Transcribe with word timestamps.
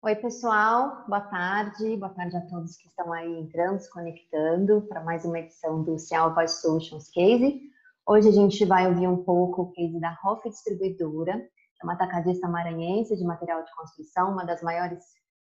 Oi, 0.00 0.14
pessoal, 0.14 1.04
boa 1.08 1.20
tarde, 1.22 1.96
boa 1.96 2.14
tarde 2.14 2.36
a 2.36 2.40
todos 2.42 2.76
que 2.76 2.86
estão 2.86 3.12
aí 3.12 3.36
entrando, 3.40 3.80
se 3.80 3.90
conectando 3.90 4.80
para 4.82 5.02
mais 5.02 5.24
uma 5.24 5.40
edição 5.40 5.82
do 5.82 5.98
Cial 5.98 6.32
Voice 6.36 6.60
Solutions 6.60 7.10
Case. 7.10 7.60
Hoje 8.06 8.28
a 8.28 8.32
gente 8.32 8.64
vai 8.64 8.86
ouvir 8.86 9.08
um 9.08 9.24
pouco 9.24 9.62
o 9.62 9.72
case 9.72 9.98
da 9.98 10.16
Hoff 10.24 10.48
Distribuidora, 10.48 11.32
que 11.36 11.82
é 11.82 11.84
uma 11.84 11.94
atacadista 11.94 12.46
maranhense 12.46 13.16
de 13.16 13.24
material 13.24 13.64
de 13.64 13.74
construção, 13.74 14.30
uma 14.30 14.44
das 14.44 14.62
maiores, 14.62 15.02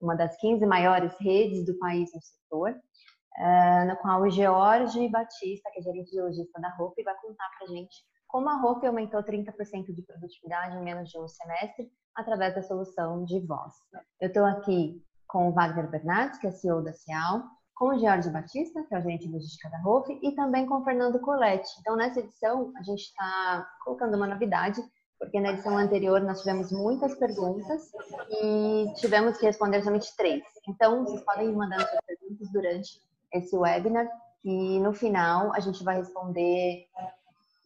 uma 0.00 0.14
das 0.14 0.36
15 0.36 0.64
maiores 0.64 1.12
redes 1.18 1.66
do 1.66 1.76
país 1.80 2.08
no 2.14 2.20
setor, 2.22 2.70
uh, 2.70 3.84
na 3.84 3.96
qual 3.96 4.22
o 4.22 4.30
George 4.30 5.08
Batista, 5.08 5.68
que 5.72 5.80
é 5.80 5.82
gerente 5.82 6.12
de 6.12 6.22
logística 6.22 6.60
da 6.60 6.72
Hoff, 6.78 6.94
vai 7.02 7.16
contar 7.16 7.50
para 7.58 7.66
a 7.66 7.70
gente 7.70 7.96
como 8.36 8.50
a 8.50 8.62
Hoff 8.62 8.86
aumentou 8.86 9.22
30% 9.22 9.94
de 9.94 10.02
produtividade 10.02 10.76
em 10.76 10.82
menos 10.82 11.08
de 11.08 11.18
um 11.18 11.26
semestre 11.26 11.90
através 12.14 12.54
da 12.54 12.60
solução 12.60 13.24
de 13.24 13.40
voz. 13.40 13.72
Eu 14.20 14.28
estou 14.28 14.44
aqui 14.44 15.02
com 15.26 15.48
o 15.48 15.52
Wagner 15.52 15.88
Bernardes, 15.88 16.38
que 16.38 16.46
é 16.46 16.50
CEO 16.50 16.82
da 16.82 16.92
Cial, 16.92 17.44
com 17.74 17.86
o 17.86 17.98
Jorge 17.98 18.28
Batista, 18.28 18.84
que 18.84 18.94
é 18.94 18.98
o 18.98 19.00
gerente 19.00 19.26
logística 19.26 19.70
da 19.70 19.78
ROF, 19.78 20.10
e 20.22 20.34
também 20.34 20.66
com 20.66 20.74
o 20.74 20.84
Fernando 20.84 21.18
Coletti. 21.18 21.66
Então, 21.80 21.96
nessa 21.96 22.20
edição, 22.20 22.74
a 22.76 22.82
gente 22.82 23.04
está 23.04 23.66
colocando 23.82 24.18
uma 24.18 24.26
novidade, 24.26 24.82
porque 25.18 25.40
na 25.40 25.52
edição 25.52 25.78
anterior 25.78 26.20
nós 26.20 26.40
tivemos 26.40 26.70
muitas 26.70 27.14
perguntas 27.14 27.90
e 28.30 28.92
tivemos 28.96 29.38
que 29.38 29.46
responder 29.46 29.82
somente 29.82 30.14
três. 30.14 30.42
Então, 30.68 31.06
vocês 31.06 31.22
podem 31.22 31.48
ir 31.48 31.56
mandando 31.56 31.88
suas 31.88 32.04
perguntas 32.04 32.52
durante 32.52 33.00
esse 33.32 33.56
webinar 33.56 34.06
e 34.44 34.78
no 34.78 34.92
final 34.92 35.54
a 35.54 35.58
gente 35.58 35.82
vai 35.82 35.96
responder 35.96 36.86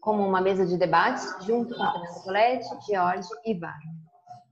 como 0.01 0.27
uma 0.27 0.41
mesa 0.41 0.67
de 0.67 0.77
debates 0.77 1.35
junto 1.45 1.75
com 1.75 1.83
o 1.83 1.93
Fernando 1.93 2.23
Coletti, 2.25 2.69
Jorge 2.91 3.29
e 3.45 3.55
Wagner. 3.59 3.95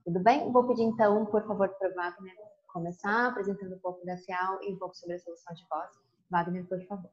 Tudo 0.05 0.19
bem? 0.19 0.51
Vou 0.51 0.67
pedir 0.67 0.83
então, 0.83 1.25
por 1.25 1.45
favor, 1.45 1.69
para 1.69 1.89
o 1.89 1.95
Wagner 1.95 2.33
começar 2.67 3.27
apresentando 3.27 3.75
um 3.75 3.79
pouco 3.79 4.05
da 4.05 4.15
CIAL 4.17 4.59
e 4.63 4.73
um 4.73 4.77
pouco 4.77 4.95
sobre 4.95 5.15
a 5.15 5.19
solução 5.19 5.53
de 5.53 5.65
voz. 5.69 5.89
Wagner, 6.29 6.65
por 6.65 6.81
favor. 6.85 7.09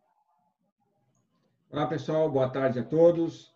Olá, 1.70 1.86
pessoal. 1.86 2.30
Boa 2.30 2.48
tarde 2.48 2.78
a 2.78 2.84
todos. 2.84 3.54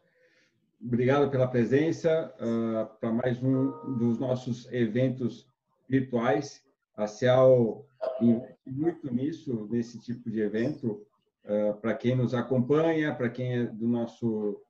Obrigado 0.82 1.30
pela 1.30 1.46
presença 1.46 2.34
uh, 2.40 2.98
para 2.98 3.12
mais 3.12 3.42
um 3.42 3.70
dos 3.98 4.18
nossos 4.18 4.70
eventos 4.72 5.46
virtuais. 5.88 6.64
A 6.96 7.06
CIAL 7.06 7.84
investe 8.20 8.70
muito 8.70 9.14
nisso, 9.14 9.68
nesse 9.70 10.00
tipo 10.00 10.30
de 10.30 10.40
evento, 10.40 11.06
uh, 11.44 11.74
para 11.80 11.94
quem 11.94 12.16
nos 12.16 12.32
acompanha, 12.32 13.14
para 13.14 13.28
quem 13.28 13.58
é 13.58 13.64
do 13.64 13.86
nosso, 13.86 14.60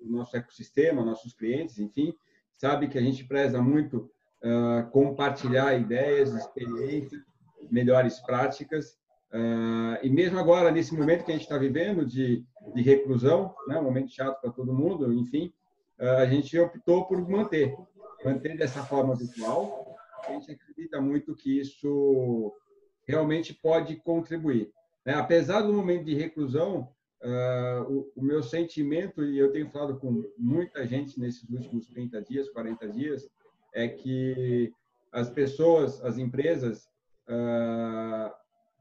do 0.00 0.10
nosso 0.10 0.36
ecossistema, 0.36 1.04
nossos 1.04 1.32
clientes, 1.32 1.78
enfim 1.78 2.14
sabe 2.58 2.88
que 2.88 2.98
a 2.98 3.00
gente 3.00 3.24
preza 3.24 3.62
muito 3.62 4.10
uh, 4.42 4.90
compartilhar 4.90 5.78
ideias, 5.78 6.34
experiências, 6.34 7.22
melhores 7.70 8.18
práticas. 8.20 8.98
Uh, 9.32 9.96
e 10.02 10.10
mesmo 10.10 10.38
agora, 10.38 10.70
nesse 10.70 10.94
momento 10.94 11.24
que 11.24 11.30
a 11.30 11.34
gente 11.34 11.44
está 11.44 11.56
vivendo 11.56 12.04
de, 12.04 12.44
de 12.74 12.82
reclusão, 12.82 13.54
né, 13.68 13.78
um 13.78 13.84
momento 13.84 14.10
chato 14.10 14.40
para 14.40 14.50
todo 14.50 14.74
mundo, 14.74 15.12
enfim, 15.12 15.52
uh, 16.00 16.18
a 16.18 16.26
gente 16.26 16.58
optou 16.58 17.06
por 17.06 17.26
manter, 17.28 17.76
manter 18.24 18.56
dessa 18.56 18.82
forma 18.82 19.14
virtual. 19.14 19.96
A 20.26 20.32
gente 20.32 20.50
acredita 20.50 21.00
muito 21.00 21.34
que 21.34 21.60
isso 21.60 22.52
realmente 23.06 23.54
pode 23.54 23.96
contribuir. 23.96 24.70
Né? 25.06 25.14
Apesar 25.14 25.62
do 25.62 25.72
momento 25.72 26.04
de 26.04 26.14
reclusão, 26.14 26.88
Uh, 27.20 27.82
o, 27.92 28.12
o, 28.16 28.22
meu 28.22 28.42
sentimento, 28.42 29.24
e 29.24 29.38
eu 29.38 29.50
tenho 29.50 29.68
falado 29.70 29.98
com 29.98 30.24
muita 30.38 30.86
gente 30.86 31.18
nesses 31.18 31.48
últimos 31.50 31.88
30 31.88 32.22
dias, 32.22 32.48
40 32.50 32.88
dias, 32.88 33.28
é 33.74 33.88
que 33.88 34.72
as 35.10 35.28
pessoas, 35.28 36.02
as 36.04 36.16
empresas, 36.16 36.88
uh, 37.28 38.32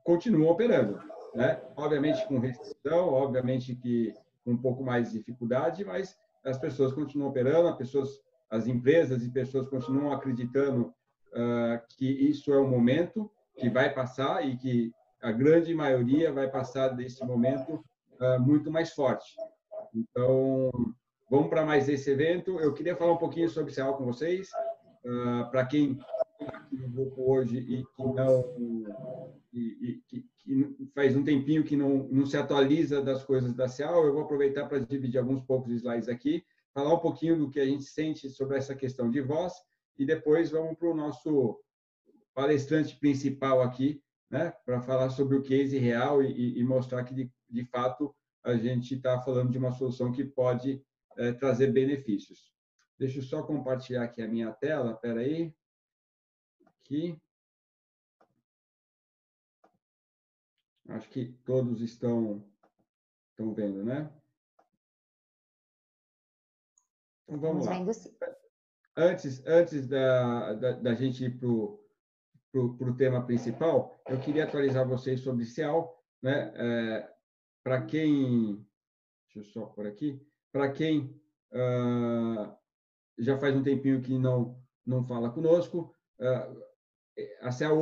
continuam 0.04 0.52
operando. 0.52 1.02
Né? 1.34 1.62
Obviamente 1.76 2.26
com 2.28 2.40
restrição, 2.40 3.10
obviamente 3.10 3.76
que 3.76 4.14
com 4.46 4.52
um 4.52 4.58
pouco 4.58 4.84
mais 4.84 5.12
de 5.12 5.18
dificuldade, 5.18 5.84
mas 5.84 6.18
as 6.46 6.58
pessoas 6.58 6.94
continuam 6.94 7.30
operando, 7.30 7.68
as, 7.68 7.76
pessoas, 7.76 8.22
as 8.50 8.68
empresas 8.68 9.24
e 9.24 9.30
pessoas 9.30 9.68
continuam 9.68 10.14
acreditando 10.14 10.94
uh, 11.34 11.82
que 11.90 12.08
isso 12.08 12.54
é 12.54 12.60
um 12.60 12.70
momento 12.70 13.30
que 13.58 13.70
vai 13.70 13.94
passar 13.94 14.48
e 14.48 14.56
que 14.56 14.94
a 15.22 15.32
grande 15.32 15.74
maioria 15.74 16.32
vai 16.32 16.50
passar 16.50 16.90
desse 16.90 17.26
momento 17.26 17.84
uh, 18.22 18.40
muito 18.42 18.72
mais 18.72 18.92
forte. 18.94 19.36
Então, 19.94 20.72
vamos 21.30 21.50
para 21.50 21.66
mais 21.66 21.88
esse 21.90 22.10
evento. 22.10 22.60
Eu 22.60 22.74
queria 22.74 22.96
falar 22.96 23.14
um 23.14 23.18
pouquinho 23.18 23.50
sobre 23.50 23.74
CEAL 23.74 23.98
com 23.98 24.06
vocês. 24.06 24.50
Uh, 25.04 25.50
para 25.50 25.66
quem 25.66 26.00
está 26.40 26.58
aqui 26.58 26.76
no 26.76 26.90
grupo 26.90 27.32
hoje 27.32 27.58
e 27.58 27.84
que 27.84 28.04
não 28.04 29.36
e, 29.54 29.60
e 29.60 30.02
que, 30.08 30.26
que, 30.40 30.92
faz 30.94 31.16
um 31.16 31.24
tempinho 31.24 31.64
que 31.64 31.76
não, 31.76 32.08
não 32.10 32.26
se 32.26 32.38
atualiza 32.38 33.02
das 33.02 33.24
coisas 33.24 33.54
da 33.54 33.68
CEAL, 33.68 34.06
eu 34.06 34.14
vou 34.14 34.24
aproveitar 34.24 34.68
para 34.68 34.80
dividir 34.80 35.18
alguns 35.18 35.42
poucos 35.42 35.72
slides 35.72 36.10
aqui, 36.10 36.44
falar 36.74 36.94
um 36.94 37.00
pouquinho 37.00 37.38
do 37.38 37.50
que 37.50 37.60
a 37.60 37.66
gente 37.66 37.84
sente 37.84 38.30
sobre 38.30 38.58
essa 38.58 38.76
questão 38.76 39.10
de 39.10 39.22
voz 39.22 39.54
e 39.98 40.06
depois 40.06 40.52
vamos 40.52 40.78
para 40.78 40.90
o 40.90 40.96
nosso 40.96 41.60
palestrante 42.34 42.96
principal 43.00 43.62
aqui, 43.62 44.02
né, 44.30 44.54
para 44.66 44.82
falar 44.82 45.10
sobre 45.10 45.38
o 45.38 45.42
case 45.42 45.78
real 45.78 46.22
e, 46.22 46.60
e 46.60 46.64
mostrar 46.64 47.04
que 47.04 47.14
de, 47.14 47.32
de 47.50 47.66
fato, 47.66 48.16
a 48.44 48.56
gente 48.56 48.96
está 48.96 49.22
falando 49.22 49.52
de 49.52 49.58
uma 49.58 49.72
solução 49.72 50.12
que 50.12 50.24
pode 50.24 50.84
é, 51.18 51.34
trazer 51.34 51.72
benefícios. 51.72 52.54
Deixa 52.98 53.20
eu 53.20 53.24
só 53.24 53.44
compartilhar 53.44 54.04
aqui 54.04 54.22
a 54.22 54.28
minha 54.28 54.52
tela, 54.54 54.94
espera 54.94 55.20
aí. 55.20 55.54
Aqui. 56.66 57.20
Acho 60.90 61.10
que 61.10 61.26
todos 61.44 61.82
estão, 61.82 62.44
estão 63.32 63.54
vendo, 63.54 63.84
né? 63.84 64.10
Então, 67.28 67.40
vamos 67.40 67.66
lá. 67.66 67.74
Antes, 68.96 69.46
antes 69.46 69.86
da, 69.86 70.54
da, 70.54 70.72
da 70.72 70.96
gente 70.96 71.26
ir 71.26 71.38
para 71.38 71.48
o 71.48 72.98
tema 72.98 73.24
principal, 73.26 74.02
eu 74.08 74.20
queria 74.20 74.46
atualizar 74.46 74.88
vocês 74.88 75.20
sobre 75.20 75.46
CEAL. 75.46 76.02
Né? 76.22 76.52
É, 76.56 77.17
para 77.68 77.82
quem, 77.82 78.66
deixa 79.26 79.40
eu 79.40 79.44
só 79.44 79.66
por 79.66 79.86
aqui, 79.86 80.26
para 80.54 80.72
quem 80.72 81.14
uh, 81.52 82.56
já 83.18 83.38
faz 83.38 83.58
um 83.58 83.62
tempinho 83.62 84.02
que 84.02 84.18
não 84.18 84.58
não 84.86 85.04
fala 85.04 85.30
conosco, 85.30 85.94
uh, 86.18 86.64
a 87.42 87.52
CEL, 87.52 87.76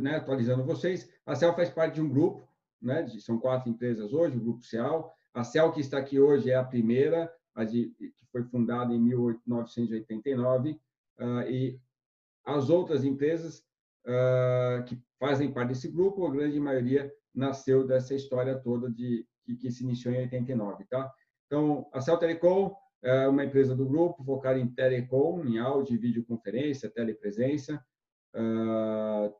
né, 0.00 0.14
atualizando 0.14 0.62
vocês, 0.62 1.12
a 1.26 1.34
CEL 1.34 1.56
faz 1.56 1.70
parte 1.70 1.94
de 1.94 2.00
um 2.00 2.08
grupo, 2.08 2.48
né, 2.80 3.02
de, 3.02 3.20
são 3.20 3.36
quatro 3.36 3.68
empresas 3.68 4.12
hoje, 4.12 4.36
o 4.36 4.40
grupo 4.40 4.62
CEL. 4.62 5.12
A 5.34 5.42
CEL 5.42 5.72
que 5.72 5.80
está 5.80 5.98
aqui 5.98 6.20
hoje 6.20 6.48
é 6.48 6.54
a 6.54 6.62
primeira, 6.62 7.28
a 7.52 7.64
de, 7.64 7.92
que 7.98 8.24
foi 8.30 8.44
fundada 8.44 8.94
em 8.94 9.00
1989, 9.00 10.80
uh, 11.18 11.40
e 11.50 11.80
as 12.44 12.70
outras 12.70 13.02
empresas 13.02 13.66
que 14.88 15.00
fazem 15.16 15.52
parte 15.52 15.68
desse 15.68 15.88
grupo, 15.88 16.26
a 16.26 16.30
grande 16.32 16.58
maioria 16.58 17.12
nasceu 17.32 17.86
dessa 17.86 18.14
história 18.14 18.58
toda 18.58 18.90
de 18.90 19.24
que, 19.44 19.56
que 19.56 19.70
se 19.70 19.84
iniciou 19.84 20.14
em 20.14 20.22
89, 20.22 20.84
tá? 20.84 21.12
Então, 21.46 21.86
a 21.92 22.00
Cell 22.00 22.16
Telecom 22.16 22.74
é 23.02 23.26
uma 23.26 23.44
empresa 23.44 23.74
do 23.74 23.84
grupo 23.84 24.22
focada 24.24 24.58
em 24.58 24.68
telecom, 24.68 25.44
em 25.44 25.58
áudio 25.58 25.94
e 25.94 25.98
videoconferência, 25.98 26.90
telepresença, 26.90 27.84
uh, 28.34 29.34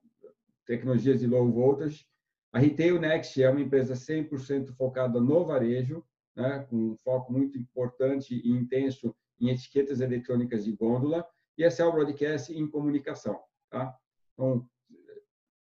tecnologias 0.67 1.21
de 1.21 1.27
low 1.27 1.51
voltage. 1.51 2.05
A 2.53 2.59
Retail 2.59 3.01
Next 3.01 3.43
é 3.43 3.49
uma 3.49 3.61
empresa 3.61 3.95
100% 3.95 4.75
focada 4.75 5.21
no 5.21 5.45
varejo, 5.45 6.05
né, 6.37 6.67
com 6.69 6.77
um 6.77 6.97
foco 7.05 7.33
muito 7.33 7.57
importante 7.57 8.35
e 8.35 8.51
intenso 8.51 9.15
em 9.41 9.51
etiquetas 9.51 10.01
eletrônicas 10.01 10.65
de 10.65 10.73
gôndola, 10.73 11.27
e 11.57 11.65
a 11.65 11.71
Cell 11.71 11.93
Broadcast 11.93 12.53
em 12.53 12.67
comunicação. 12.67 13.41
Tá? 13.71 13.95
Então, 14.33 14.69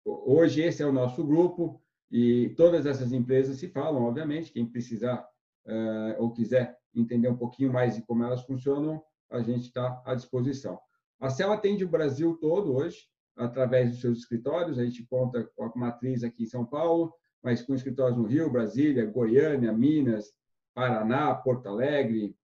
hoje 0.05 0.61
esse 0.61 0.83
é 0.83 0.85
o 0.85 0.91
nosso 0.91 1.25
grupo, 1.25 1.81
e 2.11 2.53
todas 2.55 2.85
essas 2.85 3.11
empresas 3.11 3.57
se 3.57 3.67
falam, 3.69 4.03
obviamente, 4.03 4.51
quem 4.51 4.65
precisar 4.65 5.27
uh, 5.65 6.21
ou 6.21 6.31
quiser 6.31 6.77
entender 6.95 7.27
um 7.27 7.37
pouquinho 7.37 7.71
mais 7.71 7.95
de 7.95 8.01
como 8.01 8.23
elas 8.23 8.43
funcionam, 8.43 9.01
a 9.29 9.41
gente 9.41 9.63
está 9.63 10.01
à 10.05 10.15
disposição. 10.15 10.79
A 11.19 11.29
CEL 11.29 11.51
atende 11.51 11.83
o 11.83 11.89
Brasil 11.89 12.37
todo 12.39 12.73
hoje, 12.73 12.97
através 13.35 13.91
dos 13.91 14.01
seus 14.01 14.19
escritórios, 14.19 14.79
a 14.79 14.85
gente 14.85 15.05
conta 15.05 15.43
com 15.55 15.65
a 15.65 15.71
matriz 15.75 16.23
aqui 16.23 16.43
em 16.43 16.47
São 16.47 16.65
Paulo, 16.65 17.13
mas 17.43 17.61
com 17.61 17.75
escritórios 17.75 18.17
no 18.17 18.25
Rio, 18.25 18.51
Brasília, 18.51 19.05
Goiânia, 19.05 19.71
Minas, 19.71 20.31
Paraná, 20.73 21.35
Porto 21.35 21.67
Alegre, 21.67 22.35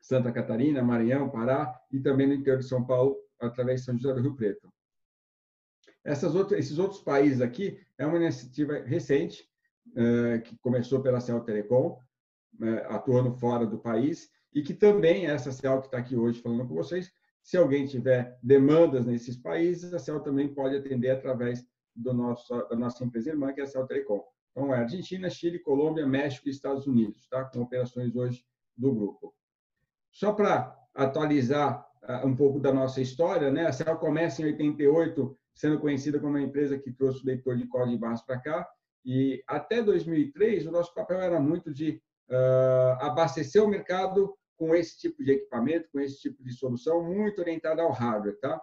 Santa 0.00 0.32
Catarina, 0.32 0.82
Maranhão, 0.82 1.28
Pará 1.28 1.74
e 1.90 2.00
também 2.00 2.26
no 2.26 2.34
interior 2.34 2.58
de 2.58 2.66
São 2.66 2.84
Paulo, 2.84 3.16
através 3.40 3.80
de 3.80 3.86
São 3.86 3.96
José 3.96 4.14
do 4.14 4.20
Rio 4.20 4.36
Preto. 4.36 4.72
Outras, 6.34 6.60
esses 6.60 6.78
outros 6.78 7.00
países 7.00 7.40
aqui 7.40 7.78
é 7.98 8.06
uma 8.06 8.16
iniciativa 8.16 8.78
recente, 8.80 9.48
uh, 9.88 10.40
que 10.42 10.56
começou 10.58 11.00
pela 11.00 11.20
Cell 11.20 11.40
Telecom, 11.40 11.98
uh, 12.60 12.94
atuando 12.94 13.32
fora 13.32 13.66
do 13.66 13.78
país, 13.78 14.30
e 14.54 14.62
que 14.62 14.72
também, 14.72 15.26
essa 15.26 15.52
Cell 15.52 15.80
que 15.80 15.88
está 15.88 15.98
aqui 15.98 16.16
hoje 16.16 16.40
falando 16.40 16.66
com 16.66 16.74
vocês, 16.74 17.12
Se 17.46 17.56
alguém 17.56 17.86
tiver 17.86 18.36
demandas 18.42 19.06
nesses 19.06 19.36
países, 19.36 19.94
a 19.94 20.00
CEL 20.00 20.18
também 20.18 20.52
pode 20.52 20.74
atender 20.74 21.10
através 21.10 21.64
do 21.94 22.12
nosso, 22.12 22.52
da 22.68 22.74
nossa 22.74 23.04
empresa 23.04 23.30
irmã, 23.30 23.52
que 23.52 23.60
é 23.60 23.62
a 23.62 23.66
CEL 23.68 23.86
Telecom. 23.86 24.20
Então, 24.50 24.74
é 24.74 24.78
Argentina, 24.78 25.30
Chile, 25.30 25.60
Colômbia, 25.60 26.04
México 26.04 26.48
e 26.48 26.50
Estados 26.50 26.88
Unidos, 26.88 27.28
tá? 27.28 27.44
com 27.44 27.60
operações 27.60 28.16
hoje 28.16 28.44
do 28.76 28.92
grupo. 28.92 29.32
Só 30.10 30.32
para 30.32 30.76
atualizar 30.92 31.86
uh, 32.02 32.26
um 32.26 32.34
pouco 32.34 32.58
da 32.58 32.72
nossa 32.74 33.00
história, 33.00 33.48
né? 33.48 33.68
a 33.68 33.72
CEL 33.72 33.96
começa 33.98 34.42
em 34.42 34.46
88, 34.46 35.38
sendo 35.56 35.80
conhecida 35.80 36.20
como 36.20 36.34
uma 36.34 36.42
empresa 36.42 36.78
que 36.78 36.92
trouxe 36.92 37.22
o 37.22 37.26
leitor 37.26 37.56
de 37.56 37.66
código 37.66 37.96
de 37.96 37.98
barras 37.98 38.22
para 38.22 38.38
cá, 38.38 38.68
e 39.04 39.42
até 39.48 39.82
2003, 39.82 40.66
o 40.66 40.70
nosso 40.70 40.92
papel 40.94 41.20
era 41.20 41.40
muito 41.40 41.72
de 41.72 42.00
uh, 42.28 43.00
abastecer 43.00 43.62
o 43.62 43.68
mercado 43.68 44.36
com 44.56 44.74
esse 44.74 44.98
tipo 44.98 45.22
de 45.24 45.32
equipamento, 45.32 45.88
com 45.92 46.00
esse 46.00 46.18
tipo 46.20 46.42
de 46.42 46.52
solução, 46.52 47.02
muito 47.02 47.40
orientada 47.40 47.82
ao 47.82 47.92
hardware. 47.92 48.38
Tá? 48.40 48.60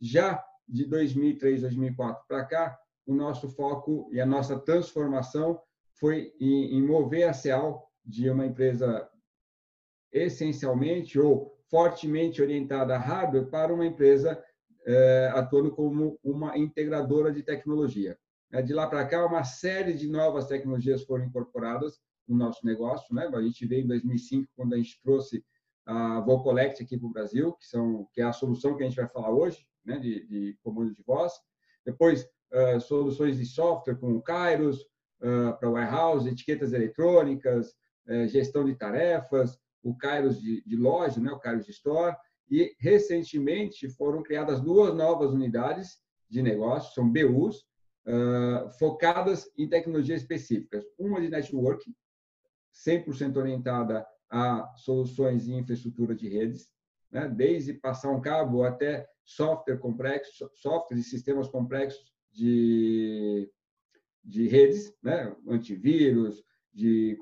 Já 0.00 0.44
de 0.68 0.84
2003, 0.86 1.62
2004 1.62 2.24
para 2.28 2.44
cá, 2.44 2.78
o 3.06 3.14
nosso 3.14 3.48
foco 3.48 4.10
e 4.12 4.20
a 4.20 4.26
nossa 4.26 4.58
transformação 4.58 5.60
foi 5.94 6.34
em, 6.40 6.82
mover 6.82 7.28
a 7.28 7.32
CEAL 7.32 7.90
de 8.04 8.28
uma 8.28 8.44
empresa 8.44 9.08
essencialmente 10.12 11.18
ou 11.18 11.56
fortemente 11.70 12.42
orientada 12.42 12.94
a 12.94 12.98
hardware 12.98 13.46
para 13.46 13.72
uma 13.72 13.86
empresa 13.86 14.42
atuando 15.34 15.72
como 15.72 16.18
uma 16.22 16.56
integradora 16.56 17.32
de 17.32 17.42
tecnologia. 17.42 18.16
Né? 18.50 18.62
De 18.62 18.72
lá 18.72 18.86
para 18.86 19.06
cá, 19.06 19.26
uma 19.26 19.44
série 19.44 19.92
de 19.92 20.08
novas 20.08 20.46
tecnologias 20.46 21.04
foram 21.04 21.24
incorporadas 21.24 22.00
no 22.26 22.36
nosso 22.36 22.64
negócio. 22.64 23.14
Né? 23.14 23.28
A 23.32 23.42
gente 23.42 23.66
veio 23.66 23.84
em 23.84 23.88
2005, 23.88 24.50
quando 24.56 24.74
a 24.74 24.76
gente 24.76 25.00
trouxe 25.02 25.44
a 25.84 26.20
Vocollect 26.20 26.82
aqui 26.82 26.98
para 26.98 27.06
o 27.06 27.12
Brasil, 27.12 27.52
que, 27.54 27.66
são, 27.66 28.08
que 28.12 28.20
é 28.20 28.24
a 28.24 28.32
solução 28.32 28.76
que 28.76 28.82
a 28.82 28.86
gente 28.86 28.96
vai 28.96 29.08
falar 29.08 29.30
hoje, 29.30 29.66
né? 29.84 29.98
de, 29.98 30.26
de 30.26 30.58
comando 30.62 30.94
de 30.94 31.02
voz. 31.02 31.32
Depois, 31.84 32.28
uh, 32.52 32.80
soluções 32.80 33.36
de 33.36 33.46
software 33.46 33.96
com 33.96 34.12
o 34.12 34.22
Kairos, 34.22 34.80
uh, 35.20 35.56
para 35.58 35.70
warehouse, 35.70 36.28
etiquetas 36.28 36.72
eletrônicas, 36.72 37.68
uh, 38.08 38.26
gestão 38.26 38.64
de 38.64 38.74
tarefas, 38.74 39.58
o 39.82 39.96
Kairos 39.96 40.40
de, 40.40 40.62
de 40.64 40.76
loja, 40.76 41.20
né? 41.20 41.30
o 41.30 41.38
Kairos 41.38 41.64
de 41.64 41.70
Store. 41.70 42.16
E, 42.50 42.74
recentemente, 42.78 43.88
foram 43.90 44.22
criadas 44.22 44.60
duas 44.60 44.94
novas 44.94 45.32
unidades 45.32 45.98
de 46.28 46.42
negócio, 46.42 46.94
são 46.94 47.10
BUs, 47.10 47.64
uh, 48.06 48.70
focadas 48.78 49.50
em 49.56 49.68
tecnologias 49.68 50.22
específicas. 50.22 50.84
Uma 50.98 51.20
de 51.20 51.28
networking, 51.28 51.94
100% 52.72 53.36
orientada 53.36 54.06
a 54.30 54.72
soluções 54.76 55.44
de 55.44 55.54
infraestrutura 55.54 56.14
de 56.14 56.28
redes, 56.28 56.68
né? 57.10 57.28
desde 57.28 57.74
passar 57.74 58.10
um 58.10 58.20
cabo 58.20 58.64
até 58.64 59.06
software 59.24 59.78
complexo, 59.78 60.50
software 60.54 60.98
e 60.98 61.02
sistemas 61.02 61.48
complexos 61.48 62.12
de, 62.32 63.50
de 64.24 64.48
redes, 64.48 64.94
né? 65.02 65.34
antivírus, 65.48 66.42
de 66.72 67.18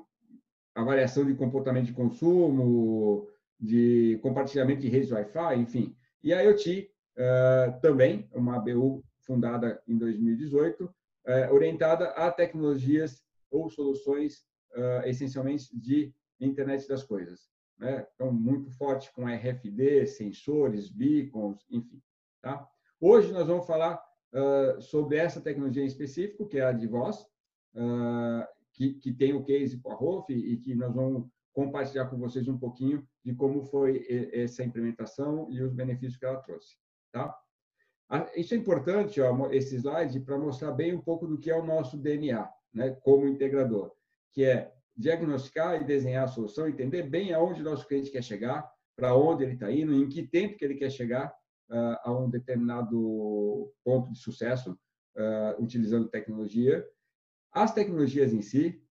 avaliação 0.73 1.25
de 1.25 1.35
comportamento 1.35 1.85
de 1.85 1.93
consumo, 1.93 3.27
de 3.59 4.19
compartilhamento 4.21 4.81
de 4.81 4.89
redes 4.89 5.11
Wi-Fi, 5.11 5.55
enfim. 5.55 5.95
E 6.23 6.33
a 6.33 6.41
IoT 6.41 6.91
uh, 7.17 7.81
também, 7.81 8.27
uma 8.33 8.59
BU 8.59 9.03
fundada 9.21 9.81
em 9.87 9.97
2018, 9.97 10.93
é, 11.25 11.51
orientada 11.51 12.09
a 12.09 12.31
tecnologias 12.31 13.23
ou 13.49 13.69
soluções 13.69 14.45
uh, 14.75 15.07
essencialmente 15.07 15.75
de 15.75 16.13
internet 16.39 16.87
das 16.87 17.03
coisas. 17.03 17.49
Né? 17.77 18.05
Então, 18.13 18.31
muito 18.31 18.69
forte 18.71 19.11
com 19.13 19.25
RFD, 19.25 20.05
sensores, 20.05 20.89
beacons, 20.89 21.65
enfim. 21.69 22.01
Tá? 22.41 22.67
Hoje 23.01 23.31
nós 23.31 23.47
vamos 23.47 23.65
falar 23.65 24.01
uh, 24.33 24.81
sobre 24.81 25.17
essa 25.17 25.41
tecnologia 25.41 25.83
em 25.83 25.87
específico, 25.87 26.47
que 26.47 26.59
é 26.59 26.65
a 26.65 26.71
de 26.71 26.87
voz, 26.87 27.21
uh, 27.73 28.45
que, 28.73 28.93
que 28.95 29.11
tem 29.11 29.33
o 29.33 29.43
case 29.43 29.79
com 29.79 29.91
a 29.91 29.95
ROF 29.95 30.31
e 30.31 30.57
que 30.57 30.75
nós 30.75 30.93
vamos 30.93 31.27
compartilhar 31.55 32.07
com 32.07 32.17
vocês 32.17 32.47
um 32.49 32.57
pouquinho 32.57 33.07
de 33.23 33.33
como 33.33 33.63
foi 33.63 34.05
essa 34.33 34.61
implementação 34.61 35.47
e 35.49 35.61
os 35.61 35.71
benefícios 35.71 36.17
que 36.17 36.25
ela 36.25 36.41
trouxe. 36.41 36.75
Tá? 37.13 37.33
Isso 38.35 38.53
é 38.53 38.57
importante, 38.57 39.21
ó, 39.21 39.49
esse 39.51 39.77
slide, 39.77 40.19
para 40.19 40.37
mostrar 40.37 40.73
bem 40.73 40.93
um 40.93 41.01
pouco 41.01 41.25
do 41.25 41.39
que 41.39 41.49
é 41.49 41.57
o 41.57 41.65
nosso 41.65 41.97
DNA, 41.97 42.47
né, 42.73 42.91
como 43.01 43.25
integrador, 43.25 43.93
que 44.33 44.43
é 44.43 44.71
diagnosticar 44.95 45.81
e 45.81 45.85
desenhar 45.85 46.25
a 46.25 46.27
solução, 46.27 46.67
entender 46.67 47.03
bem 47.03 47.33
aonde 47.33 47.61
o 47.61 47.63
nosso 47.63 47.87
cliente 47.87 48.11
quer 48.11 48.23
chegar, 48.23 48.69
para 48.95 49.15
onde 49.15 49.43
ele 49.43 49.53
está 49.53 49.71
indo, 49.71 49.93
em 49.93 50.09
que 50.09 50.27
tempo 50.27 50.57
que 50.57 50.65
ele 50.65 50.75
quer 50.75 50.89
chegar 50.89 51.33
uh, 51.69 51.97
a 52.03 52.11
um 52.11 52.29
determinado 52.29 53.73
ponto 53.83 54.11
de 54.11 54.19
sucesso, 54.19 54.77
uh, 55.17 55.61
utilizando 55.61 56.09
tecnologia. 56.09 56.85
As 57.51 57.73
tecnologias 57.73 58.33
em 58.33 58.41
si, 58.41 58.84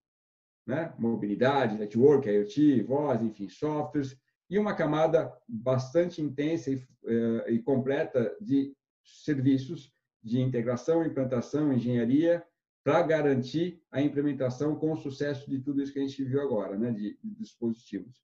né, 0.66 0.93
mobilidade, 0.99 1.78
network, 1.78 2.28
IoT, 2.28 2.82
voz, 2.82 3.22
enfim, 3.22 3.49
softwares, 3.49 4.16
e 4.49 4.58
uma 4.58 4.75
camada 4.75 5.32
bastante 5.49 6.20
intensa 6.20 6.70
e, 6.70 6.76
uh, 6.76 7.49
e 7.49 7.58
completa 7.61 8.34
de 8.40 8.75
serviços 9.02 9.93
de 10.22 10.40
integração, 10.40 11.05
implantação, 11.05 11.72
engenharia, 11.72 12.43
para 12.82 13.02
garantir 13.02 13.82
a 13.90 14.00
implementação 14.00 14.76
com 14.76 14.94
sucesso 14.96 15.49
de 15.49 15.58
tudo 15.58 15.82
isso 15.82 15.93
que 15.93 15.99
a 15.99 16.02
gente 16.02 16.22
viu 16.22 16.40
agora, 16.43 16.76
né, 16.76 16.90
de, 16.90 17.19
de 17.22 17.34
dispositivos. 17.34 18.22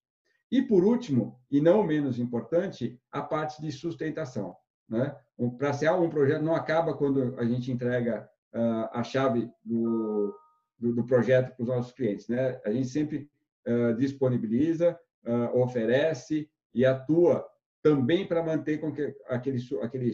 E, 0.50 0.60
por 0.60 0.84
último, 0.84 1.40
e 1.50 1.60
não 1.60 1.82
menos 1.82 2.18
importante, 2.18 3.00
a 3.10 3.22
parte 3.22 3.62
de 3.62 3.70
sustentação. 3.70 4.56
Né? 4.88 5.16
Para 5.56 5.72
ser 5.72 5.90
um 5.92 6.10
projeto 6.10 6.42
não 6.42 6.54
acaba 6.54 6.92
quando 6.94 7.38
a 7.38 7.44
gente 7.44 7.70
entrega 7.70 8.28
uh, 8.52 8.88
a 8.92 9.02
chave 9.04 9.50
do, 9.64 10.34
do, 10.80 10.94
do 10.94 11.04
projeto 11.04 11.54
para 11.54 11.62
os 11.62 11.68
nossos 11.68 11.92
clientes. 11.92 12.28
Né? 12.28 12.60
A 12.64 12.70
gente 12.70 12.88
sempre 12.88 13.28
uh, 13.68 13.94
disponibiliza, 13.96 14.98
uh, 15.26 15.60
oferece 15.60 16.48
e 16.74 16.86
atua 16.86 17.46
também 17.82 18.26
para 18.26 18.42
manter 18.42 18.78
com 18.78 18.92
que 18.92 19.14
aquele, 19.28 19.58
aquele 19.82 20.12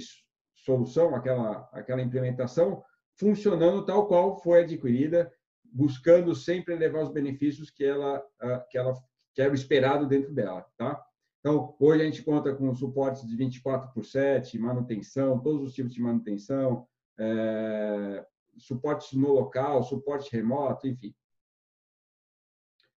solução, 0.55 1.15
aquela, 1.15 1.69
aquela 1.73 2.03
implementação, 2.03 2.83
funcionando 3.15 3.85
tal 3.85 4.07
qual 4.07 4.41
foi 4.41 4.63
adquirida, 4.63 5.33
buscando 5.65 6.35
sempre 6.35 6.77
levar 6.77 7.03
os 7.03 7.13
benefícios 7.13 7.71
que 7.71 7.85
ela, 7.85 8.23
que 8.71 8.79
ela 8.79 8.95
que 9.37 9.43
era 9.43 9.53
o 9.53 9.55
esperado 9.55 10.09
dentro 10.09 10.33
dela, 10.33 10.65
tá? 10.79 10.99
Então, 11.41 11.77
hoje 11.79 12.03
a 12.03 12.05
gente 12.07 12.23
conta 12.23 12.55
com 12.55 12.75
suportes 12.75 13.25
de 13.29 13.37
24 13.37 13.93
por 13.93 14.03
7, 14.03 14.59
manutenção, 14.59 15.39
todos 15.39 15.63
os 15.63 15.75
tipos 15.75 15.93
de 15.93 16.01
manutenção, 16.01 16.89
é, 17.19 18.27
suportes 18.58 19.13
no 19.13 19.32
local, 19.32 19.82
suporte 19.82 20.31
remoto, 20.34 20.86
enfim. 20.86 21.15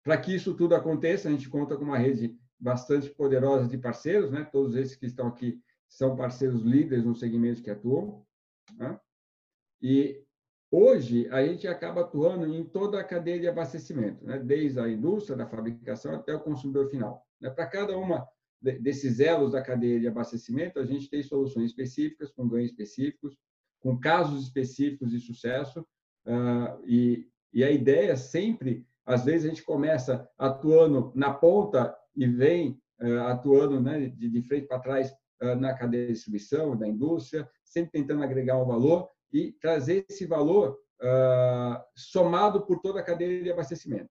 Para 0.04 0.18
que 0.18 0.34
isso 0.34 0.54
tudo 0.56 0.76
aconteça, 0.76 1.28
a 1.28 1.32
gente 1.32 1.50
conta 1.50 1.76
com 1.76 1.84
uma 1.84 1.98
rede 1.98 2.38
bastante 2.60 3.10
poderosa 3.10 3.68
de 3.68 3.78
parceiros, 3.78 4.32
né? 4.32 4.44
Todos 4.46 4.76
esses 4.76 4.96
que 4.96 5.06
estão 5.06 5.28
aqui 5.28 5.62
são 5.88 6.16
parceiros 6.16 6.62
líderes 6.62 7.06
no 7.06 7.16
segmento 7.16 7.62
que 7.62 7.70
atuam. 7.70 8.26
Né? 8.76 9.00
E 9.82 10.24
hoje 10.72 11.28
a 11.30 11.46
gente 11.46 11.68
acaba 11.68 12.02
atuando 12.02 12.46
em 12.46 12.64
toda 12.64 13.00
a 13.00 13.04
cadeia 13.04 13.40
de 13.40 13.48
abastecimento, 13.48 14.26
né? 14.26 14.40
desde 14.40 14.80
a 14.80 14.88
indústria, 14.88 15.38
da 15.38 15.48
fabricação 15.48 16.16
até 16.16 16.34
o 16.34 16.42
consumidor 16.42 16.90
final. 16.90 17.26
Né? 17.40 17.50
Para 17.50 17.68
cada 17.68 17.98
uma 17.98 18.28
desses 18.60 19.20
elos 19.20 19.52
da 19.52 19.62
cadeia 19.62 20.00
de 20.00 20.08
abastecimento, 20.08 20.80
a 20.80 20.86
gente 20.86 21.10
tem 21.10 21.22
soluções 21.22 21.70
específicas, 21.70 22.32
com 22.32 22.48
ganhos 22.48 22.72
específicos, 22.72 23.38
com 23.80 24.00
casos 24.00 24.44
específicos 24.44 25.12
de 25.12 25.20
sucesso. 25.20 25.86
Uh, 26.26 26.84
e, 26.86 27.28
e 27.54 27.64
a 27.64 27.72
ideia 27.72 28.16
sempre, 28.16 28.86
às 29.06 29.26
vezes 29.26 29.46
a 29.46 29.50
gente 29.50 29.64
começa 29.64 30.30
atuando 30.38 31.12
na 31.16 31.34
ponta 31.34 31.96
e 32.16 32.28
vem 32.28 32.82
uh, 33.02 33.28
atuando 33.28 33.80
né, 33.80 34.08
de, 34.10 34.30
de 34.30 34.42
frente 34.42 34.68
para 34.68 34.80
trás 34.80 35.14
na 35.60 35.72
cadeia 35.72 36.08
de 36.08 36.14
distribuição, 36.14 36.76
da 36.76 36.88
indústria, 36.88 37.48
sempre 37.64 37.92
tentando 37.92 38.24
agregar 38.24 38.58
um 38.58 38.66
valor 38.66 39.08
e 39.32 39.52
trazer 39.52 40.04
esse 40.10 40.26
valor 40.26 40.80
uh, 41.02 41.84
somado 41.96 42.66
por 42.66 42.80
toda 42.80 43.00
a 43.00 43.04
cadeia 43.04 43.44
de 43.44 43.52
abastecimento. 43.52 44.10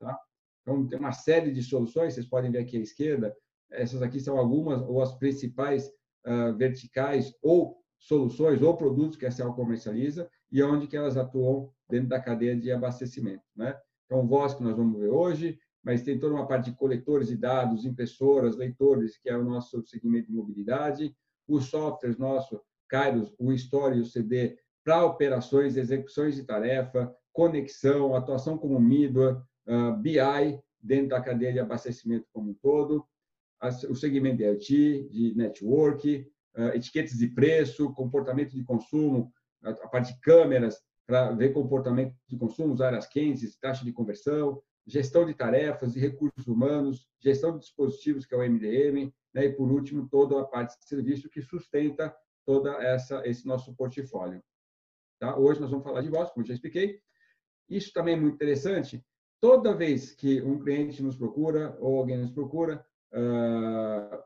Tá? 0.00 0.18
Então, 0.62 0.86
tem 0.86 0.98
uma 0.98 1.12
série 1.12 1.52
de 1.52 1.62
soluções, 1.62 2.14
vocês 2.14 2.26
podem 2.26 2.50
ver 2.50 2.58
aqui 2.58 2.76
à 2.76 2.80
esquerda, 2.80 3.34
essas 3.70 4.02
aqui 4.02 4.20
são 4.20 4.38
algumas 4.38 4.80
ou 4.82 5.02
as 5.02 5.14
principais 5.18 5.88
uh, 6.26 6.56
verticais 6.56 7.34
ou 7.42 7.77
soluções 7.98 8.62
ou 8.62 8.76
produtos 8.76 9.16
que 9.16 9.26
a 9.26 9.30
Cell 9.30 9.52
comercializa 9.52 10.30
e 10.50 10.62
onde 10.62 10.86
que 10.86 10.96
elas 10.96 11.16
atuam 11.16 11.70
dentro 11.88 12.08
da 12.08 12.20
cadeia 12.20 12.56
de 12.56 12.70
abastecimento. 12.70 13.42
Né? 13.56 13.76
Então, 14.06 14.26
voz 14.26 14.54
que 14.54 14.62
nós 14.62 14.76
vamos 14.76 14.98
ver 14.98 15.08
hoje, 15.08 15.58
mas 15.82 16.02
tem 16.02 16.18
toda 16.18 16.34
uma 16.34 16.46
parte 16.46 16.70
de 16.70 16.76
coletores 16.76 17.28
de 17.28 17.36
dados, 17.36 17.84
impressoras, 17.84 18.56
leitores, 18.56 19.18
que 19.18 19.28
é 19.28 19.36
o 19.36 19.44
nosso 19.44 19.84
segmento 19.86 20.28
de 20.28 20.32
mobilidade, 20.32 21.14
os 21.46 21.66
softwares 21.66 22.18
nosso, 22.18 22.60
Kairos, 22.88 23.34
o 23.38 23.52
Store 23.52 23.96
e 23.96 24.00
o 24.00 24.06
CD, 24.06 24.56
para 24.84 25.04
operações, 25.04 25.76
execuções 25.76 26.36
de 26.36 26.44
tarefa, 26.44 27.14
conexão, 27.32 28.14
atuação 28.14 28.56
como 28.56 28.80
middleware, 28.80 29.36
uh, 29.66 29.96
BI, 29.96 30.18
dentro 30.80 31.08
da 31.08 31.20
cadeia 31.20 31.52
de 31.52 31.60
abastecimento 31.60 32.26
como 32.32 32.50
um 32.50 32.54
todo, 32.54 33.04
o 33.88 33.94
segmento 33.94 34.38
de 34.38 34.44
IoT, 34.44 35.08
de 35.10 35.34
network, 35.36 36.26
etiquetas 36.74 37.18
de 37.18 37.28
preço, 37.28 37.92
comportamento 37.94 38.54
de 38.54 38.64
consumo, 38.64 39.32
a 39.62 39.88
parte 39.88 40.14
de 40.14 40.20
câmeras 40.20 40.80
para 41.06 41.32
ver 41.32 41.52
comportamento 41.52 42.14
de 42.28 42.36
consumo, 42.36 42.80
áreas 42.82 43.06
quentes, 43.06 43.56
taxa 43.56 43.84
de 43.84 43.92
conversão, 43.92 44.62
gestão 44.86 45.24
de 45.24 45.34
tarefas 45.34 45.96
e 45.96 46.00
recursos 46.00 46.46
humanos, 46.46 47.08
gestão 47.18 47.52
de 47.52 47.60
dispositivos, 47.60 48.26
que 48.26 48.34
é 48.34 48.38
o 48.38 48.42
MDM, 48.42 49.12
né? 49.34 49.46
e, 49.46 49.52
por 49.52 49.70
último, 49.70 50.08
toda 50.08 50.40
a 50.40 50.44
parte 50.44 50.78
de 50.78 50.86
serviço 50.86 51.28
que 51.28 51.42
sustenta 51.42 52.14
toda 52.44 52.70
essa 52.82 53.26
esse 53.26 53.46
nosso 53.46 53.74
portfólio. 53.74 54.42
Tá? 55.18 55.36
Hoje 55.36 55.60
nós 55.60 55.70
vamos 55.70 55.84
falar 55.84 56.00
de 56.00 56.08
voz, 56.08 56.30
como 56.30 56.46
já 56.46 56.54
expliquei. 56.54 57.00
Isso 57.68 57.92
também 57.92 58.14
é 58.14 58.20
muito 58.20 58.34
interessante. 58.34 59.04
Toda 59.40 59.74
vez 59.74 60.12
que 60.12 60.40
um 60.42 60.58
cliente 60.58 61.02
nos 61.02 61.16
procura 61.16 61.76
ou 61.80 61.98
alguém 61.98 62.16
nos 62.16 62.30
procura, 62.30 62.84
uh, 63.12 64.22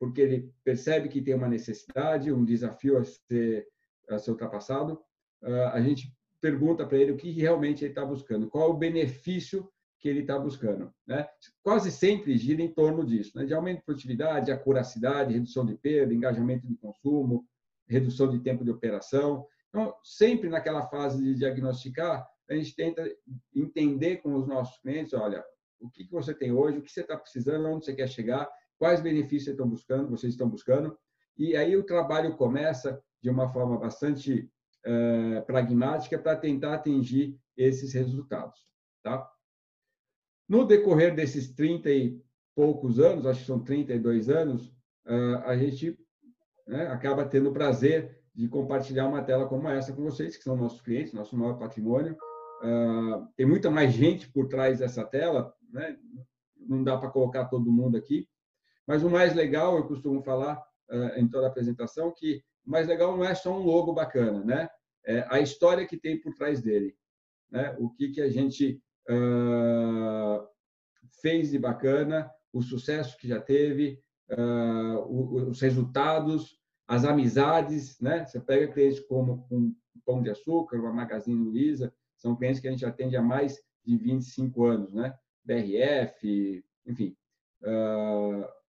porque 0.00 0.22
ele 0.22 0.52
percebe 0.64 1.10
que 1.10 1.20
tem 1.20 1.34
uma 1.34 1.46
necessidade, 1.46 2.32
um 2.32 2.42
desafio 2.42 2.96
a 2.96 3.04
ser, 3.04 3.68
a 4.08 4.18
ser 4.18 4.30
ultrapassado, 4.30 4.94
uh, 5.42 5.68
a 5.72 5.80
gente 5.82 6.10
pergunta 6.40 6.86
para 6.86 6.96
ele 6.96 7.12
o 7.12 7.16
que 7.18 7.30
realmente 7.32 7.84
ele 7.84 7.92
está 7.92 8.04
buscando, 8.04 8.48
qual 8.48 8.70
o 8.70 8.78
benefício 8.78 9.70
que 9.98 10.08
ele 10.08 10.20
está 10.20 10.38
buscando. 10.38 10.90
Né? 11.06 11.28
Quase 11.62 11.92
sempre 11.92 12.36
gira 12.38 12.62
em 12.62 12.72
torno 12.72 13.04
disso, 13.04 13.36
né? 13.36 13.44
de 13.44 13.52
aumento 13.52 13.80
de 13.80 13.84
produtividade, 13.84 14.50
acuracidade, 14.50 15.34
redução 15.34 15.66
de 15.66 15.76
perda, 15.76 16.14
engajamento 16.14 16.66
de 16.66 16.74
consumo, 16.76 17.46
redução 17.86 18.30
de 18.30 18.40
tempo 18.40 18.64
de 18.64 18.70
operação. 18.70 19.46
Então, 19.68 19.94
sempre 20.02 20.48
naquela 20.48 20.86
fase 20.86 21.22
de 21.22 21.34
diagnosticar, 21.34 22.26
a 22.48 22.54
gente 22.54 22.74
tenta 22.74 23.04
entender 23.54 24.16
com 24.16 24.34
os 24.34 24.48
nossos 24.48 24.78
clientes, 24.78 25.12
olha, 25.12 25.44
o 25.78 25.90
que, 25.90 26.04
que 26.06 26.10
você 26.10 26.32
tem 26.32 26.50
hoje, 26.50 26.78
o 26.78 26.82
que 26.82 26.90
você 26.90 27.02
está 27.02 27.18
precisando, 27.18 27.68
onde 27.68 27.84
você 27.84 27.94
quer 27.94 28.08
chegar, 28.08 28.50
quais 28.80 29.02
benefícios 29.02 29.44
vocês 29.44 29.54
estão 29.54 29.68
buscando, 29.68 30.10
vocês 30.10 30.32
estão 30.32 30.48
buscando, 30.48 30.98
e 31.36 31.54
aí 31.54 31.76
o 31.76 31.84
trabalho 31.84 32.34
começa 32.34 32.98
de 33.22 33.28
uma 33.28 33.46
forma 33.46 33.78
bastante 33.78 34.50
uh, 34.86 35.44
pragmática 35.44 36.18
para 36.18 36.34
tentar 36.34 36.74
atingir 36.74 37.38
esses 37.54 37.92
resultados, 37.92 38.58
tá? 39.02 39.30
No 40.48 40.64
decorrer 40.64 41.14
desses 41.14 41.54
30 41.54 41.90
e 41.90 42.22
poucos 42.54 42.98
anos, 42.98 43.26
acho 43.26 43.40
que 43.40 43.46
são 43.46 43.62
32 43.62 44.30
anos, 44.30 44.68
uh, 45.06 45.44
a 45.44 45.54
gente 45.58 45.98
né, 46.66 46.86
acaba 46.86 47.26
tendo 47.26 47.50
o 47.50 47.52
prazer 47.52 48.18
de 48.34 48.48
compartilhar 48.48 49.06
uma 49.06 49.22
tela 49.22 49.46
como 49.46 49.68
essa 49.68 49.92
com 49.92 50.02
vocês, 50.02 50.38
que 50.38 50.42
são 50.42 50.56
nossos 50.56 50.80
clientes, 50.80 51.12
nosso 51.12 51.36
maior 51.36 51.58
patrimônio. 51.58 52.16
Uh, 52.62 53.28
tem 53.36 53.44
muita 53.44 53.70
mais 53.70 53.92
gente 53.92 54.26
por 54.30 54.48
trás 54.48 54.78
dessa 54.78 55.04
tela, 55.04 55.54
né? 55.70 55.98
não 56.56 56.82
dá 56.82 56.96
para 56.96 57.10
colocar 57.10 57.44
todo 57.46 57.70
mundo 57.70 57.98
aqui, 57.98 58.26
mas 58.90 59.04
o 59.04 59.08
mais 59.08 59.36
legal, 59.36 59.76
eu 59.76 59.86
costumo 59.86 60.20
falar 60.20 60.60
em 61.16 61.28
toda 61.28 61.46
a 61.46 61.48
apresentação, 61.48 62.12
que 62.12 62.42
o 62.66 62.70
mais 62.72 62.88
legal 62.88 63.16
não 63.16 63.24
é 63.24 63.36
só 63.36 63.56
um 63.56 63.62
logo 63.62 63.92
bacana, 63.92 64.42
né? 64.44 64.68
É 65.06 65.24
a 65.30 65.38
história 65.38 65.86
que 65.86 65.96
tem 65.96 66.20
por 66.20 66.34
trás 66.34 66.60
dele, 66.60 66.96
né? 67.48 67.76
O 67.78 67.88
que 67.90 68.08
que 68.08 68.20
a 68.20 68.28
gente 68.28 68.82
uh, 69.08 70.44
fez 71.22 71.52
de 71.52 71.58
bacana, 71.60 72.28
o 72.52 72.60
sucesso 72.60 73.16
que 73.16 73.28
já 73.28 73.40
teve, 73.40 74.02
uh, 74.32 75.48
os 75.48 75.60
resultados, 75.60 76.58
as 76.88 77.04
amizades, 77.04 77.96
né? 78.00 78.26
Você 78.26 78.40
pega 78.40 78.72
clientes 78.72 78.98
como 78.98 79.46
um 79.52 79.72
Pão 80.04 80.20
de 80.20 80.30
Açúcar, 80.30 80.80
uma 80.80 80.92
Magazine 80.92 81.44
Luiza, 81.44 81.94
são 82.16 82.34
clientes 82.34 82.60
que 82.60 82.66
a 82.66 82.72
gente 82.72 82.84
atende 82.84 83.16
há 83.16 83.22
mais 83.22 83.56
de 83.84 83.96
25 83.96 84.64
anos, 84.64 84.92
né? 84.92 85.16
BRF, 85.44 86.64
enfim. 86.84 87.16
Uh, 87.62 88.59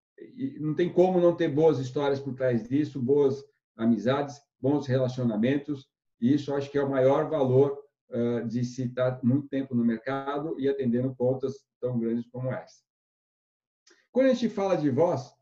não 0.60 0.74
tem 0.74 0.92
como 0.92 1.20
não 1.20 1.36
ter 1.36 1.48
boas 1.48 1.80
histórias 1.80 2.20
por 2.20 2.34
trás 2.34 2.68
disso, 2.68 3.02
boas 3.02 3.44
amizades, 3.76 4.40
bons 4.60 4.86
relacionamentos, 4.88 5.88
e 6.20 6.34
isso 6.34 6.54
acho 6.54 6.70
que 6.70 6.78
é 6.78 6.84
o 6.84 6.90
maior 6.90 7.30
valor 7.30 7.78
uh, 8.10 8.48
de 8.48 8.64
se 8.64 8.84
estar 8.84 9.20
muito 9.24 9.48
tempo 9.48 9.74
no 9.74 9.84
mercado 9.84 10.60
e 10.60 10.70
atendendo 10.70 11.16
contas 11.16 11.66
tão 11.80 12.00
grandes 12.00 12.28
como 12.30 12.52
essa. 12.52 12.84
Quando 14.12 14.28
a 14.28 14.34
gente 14.34 14.50
fala 14.50 14.76
de 14.76 14.90
voz, 14.90 15.34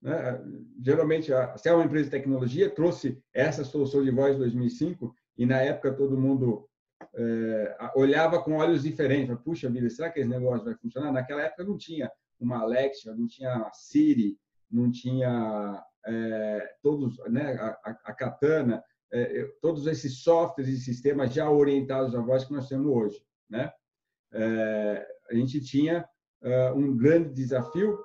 né, 0.00 0.40
geralmente, 0.80 1.30
se 1.56 1.68
é 1.68 1.74
uma 1.74 1.84
empresa 1.84 2.04
de 2.04 2.10
tecnologia, 2.10 2.70
trouxe 2.70 3.22
essa 3.32 3.64
solução 3.64 4.02
de 4.02 4.10
voz 4.10 4.36
em 4.36 4.38
2005 4.38 5.14
e 5.36 5.44
na 5.44 5.60
época 5.60 5.92
todo 5.92 6.16
mundo 6.16 6.68
é, 7.14 7.76
olhava 7.96 8.40
com 8.40 8.56
olhos 8.56 8.82
diferentes. 8.82 9.36
Puxa 9.40 9.68
vida, 9.68 9.90
será 9.90 10.10
que 10.10 10.20
esse 10.20 10.28
negócio 10.28 10.64
vai 10.64 10.74
funcionar? 10.76 11.12
Naquela 11.12 11.42
época 11.42 11.64
não 11.64 11.76
tinha 11.76 12.10
uma 12.40 12.60
Alexa, 12.60 13.14
não 13.14 13.26
tinha 13.26 13.70
Siri, 13.72 14.38
não 14.70 14.90
tinha 14.90 15.82
é, 16.06 16.74
todos, 16.82 17.18
né, 17.30 17.54
a, 17.54 18.00
a 18.04 18.12
Katana, 18.12 18.82
é, 19.12 19.44
todos 19.60 19.86
esses 19.86 20.22
softwares 20.22 20.72
e 20.72 20.80
sistemas 20.80 21.32
já 21.32 21.48
orientados 21.48 22.14
à 22.14 22.20
voz 22.20 22.44
que 22.44 22.52
nós 22.52 22.68
temos 22.68 22.86
hoje, 22.86 23.24
né? 23.48 23.72
É, 24.32 25.06
a 25.30 25.34
gente 25.34 25.60
tinha 25.60 26.08
uh, 26.42 26.76
um 26.76 26.96
grande 26.96 27.32
desafio 27.32 27.98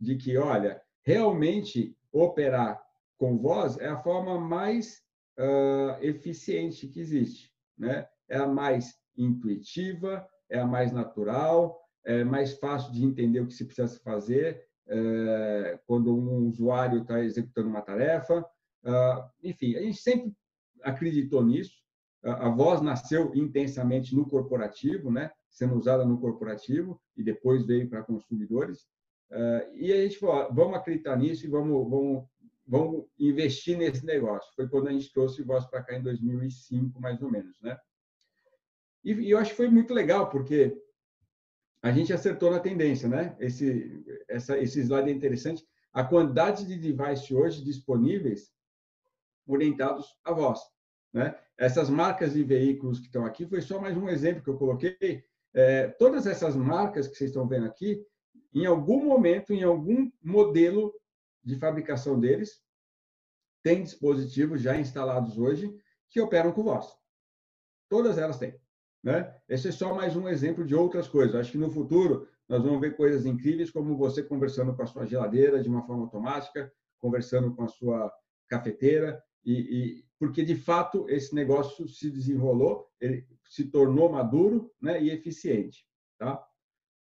de 0.00 0.16
que, 0.16 0.36
olha, 0.36 0.80
realmente 1.02 1.96
operar 2.12 2.82
com 3.18 3.38
voz 3.38 3.78
é 3.78 3.88
a 3.88 4.02
forma 4.02 4.38
mais 4.40 5.02
uh, 5.38 6.02
eficiente 6.02 6.88
que 6.88 7.00
existe, 7.00 7.52
né? 7.76 8.08
É 8.28 8.38
a 8.38 8.46
mais 8.46 8.98
intuitiva, 9.16 10.26
é 10.48 10.58
a 10.58 10.66
mais 10.66 10.92
natural, 10.92 11.78
é 12.04 12.24
mais 12.24 12.58
fácil 12.58 12.92
de 12.92 13.04
entender 13.04 13.40
o 13.40 13.46
que 13.46 13.54
se 13.54 13.64
precisa 13.64 13.98
fazer 14.00 14.62
é, 14.86 15.80
quando 15.86 16.14
um 16.14 16.46
usuário 16.46 17.02
está 17.02 17.22
executando 17.22 17.68
uma 17.68 17.82
tarefa. 17.82 18.40
Uh, 18.84 19.30
enfim, 19.42 19.76
a 19.76 19.80
gente 19.80 19.98
sempre 19.98 20.32
acreditou 20.82 21.42
nisso. 21.42 21.72
A, 22.22 22.48
voz 22.48 22.80
nasceu 22.80 23.34
intensamente 23.34 24.14
no 24.14 24.28
corporativo, 24.28 25.10
né? 25.10 25.30
Sendo 25.50 25.76
usada 25.76 26.04
no 26.04 26.20
corporativo 26.20 27.00
e 27.16 27.22
depois 27.22 27.66
veio 27.66 27.88
para 27.88 28.02
consumidores. 28.02 28.82
Uh, 29.30 29.74
e 29.74 29.92
a 29.92 29.96
gente 30.02 30.18
falou, 30.18 30.52
vamos 30.52 30.76
acreditar 30.76 31.16
nisso 31.16 31.46
e 31.46 31.48
vamos, 31.48 31.88
vamos, 31.88 32.24
vamos 32.66 33.06
investir 33.18 33.76
nesse 33.78 34.04
negócio. 34.04 34.52
Foi 34.54 34.68
quando 34.68 34.88
a 34.88 34.92
gente 34.92 35.12
trouxe 35.12 35.42
voz 35.42 35.64
para 35.66 35.82
cá 35.82 35.96
em 35.96 36.02
2005, 36.02 37.00
mais 37.00 37.22
ou 37.22 37.30
menos, 37.30 37.58
né? 37.62 37.78
E, 39.02 39.12
e, 39.12 39.30
eu 39.30 39.38
acho 39.38 39.50
que 39.50 39.56
foi 39.56 39.68
muito 39.68 39.92
legal, 39.92 40.30
porque 40.30 40.74
a 41.84 41.92
gente 41.92 42.14
acertou 42.14 42.50
na 42.50 42.60
tendência, 42.60 43.06
né? 43.06 43.36
Esse, 43.38 44.02
essa, 44.26 44.58
esse 44.58 44.80
slide 44.80 45.10
é 45.10 45.12
interessante. 45.12 45.62
A 45.92 46.02
quantidade 46.02 46.64
de 46.64 46.78
devices 46.78 47.30
hoje 47.30 47.62
disponíveis 47.62 48.50
orientados 49.46 50.06
à 50.24 50.32
voz, 50.32 50.60
né? 51.12 51.38
Essas 51.58 51.90
marcas 51.90 52.32
de 52.32 52.42
veículos 52.42 53.00
que 53.00 53.04
estão 53.04 53.26
aqui 53.26 53.46
foi 53.46 53.60
só 53.60 53.78
mais 53.78 53.98
um 53.98 54.08
exemplo 54.08 54.42
que 54.42 54.48
eu 54.48 54.56
coloquei. 54.56 55.22
É, 55.52 55.88
todas 55.88 56.26
essas 56.26 56.56
marcas 56.56 57.06
que 57.06 57.16
vocês 57.16 57.28
estão 57.28 57.46
vendo 57.46 57.66
aqui, 57.66 58.02
em 58.54 58.64
algum 58.64 59.04
momento, 59.04 59.52
em 59.52 59.62
algum 59.62 60.10
modelo 60.22 60.90
de 61.44 61.58
fabricação 61.58 62.18
deles, 62.18 62.62
tem 63.62 63.82
dispositivos 63.82 64.62
já 64.62 64.74
instalados 64.74 65.36
hoje 65.36 65.70
que 66.08 66.18
operam 66.18 66.50
com 66.50 66.62
voz. 66.62 66.86
Todas 67.90 68.16
elas 68.16 68.38
têm. 68.38 68.58
Né? 69.04 69.30
Esse 69.46 69.68
é 69.68 69.72
só 69.72 69.94
mais 69.94 70.16
um 70.16 70.26
exemplo 70.26 70.64
de 70.64 70.74
outras 70.74 71.06
coisas. 71.06 71.34
Acho 71.34 71.52
que 71.52 71.58
no 71.58 71.70
futuro 71.70 72.26
nós 72.48 72.62
vamos 72.62 72.80
ver 72.80 72.96
coisas 72.96 73.26
incríveis, 73.26 73.70
como 73.70 73.98
você 73.98 74.22
conversando 74.22 74.74
com 74.74 74.82
a 74.82 74.86
sua 74.86 75.04
geladeira 75.04 75.62
de 75.62 75.68
uma 75.68 75.82
forma 75.82 76.04
automática, 76.04 76.72
conversando 76.98 77.54
com 77.54 77.64
a 77.64 77.68
sua 77.68 78.10
cafeteira, 78.48 79.22
e, 79.44 79.52
e 79.52 80.04
porque 80.18 80.42
de 80.42 80.56
fato 80.56 81.04
esse 81.10 81.34
negócio 81.34 81.86
se 81.86 82.10
desenrolou, 82.10 82.88
ele 82.98 83.26
se 83.46 83.66
tornou 83.66 84.10
maduro 84.10 84.72
né, 84.80 85.02
e 85.02 85.10
eficiente. 85.10 85.86
Tá? 86.18 86.42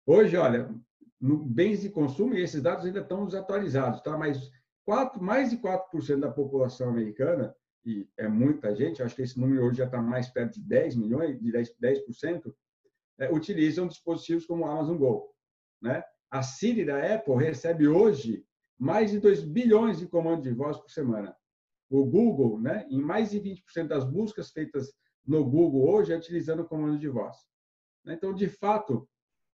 Hoje, 0.05 0.37
olha, 0.37 0.69
no 1.19 1.37
bens 1.43 1.81
de 1.81 1.89
consumo, 1.89 2.35
e 2.35 2.43
esses 2.43 2.61
dados 2.61 2.85
ainda 2.85 2.99
estão 2.99 3.25
desatualizados, 3.25 4.01
tá? 4.01 4.15
mas 4.15 4.51
quatro, 4.85 5.21
mais 5.21 5.49
de 5.49 5.57
4% 5.57 6.19
da 6.19 6.29
população 6.29 6.89
americana 6.89 7.55
e 7.87 8.09
é 8.17 8.27
muita 8.27 8.75
gente, 8.75 9.01
acho 9.01 9.15
que 9.15 9.21
esse 9.21 9.39
número 9.39 9.65
hoje 9.65 9.77
já 9.77 9.85
está 9.85 10.01
mais 10.01 10.27
perto 10.27 10.55
de 10.55 10.61
10 10.61 10.95
milhões, 10.97 11.39
de 11.39 11.51
10%, 11.51 11.73
10% 11.81 12.53
é, 13.19 13.31
utilizam 13.31 13.87
dispositivos 13.87 14.45
como 14.45 14.65
o 14.65 14.67
Amazon 14.67 14.97
Go. 14.97 15.33
Né? 15.81 16.03
A 16.29 16.43
Siri 16.43 16.83
da 16.83 17.15
Apple 17.15 17.35
recebe 17.35 17.87
hoje 17.87 18.45
mais 18.77 19.11
de 19.11 19.19
2 19.19 19.43
bilhões 19.43 19.99
de 19.99 20.07
comandos 20.07 20.43
de 20.43 20.51
voz 20.51 20.77
por 20.77 20.91
semana. 20.91 21.33
O 21.89 22.03
Google, 22.05 22.59
né, 22.59 22.85
em 22.89 22.99
mais 22.99 23.31
de 23.31 23.39
20% 23.39 23.87
das 23.87 24.03
buscas 24.03 24.51
feitas 24.51 24.93
no 25.25 25.49
Google 25.49 25.89
hoje, 25.89 26.11
é 26.11 26.17
utilizando 26.17 26.65
comando 26.65 26.99
de 26.99 27.07
voz. 27.07 27.37
Então, 28.05 28.33
de 28.33 28.49
fato, 28.49 29.07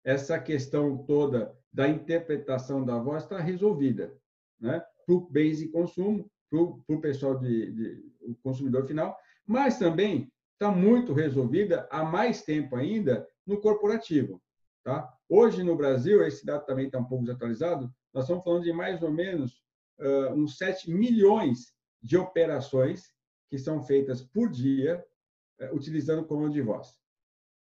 essa 0.05 0.39
questão 0.39 1.03
toda 1.03 1.53
da 1.71 1.87
interpretação 1.89 2.83
da 2.85 2.97
voz 2.97 3.23
está 3.23 3.39
resolvida 3.39 4.17
né? 4.59 4.81
para 5.05 5.15
o 5.15 5.29
bens 5.29 5.57
de 5.57 5.67
consumo, 5.67 6.31
para 6.51 6.95
o 6.95 7.01
pessoal 7.01 7.39
de, 7.39 7.71
de 7.71 8.11
o 8.21 8.35
consumidor 8.43 8.85
final, 8.85 9.17
mas 9.47 9.79
também 9.79 10.31
está 10.53 10.69
muito 10.69 11.13
resolvida 11.13 11.87
há 11.89 12.03
mais 12.03 12.43
tempo 12.43 12.75
ainda 12.75 13.27
no 13.47 13.59
corporativo. 13.59 14.41
Tá? 14.83 15.11
Hoje, 15.29 15.63
no 15.63 15.75
Brasil, 15.75 16.23
esse 16.23 16.45
dado 16.45 16.65
também 16.65 16.87
está 16.87 16.99
um 16.99 17.05
pouco 17.05 17.23
desatualizado, 17.23 17.91
nós 18.13 18.25
estamos 18.25 18.43
falando 18.43 18.63
de 18.63 18.73
mais 18.73 19.01
ou 19.01 19.11
menos 19.11 19.63
uh, 19.99 20.33
uns 20.33 20.57
7 20.57 20.91
milhões 20.91 21.73
de 22.01 22.17
operações 22.17 23.13
que 23.49 23.57
são 23.57 23.81
feitas 23.81 24.21
por 24.21 24.49
dia 24.49 25.03
uh, 25.61 25.75
utilizando 25.75 26.25
comando 26.25 26.53
de 26.53 26.61
voz, 26.61 26.99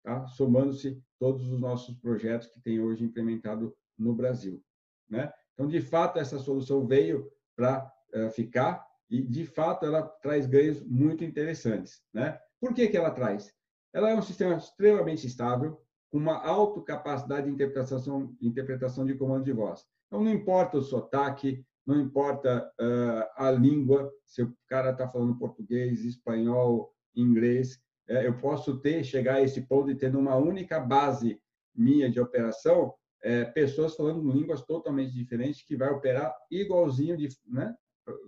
tá? 0.03 0.25
somando-se 0.27 1.01
todos 1.19 1.47
os 1.51 1.59
nossos 1.59 1.95
projetos 1.97 2.47
que 2.47 2.61
tem 2.61 2.79
hoje 2.79 3.03
implementado 3.03 3.75
no 3.97 4.15
Brasil. 4.15 4.63
Né? 5.09 5.31
Então, 5.53 5.67
de 5.67 5.81
fato, 5.81 6.19
essa 6.19 6.39
solução 6.39 6.85
veio 6.85 7.31
para 7.55 7.91
ficar 8.33 8.85
e, 9.09 9.21
de 9.21 9.45
fato, 9.45 9.85
ela 9.85 10.01
traz 10.03 10.45
ganhos 10.45 10.83
muito 10.83 11.23
interessantes. 11.23 12.01
Né? 12.13 12.37
Por 12.59 12.73
que, 12.73 12.87
que 12.87 12.97
ela 12.97 13.11
traz? 13.11 13.53
Ela 13.93 14.11
é 14.11 14.15
um 14.15 14.21
sistema 14.21 14.55
extremamente 14.55 15.25
estável, 15.25 15.81
com 16.09 16.17
uma 16.17 16.37
alta 16.43 16.81
capacidade 16.81 17.47
de 17.47 17.53
interpretação, 17.53 18.35
interpretação 18.41 19.05
de 19.05 19.15
comando 19.15 19.43
de 19.43 19.51
voz. 19.51 19.85
Então, 20.07 20.23
não 20.23 20.31
importa 20.31 20.77
o 20.77 20.81
sotaque, 20.81 21.65
não 21.85 21.99
importa 21.99 22.69
uh, 22.79 23.43
a 23.43 23.51
língua, 23.51 24.11
se 24.25 24.43
o 24.43 24.53
cara 24.67 24.91
está 24.91 25.07
falando 25.07 25.37
português, 25.37 26.03
espanhol, 26.03 26.93
inglês, 27.15 27.79
é, 28.07 28.25
eu 28.25 28.37
posso 28.37 28.77
ter, 28.79 29.03
chegar 29.03 29.35
a 29.35 29.41
esse 29.41 29.61
ponto 29.61 29.87
de 29.87 29.95
ter 29.95 30.15
uma 30.15 30.35
única 30.35 30.79
base 30.79 31.39
minha 31.75 32.09
de 32.09 32.19
operação, 32.19 32.93
é, 33.21 33.43
pessoas 33.45 33.95
falando 33.95 34.31
línguas 34.31 34.61
totalmente 34.61 35.13
diferentes 35.13 35.63
que 35.63 35.75
vai 35.75 35.89
operar 35.89 36.33
igualzinho 36.49 37.17
de, 37.17 37.27
né, 37.45 37.75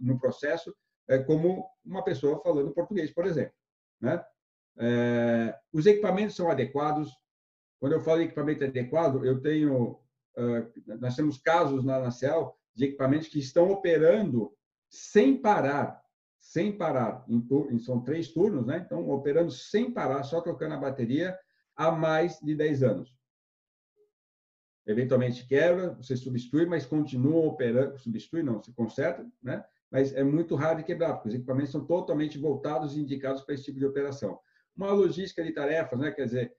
no 0.02 0.20
processo, 0.20 0.76
é, 1.08 1.18
como 1.20 1.66
uma 1.84 2.04
pessoa 2.04 2.42
falando 2.42 2.72
português, 2.74 3.12
por 3.12 3.26
exemplo. 3.26 3.54
Né? 4.00 4.24
É, 4.78 5.58
os 5.74 5.86
equipamentos 5.86 6.36
são 6.36 6.50
adequados. 6.50 7.12
Quando 7.80 7.94
eu 7.94 8.02
falo 8.02 8.22
equipamento 8.22 8.64
adequado, 8.64 9.26
eu 9.26 9.42
tenho, 9.42 10.00
nós 11.00 11.16
temos 11.16 11.38
casos 11.38 11.84
na 11.84 12.00
Nacel 12.00 12.54
de 12.76 12.86
equipamentos 12.86 13.30
que 13.30 13.40
estão 13.40 13.72
operando 13.72 14.54
sem 14.90 15.38
parar, 15.38 16.02
sem 16.40 16.78
parar. 16.78 17.26
São 17.80 18.02
três 18.02 18.30
turnos, 18.30 18.66
né? 18.66 18.84
Então, 18.86 19.10
operando 19.10 19.52
sem 19.52 19.92
parar, 19.92 20.24
só 20.24 20.42
trocando 20.42 20.76
a 20.76 20.80
bateria 20.80 21.38
há 21.76 21.92
mais 21.92 22.40
de 22.40 22.56
10 22.56 22.84
anos. 22.84 23.19
Eventualmente 24.86 25.46
quebra, 25.46 25.94
você 25.94 26.16
substitui, 26.16 26.66
mas 26.66 26.86
continua 26.86 27.46
operando. 27.46 27.98
Substitui, 27.98 28.44
não, 28.44 28.62
se 28.62 28.74
conserta, 28.74 29.26
né? 29.42 29.64
Mas 29.92 30.14
é 30.14 30.24
muito 30.24 30.56
raro 30.56 30.78
de 30.78 30.84
quebrar, 30.84 31.14
porque 31.14 31.30
os 31.30 31.36
equipamentos 31.36 31.72
são 31.72 31.86
totalmente 31.86 32.38
voltados 32.38 32.96
e 32.96 33.00
indicados 33.00 33.42
para 33.42 33.56
esse 33.56 33.66
tipo 33.66 33.80
de 33.80 33.86
operação. 33.86 34.40
Uma 34.76 34.92
logística 34.92 35.44
de 35.44 35.52
tarefas, 35.52 36.00
né? 36.00 36.12
Quer 36.12 36.26
dizer, 36.26 36.54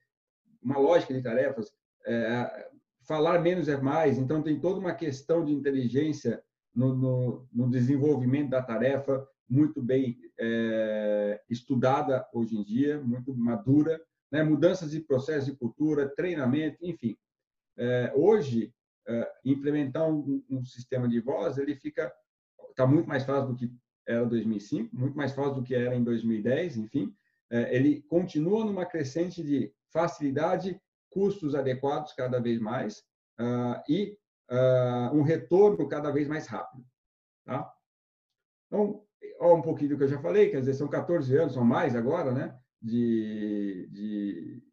uma 0.61 0.77
lógica 0.77 1.13
de 1.13 1.21
tarefas, 1.21 1.71
é, 2.05 2.69
falar 3.03 3.39
menos 3.39 3.67
é 3.67 3.77
mais, 3.77 4.17
então 4.17 4.43
tem 4.43 4.59
toda 4.59 4.79
uma 4.79 4.93
questão 4.93 5.43
de 5.43 5.51
inteligência 5.51 6.41
no, 6.73 6.95
no, 6.95 7.47
no 7.51 7.69
desenvolvimento 7.69 8.49
da 8.49 8.61
tarefa, 8.61 9.25
muito 9.49 9.81
bem 9.81 10.17
é, 10.39 11.41
estudada 11.49 12.25
hoje 12.33 12.57
em 12.57 12.63
dia, 12.63 13.01
muito 13.01 13.35
madura, 13.35 13.99
né? 14.31 14.43
mudanças 14.43 14.91
de 14.91 15.01
processo 15.01 15.51
de 15.51 15.57
cultura, 15.57 16.13
treinamento, 16.15 16.77
enfim. 16.81 17.17
É, 17.77 18.11
hoje, 18.15 18.73
é, 19.07 19.31
implementar 19.45 20.09
um, 20.09 20.43
um, 20.49 20.63
sistema 20.63 21.07
de 21.07 21.19
voz, 21.19 21.57
ele 21.57 21.75
fica 21.75 22.11
está 22.69 22.87
muito 22.87 23.07
mais 23.07 23.23
fácil 23.23 23.49
do 23.49 23.55
que 23.55 23.71
era 24.07 24.25
2005, 24.25 24.95
muito 24.95 25.15
mais 25.15 25.33
fácil 25.33 25.55
do 25.55 25.63
que 25.63 25.75
era 25.75 25.95
em 25.95 26.03
2010, 26.03 26.77
enfim. 26.77 27.13
É, 27.49 27.75
ele 27.75 28.01
continua 28.03 28.63
numa 28.63 28.85
crescente 28.85 29.43
de 29.43 29.73
facilidade 29.91 30.79
custos 31.09 31.53
adequados 31.53 32.13
cada 32.13 32.39
vez 32.39 32.59
mais 32.59 32.99
uh, 33.39 33.81
e 33.87 34.17
uh, 34.49 35.15
um 35.15 35.21
retorno 35.21 35.87
cada 35.87 36.09
vez 36.11 36.27
mais 36.27 36.47
rápido. 36.47 36.83
Tá? 37.45 37.71
Então, 38.67 39.03
ó, 39.39 39.55
um 39.55 39.61
pouquinho 39.61 39.91
do 39.91 39.97
que 39.97 40.03
eu 40.03 40.07
já 40.07 40.21
falei, 40.21 40.49
quer 40.49 40.61
dizer, 40.61 40.73
são 40.73 40.87
14 40.87 41.35
anos, 41.37 41.53
são 41.53 41.65
mais 41.65 41.95
agora, 41.95 42.31
né, 42.31 42.57
de, 42.81 43.87
de, 43.91 44.63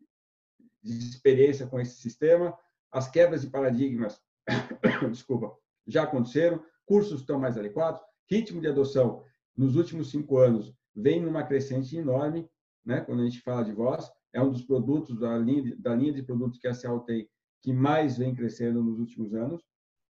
de 0.83 0.99
experiência 0.99 1.67
com 1.67 1.81
esse 1.81 1.97
sistema. 1.97 2.57
As 2.93 3.11
quebras 3.11 3.43
de 3.43 3.49
paradigmas, 3.49 4.21
desculpa, 5.11 5.57
já 5.87 6.05
aconteceram, 6.05 6.63
cursos 6.87 7.21
estão 7.21 7.39
mais 7.39 7.59
adequados, 7.59 8.01
ritmo 8.31 8.61
de 8.61 8.69
adoção 8.69 9.23
nos 9.57 9.77
últimos 9.77 10.11
cinco 10.11 10.39
anos 10.39 10.73
vem 10.95 11.21
numa 11.21 11.43
crescente 11.43 11.97
enorme, 11.97 12.49
né, 12.85 13.01
quando 13.01 13.21
a 13.21 13.25
gente 13.25 13.41
fala 13.41 13.65
de 13.65 13.73
voz, 13.73 14.11
é 14.33 14.41
um 14.41 14.51
dos 14.51 14.63
produtos 14.63 15.19
da 15.19 15.37
linha, 15.37 15.77
da 15.79 15.95
linha 15.95 16.13
de 16.13 16.23
produtos 16.23 16.59
que 16.59 16.69
a 16.69 16.75
Cial 16.75 17.01
tem 17.01 17.29
que 17.61 17.73
mais 17.73 18.17
vem 18.17 18.35
crescendo 18.35 18.83
nos 18.83 19.01
últimos 19.01 19.35
anos 19.35 19.63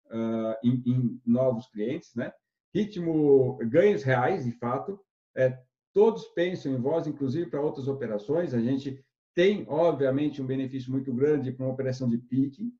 uh, 0.07 0.55
em, 0.63 0.81
em, 0.85 1.21
novos 1.25 1.67
clientes, 1.67 2.15
né? 2.15 2.31
Ritmo 2.73 3.57
ganhos 3.67 4.03
reais, 4.03 4.45
de 4.45 4.51
fato. 4.51 4.99
É, 5.37 5.57
todos 5.93 6.25
pensam 6.29 6.73
em 6.73 6.81
voz, 6.81 7.07
inclusive 7.07 7.49
para 7.49 7.61
outras 7.61 7.87
operações. 7.87 8.53
A 8.53 8.59
gente 8.59 9.04
tem, 9.35 9.65
obviamente, 9.67 10.41
um 10.41 10.47
benefício 10.47 10.89
muito 10.89 11.13
grande 11.13 11.51
para 11.51 11.65
uma 11.65 11.73
operação 11.73 12.09
de 12.09 12.17
pique, 12.17 12.73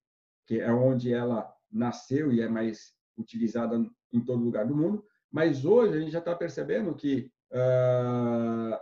que 0.47 0.61
é 0.61 0.71
onde 0.71 1.13
ela 1.13 1.53
nasceu 1.69 2.31
e 2.31 2.41
é 2.41 2.47
mais 2.47 2.93
utilizada 3.17 3.77
em 4.13 4.23
todo 4.23 4.43
lugar 4.43 4.65
do 4.65 4.75
mundo. 4.75 5.05
Mas 5.29 5.65
hoje 5.65 5.97
a 5.97 5.99
gente 5.99 6.11
já 6.11 6.19
está 6.19 6.33
percebendo 6.33 6.95
que 6.95 7.29
uh, 7.51 8.77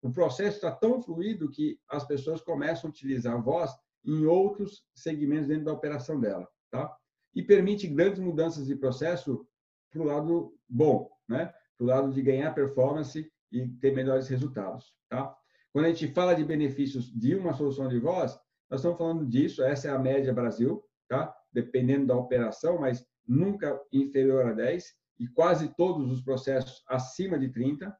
o 0.00 0.12
processo 0.12 0.56
está 0.56 0.70
tão 0.70 1.02
fluido 1.02 1.50
que 1.50 1.78
as 1.88 2.06
pessoas 2.06 2.40
começam 2.40 2.88
a 2.88 2.92
utilizar 2.92 3.34
a 3.34 3.40
voz 3.40 3.72
em 4.04 4.24
outros 4.24 4.84
segmentos 4.94 5.48
dentro 5.48 5.64
da 5.64 5.72
operação 5.72 6.20
dela, 6.20 6.48
tá? 6.70 6.96
E 7.34 7.42
permite 7.42 7.88
grandes 7.88 8.20
mudanças 8.20 8.66
de 8.66 8.76
processo 8.76 9.44
para 9.90 10.02
o 10.02 10.04
lado 10.04 10.54
bom, 10.68 11.10
né? 11.28 11.46
Para 11.76 11.84
o 11.84 11.86
lado 11.86 12.12
de 12.12 12.22
ganhar 12.22 12.54
performance 12.54 13.28
e 13.50 13.68
ter 13.68 13.92
melhores 13.92 14.28
resultados, 14.28 14.94
tá? 15.08 15.36
Quando 15.72 15.86
a 15.86 15.88
gente 15.88 16.08
fala 16.08 16.34
de 16.34 16.44
benefícios 16.44 17.10
de 17.12 17.34
uma 17.34 17.54
solução 17.54 17.88
de 17.88 17.98
voz, 17.98 18.38
nós 18.70 18.80
estamos 18.80 18.98
falando 18.98 19.26
disso, 19.26 19.62
essa 19.62 19.88
é 19.88 19.90
a 19.90 19.98
média 19.98 20.32
Brasil, 20.32 20.84
tá? 21.08 21.34
Dependendo 21.52 22.06
da 22.06 22.16
operação, 22.16 22.78
mas 22.78 23.06
nunca 23.26 23.80
inferior 23.92 24.46
a 24.46 24.52
10 24.52 24.84
e 25.18 25.28
quase 25.28 25.74
todos 25.76 26.10
os 26.10 26.22
processos 26.22 26.82
acima 26.88 27.38
de 27.38 27.48
30, 27.48 27.96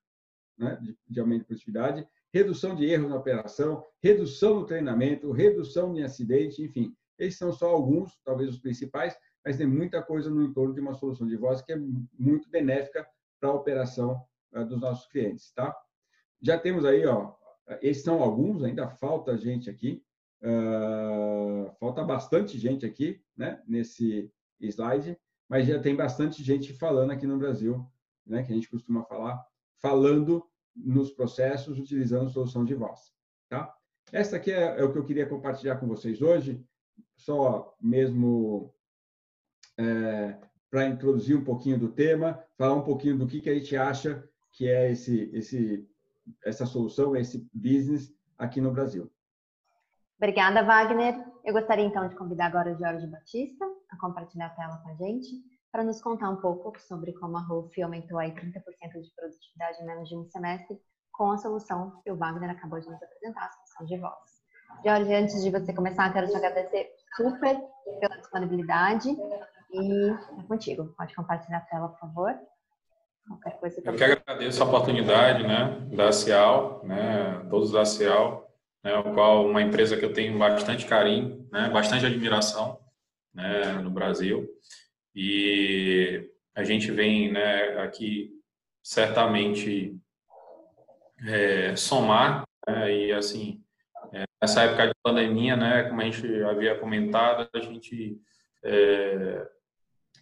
né, 0.59 0.79
de, 0.83 0.99
de 1.09 1.21
aumento 1.21 1.41
de 1.41 1.47
produtividade, 1.47 2.07
redução 2.33 2.75
de 2.75 2.85
erros 2.85 3.11
na 3.11 3.17
operação, 3.17 3.85
redução 4.03 4.61
no 4.61 4.67
treinamento, 4.67 5.31
redução 5.31 5.93
de 5.93 6.03
acidente, 6.03 6.63
enfim. 6.63 6.95
Esses 7.19 7.39
são 7.39 7.53
só 7.53 7.69
alguns, 7.69 8.19
talvez 8.25 8.51
os 8.51 8.59
principais, 8.59 9.17
mas 9.45 9.57
tem 9.57 9.67
muita 9.67 10.03
coisa 10.03 10.31
no 10.31 10.43
entorno 10.43 10.75
de 10.75 10.81
uma 10.81 10.95
solução 10.95 11.27
de 11.27 11.37
voz 11.37 11.63
que 11.63 11.73
é 11.73 11.77
muito 12.19 12.49
benéfica 12.51 13.07
para 13.41 13.51
a 13.51 13.55
operação 13.55 14.25
uh, 14.55 14.65
dos 14.65 14.81
nossos 14.81 15.07
clientes, 15.09 15.53
tá? 15.53 15.75
Já 16.41 16.59
temos 16.59 16.85
aí, 16.85 17.05
ó, 17.07 17.35
esses 17.81 18.03
são 18.03 18.23
alguns, 18.23 18.63
ainda 18.63 18.89
falta 18.89 19.37
gente 19.37 19.71
aqui, 19.71 20.03
uh, 20.43 21.73
falta 21.79 22.05
bastante 22.05 22.59
gente 22.59 22.85
aqui, 22.85 23.21
né, 23.37 23.63
nesse 23.67 24.31
slide, 24.61 25.19
mas 25.49 25.67
já 25.67 25.79
tem 25.79 25.95
bastante 25.95 26.43
gente 26.43 26.73
falando 26.73 27.11
aqui 27.11 27.27
no 27.27 27.39
Brasil, 27.39 27.87
né, 28.27 28.43
que 28.43 28.53
a 28.53 28.55
gente 28.55 28.69
costuma 28.69 29.05
falar 29.05 29.45
falando 29.81 30.45
nos 30.75 31.11
processos 31.11 31.79
utilizando 31.79 32.31
solução 32.31 32.65
de 32.65 32.75
voz. 32.75 33.13
Tá? 33.49 33.75
Essa 34.11 34.37
aqui 34.37 34.51
é, 34.51 34.79
é 34.79 34.85
o 34.85 34.93
que 34.93 34.99
eu 34.99 35.05
queria 35.05 35.27
compartilhar 35.27 35.77
com 35.77 35.87
vocês 35.87 36.23
hoje, 36.23 36.65
só 37.17 37.77
mesmo 37.81 38.75
é, 39.79 40.39
para 40.71 40.89
introduzir 40.89 41.37
um 41.37 41.45
pouquinho 41.45 41.79
do 41.79 41.93
tema, 41.93 42.43
falar 42.57 42.75
um 42.75 42.83
pouquinho 42.83 43.19
do 43.19 43.27
que, 43.27 43.41
que 43.41 43.51
a 43.51 43.55
gente 43.55 43.77
acha 43.77 44.27
que 44.53 44.69
é 44.69 44.91
esse, 44.91 45.31
esse, 45.33 45.89
essa 46.45 46.67
solução, 46.67 47.17
esse 47.17 47.49
business 47.53 48.13
aqui 48.39 48.61
no 48.61 48.73
Brasil. 48.73 49.11
Obrigada, 50.17 50.63
Wagner. 50.63 51.25
Eu 51.45 51.53
gostaria 51.53 51.85
então 51.85 52.09
de 52.09 52.15
convidar 52.15 52.47
agora 52.47 52.73
o 52.73 52.79
Jorge 52.79 53.07
Batista 53.07 53.65
a 53.91 53.99
compartilhar 53.99 54.47
a 54.47 54.51
tela 54.51 54.77
com 54.79 54.91
a 54.91 54.95
gente 54.95 55.31
para 55.73 55.83
nos 55.83 56.01
contar 56.01 56.31
um 56.31 56.37
pouco 56.37 56.79
sobre 56.81 57.13
como 57.15 57.37
a 57.37 57.41
RUF 57.41 57.83
aumentou 57.83 58.19
aí 58.19 58.31
30% 58.33 58.41
de 58.41 59.15
produtividade 59.15 59.83
em 59.83 59.87
menos 59.87 60.09
de 60.09 60.17
um 60.17 60.25
semestre 60.27 60.79
com 61.11 61.31
a 61.31 61.39
solução 61.39 62.01
que 62.03 62.11
o 62.11 62.17
Wagner 62.17 62.51
acabou 62.51 62.79
de 62.79 62.89
nos 62.89 63.03
apresentar, 63.03 63.47
a 63.47 63.51
solução 63.51 63.87
de 63.87 63.99
voz. 63.99 64.43
Jorge, 64.85 65.15
antes 65.15 65.43
de 65.43 65.51
você 65.51 65.73
começar, 65.73 66.13
quero 66.13 66.29
te 66.29 66.37
agradecer 66.37 66.91
super 67.17 67.61
pela 68.01 68.17
disponibilidade 68.17 69.11
e 69.71 70.11
é 70.11 70.43
contigo. 70.47 70.95
Pode 70.97 71.15
compartilhar 71.15 71.59
a 71.59 71.63
tela, 71.63 71.89
por 71.89 71.99
favor. 72.01 72.35
Qualquer 73.27 73.59
coisa 73.59 73.83
Eu 73.85 73.95
que 73.95 74.05
agradeço 74.05 74.63
a 74.63 74.67
oportunidade 74.67 75.47
né, 75.47 75.87
da 75.95 76.13
Cial, 76.13 76.83
né, 76.85 77.47
todos 77.49 77.71
da 77.71 77.85
Cial, 77.85 78.51
né, 78.83 78.97
o 78.97 79.15
qual 79.15 79.47
uma 79.47 79.63
empresa 79.63 79.97
que 79.97 80.05
eu 80.05 80.13
tenho 80.13 80.39
bastante 80.39 80.87
carinho, 80.87 81.49
né, 81.53 81.69
bastante 81.71 82.05
admiração 82.05 82.79
né, 83.33 83.75
no 83.75 83.91
Brasil. 83.91 84.49
E 85.15 86.29
a 86.55 86.65
gente 86.65 86.91
vem 86.91 87.31
né, 87.31 87.79
aqui 87.83 88.31
certamente 88.83 89.97
é, 91.27 91.77
somar 91.77 92.43
né, 92.67 92.93
e 92.93 93.13
assim 93.13 93.63
é, 94.13 94.25
nessa 94.41 94.63
época 94.63 94.89
de 94.89 94.95
pandemia, 95.03 95.57
né, 95.57 95.85
como 95.85 96.01
a 96.01 96.05
gente 96.05 96.43
havia 96.43 96.79
comentado, 96.79 97.49
a 97.55 97.61
gente 97.61 98.21
é, 98.65 99.47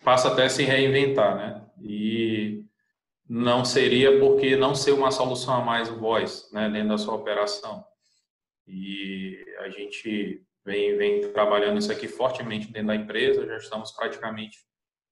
passa 0.02 0.28
até 0.28 0.44
a 0.44 0.48
se 0.48 0.64
reinventar, 0.64 1.36
né? 1.36 1.62
E 1.82 2.64
não 3.30 3.64
seria 3.64 4.18
porque 4.18 4.56
não 4.56 4.74
ser 4.74 4.90
uma 4.90 5.12
solução 5.12 5.54
a 5.54 5.64
mais 5.64 5.88
o 5.88 5.96
voice, 5.96 6.52
né, 6.52 6.68
dentro 6.68 6.88
da 6.88 6.98
sua 6.98 7.14
operação. 7.14 7.84
E 8.66 9.38
a 9.60 9.70
gente 9.70 10.44
vem, 10.64 10.96
vem 10.96 11.32
trabalhando 11.32 11.78
isso 11.78 11.92
aqui 11.92 12.08
fortemente 12.08 12.72
dentro 12.72 12.88
da 12.88 12.96
empresa, 12.96 13.46
já 13.46 13.56
estamos 13.56 13.92
praticamente 13.92 14.58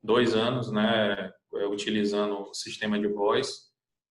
dois 0.02 0.34
anos, 0.34 0.72
né, 0.72 1.32
utilizando 1.70 2.40
o 2.40 2.54
sistema 2.54 2.98
de 2.98 3.06
voice, 3.06 3.68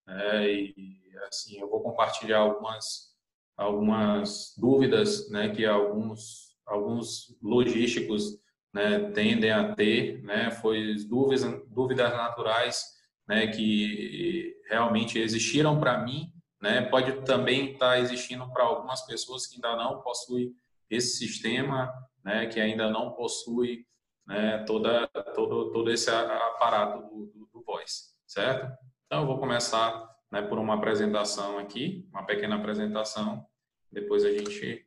né, 0.07 0.49
e 0.53 1.03
assim, 1.27 1.59
eu 1.59 1.69
vou 1.69 1.81
compartilhar 1.81 2.39
algumas, 2.39 3.13
algumas 3.57 4.53
dúvidas, 4.57 5.29
né, 5.29 5.49
que 5.49 5.65
alguns, 5.65 6.55
alguns 6.65 7.37
logísticos, 7.43 8.39
né, 8.73 9.11
tendem 9.11 9.51
a 9.51 9.75
ter, 9.75 10.23
né, 10.23 10.49
foi 10.49 10.95
dúvidas, 11.09 11.43
dúvidas 11.67 12.13
naturais, 12.13 12.96
né, 13.27 13.47
que 13.47 14.55
realmente 14.69 15.19
existiram 15.19 15.79
para 15.79 15.97
mim, 15.99 16.31
né, 16.61 16.81
pode 16.83 17.23
também 17.23 17.73
estar 17.73 17.91
tá 17.91 17.99
existindo 17.99 18.49
para 18.51 18.63
algumas 18.63 19.05
pessoas 19.05 19.45
que 19.45 19.55
ainda 19.55 19.75
não 19.75 20.01
possuem 20.01 20.53
esse 20.89 21.17
sistema, 21.17 21.91
né, 22.23 22.47
que 22.47 22.59
ainda 22.59 22.89
não 22.89 23.11
possui 23.13 23.85
né, 24.25 24.63
toda, 24.65 25.07
todo, 25.35 25.71
todo 25.71 25.91
esse 25.91 26.09
aparato 26.09 27.07
do, 27.07 27.25
do, 27.27 27.49
do 27.53 27.63
Voice, 27.63 28.13
certo? 28.25 28.71
Então, 29.05 29.21
eu 29.21 29.27
vou 29.27 29.39
começar 29.39 30.07
né, 30.31 30.41
por 30.41 30.57
uma 30.59 30.75
apresentação 30.75 31.57
aqui, 31.57 32.07
uma 32.11 32.25
pequena 32.25 32.55
apresentação, 32.55 33.45
depois 33.91 34.25
a 34.25 34.31
gente 34.31 34.85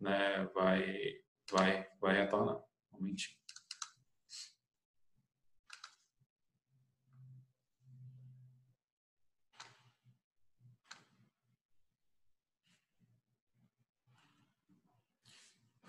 né, 0.00 0.48
vai, 0.54 1.14
vai, 1.50 1.86
vai 2.00 2.16
retornar. 2.16 2.56
Um 2.92 2.98
momentinho. 2.98 3.37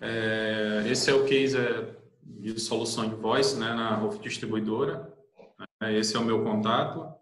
É, 0.00 0.82
esse 0.86 1.10
é 1.10 1.14
o 1.14 1.26
case 1.26 1.58
é, 1.58 1.94
de 2.22 2.58
solução 2.58 3.08
de 3.08 3.16
né, 3.58 3.74
na 3.74 3.94
RUF 3.96 4.18
Distribuidora. 4.18 5.12
É, 5.82 5.94
esse 5.96 6.16
é 6.16 6.18
o 6.18 6.24
meu 6.24 6.42
contato, 6.42 7.14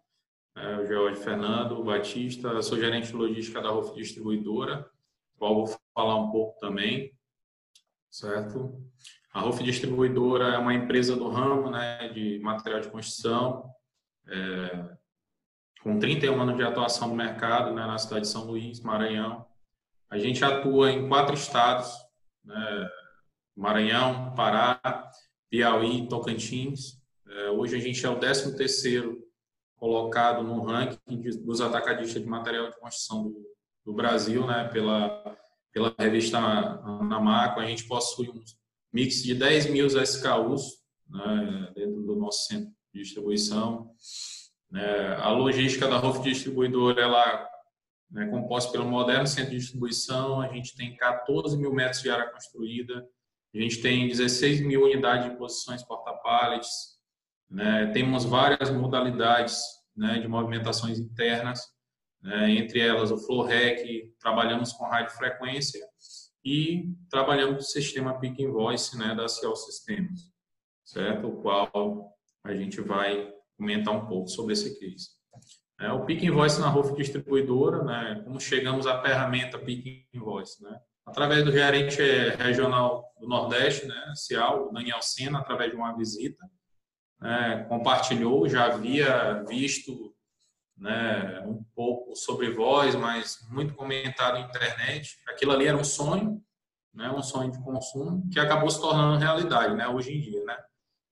é, 0.57 0.77
o 0.77 0.87
George 0.87 1.21
Fernando 1.21 1.83
Batista, 1.83 2.63
sou 2.63 2.79
gerente 2.79 3.09
de 3.09 3.15
logística 3.15 3.61
da 3.61 3.71
RUF 3.71 3.95
Distribuidora, 3.97 4.89
qual 5.37 5.67
vou 5.67 5.77
falar 5.95 6.17
um 6.17 6.31
pouco 6.31 6.59
também, 6.61 7.13
certo? 8.11 8.81
A 9.33 9.41
RUF 9.41 9.63
Distribuidora 9.63 10.55
é 10.55 10.59
uma 10.59 10.75
empresa 10.75 11.17
do 11.17 11.29
ramo 11.29 11.71
né, 11.71 12.09
de 12.09 12.39
material 12.39 12.81
de 12.81 12.89
construção, 12.89 13.69
é, 14.29 14.97
com 15.83 15.99
31 15.99 16.41
anos 16.41 16.57
de 16.57 16.63
atuação 16.63 17.09
no 17.09 17.15
mercado 17.15 17.73
né, 17.73 17.87
na 17.87 17.99
cidade 17.99 18.23
de 18.23 18.29
São 18.29 18.45
Luís, 18.45 18.81
Maranhão. 18.81 19.47
A 20.11 20.19
gente 20.19 20.45
atua 20.45 20.91
em 20.91 21.09
quatro 21.09 21.35
estados, 21.35 22.08
né, 22.49 22.91
Maranhão, 23.55 24.35
Pará, 24.35 24.81
Piauí, 25.51 26.09
Tocantins. 26.09 26.99
É, 27.29 27.51
hoje 27.51 27.77
a 27.77 27.79
gente 27.79 28.05
é 28.05 28.09
o 28.09 28.19
13 28.19 28.57
terceiro 28.57 29.23
colocado 29.77 30.43
no 30.43 30.65
ranking 30.65 31.21
dos 31.45 31.61
atacadistas 31.61 32.23
de 32.23 32.29
material 32.29 32.71
de 32.71 32.81
construção 32.81 33.25
do, 33.25 33.37
do 33.85 33.93
Brasil, 33.93 34.47
né, 34.47 34.69
pela, 34.73 35.37
pela 35.73 35.95
revista 35.99 36.39
Anamaco. 36.39 37.61
A 37.61 37.67
gente 37.67 37.87
possui 37.87 38.29
um 38.29 38.43
mix 38.93 39.23
de 39.23 39.35
10 39.35 39.71
mil 39.71 39.87
SKUs 39.87 40.63
né, 41.09 41.73
dentro 41.75 42.03
do 42.03 42.17
nosso 42.17 42.47
centro 42.47 42.73
de 42.93 43.03
distribuição. 43.03 43.91
É, 44.75 45.17
a 45.21 45.31
logística 45.31 45.87
da 45.87 45.97
ROF 45.97 46.23
Distribuidora, 46.23 47.01
ela 47.01 47.49
né, 48.11 48.27
composto 48.27 48.73
pelo 48.73 48.85
moderno 48.85 49.27
centro 49.27 49.51
de 49.51 49.59
distribuição. 49.59 50.41
A 50.41 50.49
gente 50.49 50.75
tem 50.75 50.97
14 50.97 51.57
mil 51.57 51.73
metros 51.73 52.03
de 52.03 52.11
área 52.11 52.31
construída, 52.31 53.07
a 53.55 53.59
gente 53.59 53.81
tem 53.81 54.09
16 54.09 54.61
mil 54.61 54.85
unidades 54.85 55.31
de 55.31 55.37
posições 55.37 55.83
porta-pallets, 55.83 56.99
né, 57.51 57.87
temos 57.93 58.25
várias 58.25 58.71
modalidades 58.71 59.59
né, 59.97 60.19
de 60.19 60.29
movimentações 60.29 60.99
internas, 60.99 61.61
né, 62.23 62.51
entre 62.51 62.81
elas 62.81 63.11
o 63.11 63.19
flow 63.19 63.43
rack, 63.43 64.15
trabalhamos 64.21 64.73
com 64.73 64.87
frequência 65.17 65.81
e 66.45 66.95
trabalhamos 67.11 67.55
com 67.57 67.61
o 67.61 67.65
sistema 67.65 68.19
Pick 68.19 68.39
Invoice 68.39 68.97
né, 68.99 69.15
da 69.15 69.29
Cial 69.29 69.57
Systems, 69.57 70.31
certo? 70.85 71.29
O 71.29 71.43
qual 71.43 72.13
a 72.45 72.55
gente 72.55 72.81
vai 72.81 73.33
comentar 73.57 73.95
um 73.95 74.07
pouco 74.07 74.29
sobre 74.29 74.53
esse 74.53 74.79
case. 74.79 75.18
É, 75.81 75.93
o 75.93 76.05
Pick 76.05 76.25
Invoice 76.25 76.61
na 76.61 76.69
RUF 76.69 76.97
distribuidora, 76.97 77.85
né, 77.85 78.21
como 78.25 78.41
chegamos 78.41 78.87
à 78.87 79.01
ferramenta 79.01 79.59
Pick 79.59 80.07
Invoice, 80.13 80.63
né? 80.63 80.81
Através 81.07 81.45
do 81.45 81.53
gerente 81.53 82.03
regional 82.37 83.05
do 83.19 83.29
Nordeste, 83.29 83.87
né, 83.87 84.13
Cial, 84.15 84.73
Daniel 84.73 85.01
Sena, 85.01 85.39
através 85.39 85.71
de 85.71 85.77
uma 85.77 85.97
visita, 85.97 86.45
né, 87.21 87.65
compartilhou, 87.69 88.49
já 88.49 88.67
havia 88.67 89.43
visto 89.45 90.15
né, 90.77 91.41
um 91.47 91.65
pouco 91.75 92.15
sobre 92.15 92.51
voz, 92.51 92.95
mas 92.95 93.39
muito 93.51 93.75
comentado 93.75 94.35
na 94.35 94.47
internet. 94.47 95.17
Aquilo 95.29 95.53
ali 95.53 95.67
era 95.67 95.77
um 95.77 95.85
sonho, 95.85 96.43
né, 96.95 97.11
um 97.11 97.23
sonho 97.23 97.51
de 97.51 97.63
consumo, 97.63 98.29
que 98.31 98.39
acabou 98.39 98.71
se 98.71 98.81
tornando 98.81 99.19
realidade 99.19 99.75
né, 99.75 99.89
hoje 99.89 100.17
em 100.17 100.21
dia. 100.21 100.45
Né? 100.45 100.57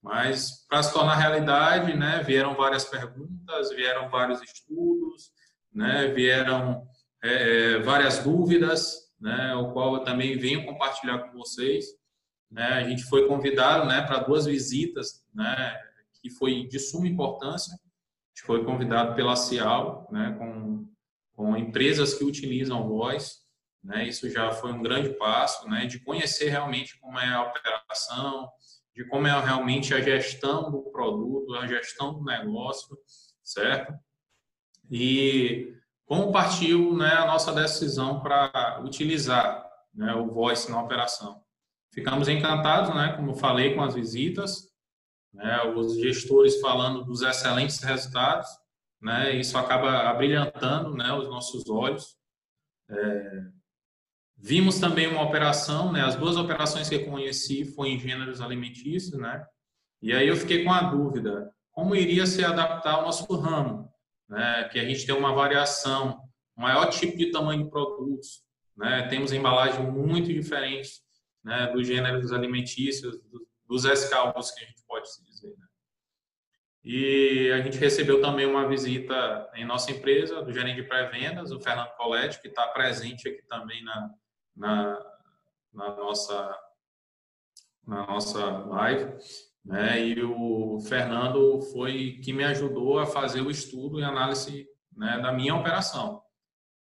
Mas 0.07 0.65
para 0.69 0.85
se 0.85 0.93
tornar 0.93 1.17
realidade, 1.17 1.93
né, 1.93 2.23
vieram 2.25 2.55
várias 2.55 2.85
perguntas, 2.85 3.71
vieram 3.71 4.09
vários 4.09 4.41
estudos, 4.41 5.33
né, 5.75 6.07
vieram 6.15 6.87
é, 7.25 7.73
é, 7.75 7.79
várias 7.81 8.21
dúvidas, 8.21 9.13
né, 9.21 9.53
o 9.57 9.73
qual 9.73 9.97
eu 9.97 10.05
também 10.05 10.39
venho 10.39 10.65
compartilhar 10.65 11.19
com 11.19 11.37
vocês. 11.37 11.87
Né, 12.49 12.63
a 12.63 12.89
gente 12.89 13.03
foi 13.03 13.27
convidado 13.27 13.85
né, 13.89 14.01
para 14.03 14.21
duas 14.21 14.47
visitas, 14.47 15.25
né, 15.35 15.77
que 16.23 16.31
foi 16.31 16.69
de 16.69 16.79
suma 16.79 17.09
importância. 17.09 17.75
A 17.75 18.29
gente 18.29 18.47
foi 18.47 18.65
convidado 18.65 19.17
pela 19.17 19.35
Cial, 19.35 20.09
né, 20.13 20.37
com, 20.39 20.89
com 21.35 21.57
empresas 21.57 22.15
que 22.15 22.23
utilizam 22.23 22.87
voz. 22.87 23.39
Né, 23.83 24.07
isso 24.07 24.31
já 24.31 24.53
foi 24.53 24.73
um 24.73 24.83
grande 24.83 25.09
passo, 25.15 25.69
né, 25.69 25.85
de 25.87 25.99
conhecer 25.99 26.49
realmente 26.49 26.97
como 27.01 27.19
é 27.19 27.27
a 27.27 27.43
operação, 27.43 28.49
de 28.97 29.05
como 29.05 29.27
é 29.27 29.41
realmente 29.41 29.93
a 29.93 30.01
gestão 30.01 30.71
do 30.71 30.83
produto, 30.91 31.55
a 31.55 31.67
gestão 31.67 32.15
do 32.15 32.25
negócio, 32.25 32.97
certo? 33.45 33.93
E 34.91 35.77
como 36.07 36.33
partiu 36.33 36.97
né, 36.97 37.13
a 37.13 37.27
nossa 37.27 37.53
decisão 37.53 38.21
para 38.23 38.81
utilizar 38.83 39.69
né, 39.95 40.15
o 40.15 40.31
Voice 40.31 40.71
na 40.71 40.83
operação. 40.83 41.45
Ficamos 41.93 42.27
encantados, 42.27 42.95
né, 42.95 43.13
como 43.17 43.35
falei, 43.35 43.75
com 43.75 43.83
as 43.83 43.95
visitas, 43.95 44.71
né, 45.33 45.63
os 45.75 45.99
gestores 45.99 46.59
falando 46.61 47.05
dos 47.05 47.21
excelentes 47.21 47.83
resultados, 47.83 48.49
né, 49.03 49.35
isso 49.37 49.59
acaba 49.59 50.09
abrilhantando 50.09 50.95
né, 50.95 51.13
os 51.13 51.29
nossos 51.29 51.69
olhos. 51.69 52.17
É, 52.89 53.43
Vimos 54.39 54.79
também 54.79 55.07
uma 55.07 55.23
operação, 55.23 55.91
né? 55.91 56.03
As 56.03 56.15
duas 56.15 56.37
operações 56.37 56.89
que 56.89 56.95
eu 56.95 57.07
conheci 57.07 57.65
foi 57.65 57.89
em 57.89 57.99
gêneros 57.99 58.41
alimentícios, 58.41 59.19
né? 59.19 59.45
E 60.03 60.13
aí 60.13 60.29
eu 60.29 60.37
fiquei 60.37 60.63
com 60.63 60.73
a 60.73 60.83
dúvida, 60.83 61.51
como 61.73 61.97
iria 61.97 62.27
se 62.27 62.45
adaptar 62.45 62.95
ao 62.95 63.03
nosso 63.03 63.25
ramo, 63.35 63.89
né? 64.29 64.69
Que 64.71 64.79
a 64.79 64.85
gente 64.85 65.07
tem 65.07 65.15
uma 65.15 65.35
variação, 65.35 66.21
maior 66.55 66.87
tipo 66.91 67.17
de 67.17 67.31
tamanho 67.31 67.65
de 67.65 67.71
produtos, 67.71 68.43
né? 68.77 69.09
Temos 69.09 69.33
embalagens 69.33 69.91
muito 69.91 70.33
diferentes, 70.33 71.01
né? 71.43 71.69
Dos 71.69 71.87
gêneros 71.87 72.31
alimentícios, 72.31 73.19
dos 73.67 73.85
SKUs 73.85 74.51
que 74.51 74.65
a 74.65 74.69
gente 74.69 74.85
pode 74.87 75.09
dizer, 75.25 75.55
né? 75.57 75.67
E 76.85 77.51
a 77.53 77.61
gente 77.63 77.79
recebeu 77.79 78.21
também 78.21 78.47
uma 78.47 78.69
visita 78.69 79.51
em 79.55 79.65
nossa 79.65 79.91
empresa 79.91 80.43
do 80.43 80.53
gerente 80.53 80.77
de 80.77 80.87
pré-vendas, 80.87 81.51
o 81.51 81.59
Fernando 81.59 81.91
Coletti, 81.97 82.41
que 82.41 82.49
está 82.49 82.69
presente 82.69 83.29
aqui 83.29 83.43
também 83.49 83.83
na, 83.83 84.11
na, 84.57 84.99
na 85.73 85.95
nossa 85.97 86.59
na 87.87 88.05
nossa 88.05 88.45
live, 88.45 89.17
né? 89.65 90.05
E 90.05 90.23
o 90.23 90.81
Fernando 90.81 91.63
foi 91.73 92.19
que 92.23 92.33
me 92.33 92.43
ajudou 92.45 92.99
a 92.99 93.07
fazer 93.07 93.41
o 93.41 93.51
estudo 93.51 94.01
e 94.01 94.05
análise 94.05 94.67
né, 94.97 95.21
da 95.21 95.33
minha 95.33 95.55
operação. 95.55 96.21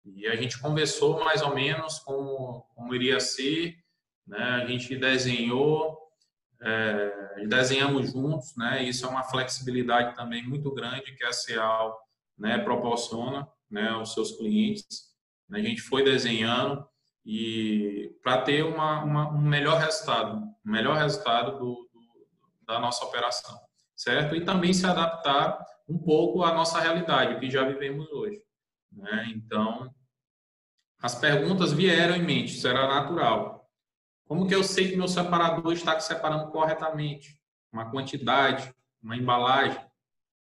E 0.03 0.25
a 0.25 0.36
gente 0.36 0.60
conversou 0.60 1.23
mais 1.23 1.41
ou 1.41 1.53
menos 1.53 1.99
como, 1.99 2.65
como 2.73 2.95
iria 2.95 3.19
ser, 3.19 3.77
né? 4.25 4.62
A 4.63 4.65
gente 4.65 4.95
desenhou, 4.95 5.97
é, 6.62 7.45
desenhamos 7.47 8.12
juntos, 8.12 8.56
né? 8.58 8.84
Isso 8.84 9.06
é 9.06 9.10
uma 9.10 9.23
flexibilidade 9.23 10.15
também 10.15 10.43
muito 10.43 10.71
grande 10.73 11.15
que 11.15 11.23
a 11.23 11.32
CEAL 11.32 11.95
né, 12.38 12.58
proporciona 12.58 13.47
né, 13.69 13.89
aos 13.89 14.13
seus 14.13 14.32
clientes. 14.32 15.08
A 15.51 15.60
gente 15.60 15.82
foi 15.82 16.03
desenhando 16.03 16.88
e 17.29 18.17
para 18.23 18.41
ter 18.41 18.63
uma, 18.63 19.03
uma, 19.03 19.29
um 19.29 19.41
melhor 19.41 19.77
resultado, 19.79 20.37
um 20.37 20.71
melhor 20.71 20.95
resultado 20.95 21.59
do, 21.59 21.89
do, 21.93 22.65
da 22.65 22.79
nossa 22.79 23.03
operação. 23.03 23.59
certo? 23.93 24.33
E 24.33 24.45
também 24.45 24.73
se 24.73 24.85
adaptar 24.85 25.61
um 25.89 25.97
pouco 25.97 26.41
à 26.41 26.53
nossa 26.53 26.79
realidade, 26.79 27.33
o 27.33 27.39
que 27.41 27.51
já 27.51 27.65
vivemos 27.65 28.09
hoje. 28.13 28.41
Né? 28.93 29.33
Então, 29.35 29.93
as 31.01 31.15
perguntas 31.15 31.73
vieram 31.73 32.15
em 32.15 32.23
mente, 32.23 32.55
isso 32.55 32.65
era 32.65 32.87
natural. 32.87 33.69
Como 34.25 34.47
que 34.47 34.55
eu 34.55 34.63
sei 34.63 34.89
que 34.89 34.95
meu 34.95 35.09
separador 35.09 35.73
está 35.73 35.99
separando 35.99 36.49
corretamente? 36.49 37.37
Uma 37.73 37.91
quantidade, 37.91 38.73
uma 39.03 39.17
embalagem, 39.17 39.85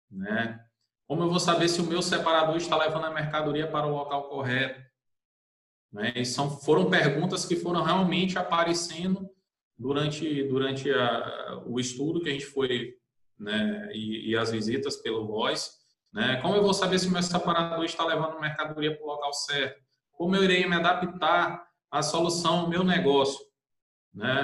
né? 0.09 0.63
Como 1.07 1.23
eu 1.23 1.29
vou 1.29 1.39
saber 1.39 1.67
se 1.67 1.81
o 1.81 1.85
meu 1.85 2.03
separador 2.03 2.57
está 2.57 2.77
levando 2.77 3.05
a 3.05 3.11
mercadoria 3.11 3.67
para 3.67 3.87
o 3.87 3.91
local 3.91 4.29
correto? 4.29 4.88
Né? 5.91 6.13
E 6.15 6.25
são, 6.25 6.49
foram 6.49 6.89
perguntas 6.89 7.45
que 7.45 7.55
foram 7.55 7.83
realmente 7.83 8.37
aparecendo 8.37 9.29
durante, 9.77 10.43
durante 10.43 10.91
a, 10.91 11.63
o 11.65 11.79
estudo 11.79 12.21
que 12.21 12.29
a 12.29 12.31
gente 12.33 12.45
foi 12.45 12.95
né, 13.39 13.89
e, 13.93 14.31
e, 14.31 14.37
as 14.37 14.51
visitas 14.51 14.97
pelo 14.97 15.25
Voice. 15.25 15.71
Né? 16.13 16.37
Como 16.41 16.55
eu 16.55 16.61
vou 16.61 16.73
saber 16.73 16.99
se 16.99 17.07
o 17.07 17.11
meu 17.11 17.23
separador 17.23 17.85
está 17.85 18.05
levando 18.05 18.39
mercadoria 18.39 18.95
para 18.95 19.03
o 19.03 19.07
local 19.07 19.33
certo? 19.33 19.81
Como 20.11 20.35
eu 20.35 20.43
irei 20.43 20.67
me 20.67 20.75
adaptar 20.75 21.65
à 21.89 22.01
solução 22.03 22.65
do 22.65 22.69
meu 22.69 22.83
negócio? 22.83 23.39
Né? 24.13 24.43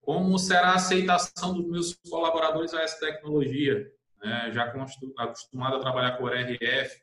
Como 0.00 0.36
será 0.38 0.70
a 0.70 0.74
aceitação 0.74 1.54
dos 1.54 1.68
meus 1.68 1.94
colaboradores 2.10 2.74
a 2.74 2.82
essa 2.82 2.98
tecnologia? 2.98 3.86
Né? 4.20 4.50
Já 4.52 4.64
acostumado 4.64 5.76
a 5.76 5.80
trabalhar 5.80 6.18
com 6.18 6.24
o 6.24 6.28
RF. 6.28 7.00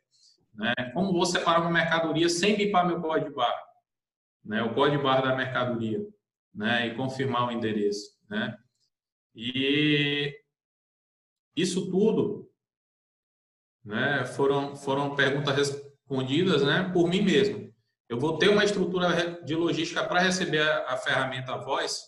Né? 0.53 0.73
Como 0.93 1.13
vou 1.13 1.25
separar 1.25 1.61
uma 1.61 1.71
mercadoria 1.71 2.27
sem 2.27 2.57
bipar 2.57 2.85
meu 2.85 2.99
código 2.99 3.33
barra? 3.33 3.68
Né? 4.43 4.61
O 4.63 4.73
código 4.73 5.03
barra 5.03 5.21
da 5.21 5.35
mercadoria. 5.35 5.99
Né? 6.53 6.87
E 6.87 6.95
confirmar 6.95 7.47
o 7.47 7.51
endereço. 7.51 8.17
Né? 8.29 8.57
E 9.35 10.33
isso 11.55 11.89
tudo 11.89 12.49
né, 13.83 14.25
foram, 14.25 14.75
foram 14.75 15.15
perguntas 15.15 15.55
respondidas 15.55 16.63
né, 16.63 16.89
por 16.93 17.07
mim 17.07 17.21
mesmo. 17.21 17.73
Eu 18.07 18.19
vou 18.19 18.37
ter 18.37 18.49
uma 18.49 18.63
estrutura 18.63 19.41
de 19.43 19.55
logística 19.55 20.03
para 20.03 20.21
receber 20.21 20.61
a, 20.61 20.93
a, 20.93 20.97
ferramenta 20.97 21.57
Voice, 21.57 22.03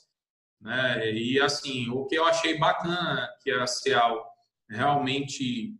né, 0.59 1.11
e 1.11 1.39
assim, 1.39 1.89
o 1.89 2.05
que 2.05 2.15
eu 2.15 2.25
achei 2.25 2.57
bacana 2.57 3.29
que 3.41 3.51
a 3.51 3.67
Cial 3.67 4.27
realmente 4.69 5.75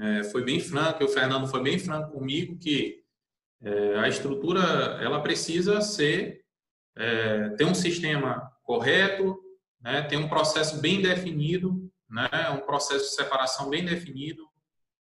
é, 0.00 0.24
foi 0.24 0.44
bem 0.44 0.60
franco, 0.60 1.04
o 1.04 1.08
Fernando 1.08 1.46
foi 1.46 1.62
bem 1.62 1.78
franco 1.78 2.12
comigo, 2.12 2.58
que 2.58 3.03
é, 3.64 3.98
a 3.98 4.08
estrutura 4.08 4.60
ela 5.02 5.22
precisa 5.22 5.80
ser, 5.80 6.44
é, 6.96 7.48
ter 7.50 7.64
um 7.64 7.74
sistema 7.74 8.52
correto, 8.62 9.40
né, 9.80 10.02
ter 10.02 10.16
um 10.16 10.28
processo 10.28 10.80
bem 10.80 11.00
definido, 11.00 11.90
né, 12.08 12.28
um 12.50 12.60
processo 12.60 13.04
de 13.04 13.14
separação 13.14 13.70
bem 13.70 13.84
definido, 13.84 14.46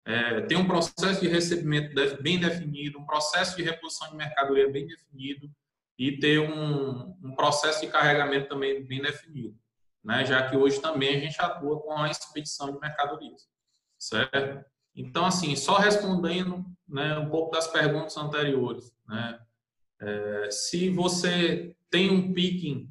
é, 0.07 0.41
tem 0.43 0.57
um 0.57 0.67
processo 0.67 1.21
de 1.21 1.29
recebimento 1.29 1.95
bem 2.23 2.39
definido, 2.39 2.99
um 2.99 3.05
processo 3.05 3.57
de 3.57 3.63
reposição 3.63 4.09
de 4.09 4.17
mercadoria 4.17 4.71
bem 4.71 4.87
definido 4.87 5.51
e 5.99 6.19
ter 6.19 6.39
um, 6.39 7.17
um 7.23 7.35
processo 7.35 7.81
de 7.81 7.89
carregamento 7.89 8.49
também 8.49 8.85
bem 8.85 9.03
definido, 9.03 9.59
né? 10.05 10.25
já 10.25 10.49
que 10.49 10.57
hoje 10.57 10.81
também 10.81 11.17
a 11.17 11.21
gente 11.21 11.41
atua 11.41 11.81
com 11.81 11.93
a 11.99 12.11
expedição 12.11 12.73
de 12.73 12.79
mercadorias, 12.79 13.49
certo? 13.99 14.65
Então, 14.97 15.27
assim, 15.27 15.55
só 15.55 15.77
respondendo 15.77 16.65
né, 16.89 17.19
um 17.19 17.29
pouco 17.29 17.53
das 17.53 17.67
perguntas 17.67 18.17
anteriores, 18.17 18.93
né? 19.07 19.39
É, 20.01 20.51
se 20.51 20.91
você 20.91 21.75
tem 21.91 22.11
um 22.11 22.33
picking 22.33 22.91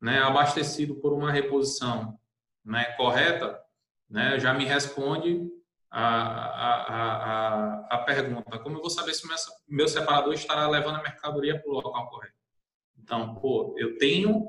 né, 0.00 0.20
abastecido 0.20 0.94
por 0.96 1.12
uma 1.12 1.32
reposição 1.32 2.18
né, 2.64 2.84
correta, 2.92 3.58
né, 4.08 4.38
já 4.38 4.54
me 4.54 4.64
responde 4.64 5.50
a, 5.90 6.06
a, 6.06 6.82
a, 6.94 7.96
a 7.96 7.98
pergunta: 7.98 8.58
como 8.58 8.76
eu 8.76 8.80
vou 8.80 8.90
saber 8.90 9.14
se 9.14 9.26
meu 9.68 9.88
separador 9.88 10.34
estará 10.34 10.68
levando 10.68 10.96
a 10.96 11.02
mercadoria 11.02 11.60
para 11.60 11.70
o 11.70 11.74
local 11.74 12.08
correto? 12.10 12.34
Então, 12.98 13.34
pô, 13.36 13.74
eu 13.78 13.96
tenho, 13.98 14.48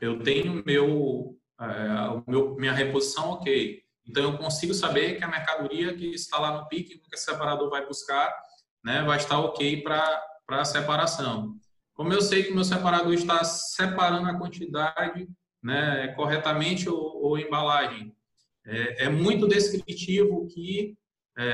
eu 0.00 0.22
tenho 0.22 0.62
meu, 0.64 1.36
é, 1.60 2.30
meu, 2.30 2.54
minha 2.56 2.72
reposição 2.72 3.30
ok. 3.32 3.82
Então, 4.12 4.24
eu 4.24 4.36
consigo 4.36 4.74
saber 4.74 5.16
que 5.16 5.24
a 5.24 5.28
mercadoria 5.28 5.94
que 5.94 6.04
está 6.08 6.38
lá 6.38 6.52
no 6.52 6.68
pique, 6.68 6.98
que 6.98 7.16
o 7.16 7.18
separador 7.18 7.70
vai 7.70 7.86
buscar, 7.86 8.30
né, 8.84 9.02
vai 9.04 9.16
estar 9.16 9.38
ok 9.38 9.82
para 9.82 10.22
a 10.48 10.64
separação. 10.66 11.54
Como 11.94 12.12
eu 12.12 12.20
sei 12.20 12.42
que 12.42 12.52
o 12.52 12.54
meu 12.54 12.62
separador 12.62 13.14
está 13.14 13.42
separando 13.42 14.28
a 14.28 14.38
quantidade 14.38 15.26
né, 15.62 16.08
corretamente 16.08 16.90
ou, 16.90 17.22
ou 17.22 17.38
embalagem, 17.38 18.14
é, 18.66 19.04
é, 19.04 19.08
muito 19.08 19.48
descritivo 19.48 20.46
que 20.46 20.94
é, 21.38 21.44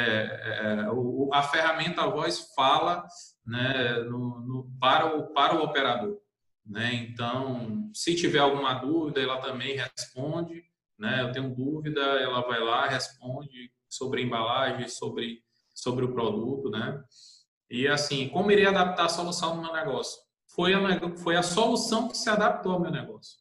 é, 0.82 0.90
o, 0.90 1.30
a 1.32 1.44
ferramenta 1.44 2.08
voz 2.08 2.52
fala 2.56 3.06
né, 3.46 4.00
no, 4.00 4.40
no, 4.40 4.70
para, 4.80 5.16
o, 5.16 5.32
para 5.32 5.54
o 5.54 5.62
operador. 5.62 6.18
Né? 6.66 6.92
Então, 7.08 7.88
se 7.94 8.16
tiver 8.16 8.40
alguma 8.40 8.74
dúvida, 8.74 9.20
ela 9.20 9.40
também 9.40 9.76
responde. 9.76 10.67
Né? 10.98 11.22
Eu 11.22 11.32
tenho 11.32 11.54
dúvida, 11.54 12.00
ela 12.00 12.40
vai 12.40 12.60
lá, 12.60 12.88
responde 12.88 13.70
sobre 13.88 14.22
embalagem, 14.22 14.88
sobre, 14.88 15.42
sobre 15.74 16.04
o 16.04 16.12
produto. 16.12 16.70
Né? 16.70 17.00
E 17.70 17.86
assim, 17.86 18.28
como 18.28 18.50
irei 18.50 18.66
adaptar 18.66 19.06
a 19.06 19.08
solução 19.08 19.56
no 19.56 19.62
meu 19.62 19.72
negócio? 19.72 20.18
Foi 20.48 20.74
a, 20.74 21.16
foi 21.18 21.36
a 21.36 21.42
solução 21.42 22.08
que 22.08 22.16
se 22.16 22.28
adaptou 22.28 22.72
ao 22.72 22.80
meu 22.80 22.90
negócio. 22.90 23.38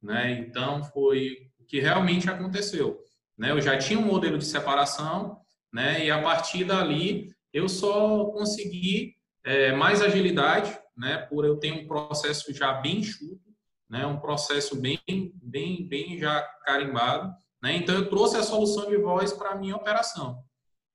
Né? 0.00 0.32
Então, 0.32 0.84
foi 0.84 1.50
o 1.58 1.64
que 1.64 1.80
realmente 1.80 2.30
aconteceu. 2.30 3.00
Né? 3.36 3.50
Eu 3.50 3.60
já 3.60 3.76
tinha 3.76 3.98
um 3.98 4.06
modelo 4.06 4.38
de 4.38 4.44
separação, 4.44 5.38
né? 5.72 6.04
e 6.04 6.10
a 6.10 6.22
partir 6.22 6.64
dali 6.64 7.34
eu 7.52 7.68
só 7.68 8.26
consegui 8.26 9.16
é, 9.44 9.72
mais 9.72 10.00
agilidade, 10.00 10.78
né? 10.96 11.18
por 11.18 11.44
eu 11.44 11.56
ter 11.56 11.72
um 11.72 11.86
processo 11.86 12.52
já 12.54 12.74
bem 12.74 12.98
enxuto, 12.98 13.49
né? 13.90 14.06
um 14.06 14.20
processo 14.20 14.80
bem, 14.80 15.00
bem, 15.42 15.86
bem 15.86 16.16
já 16.16 16.40
carimbado. 16.64 17.34
Né? 17.60 17.76
Então, 17.76 17.94
eu 17.96 18.08
trouxe 18.08 18.36
a 18.36 18.42
solução 18.42 18.88
de 18.88 18.96
voz 18.96 19.32
para 19.32 19.56
minha 19.56 19.76
operação. 19.76 20.42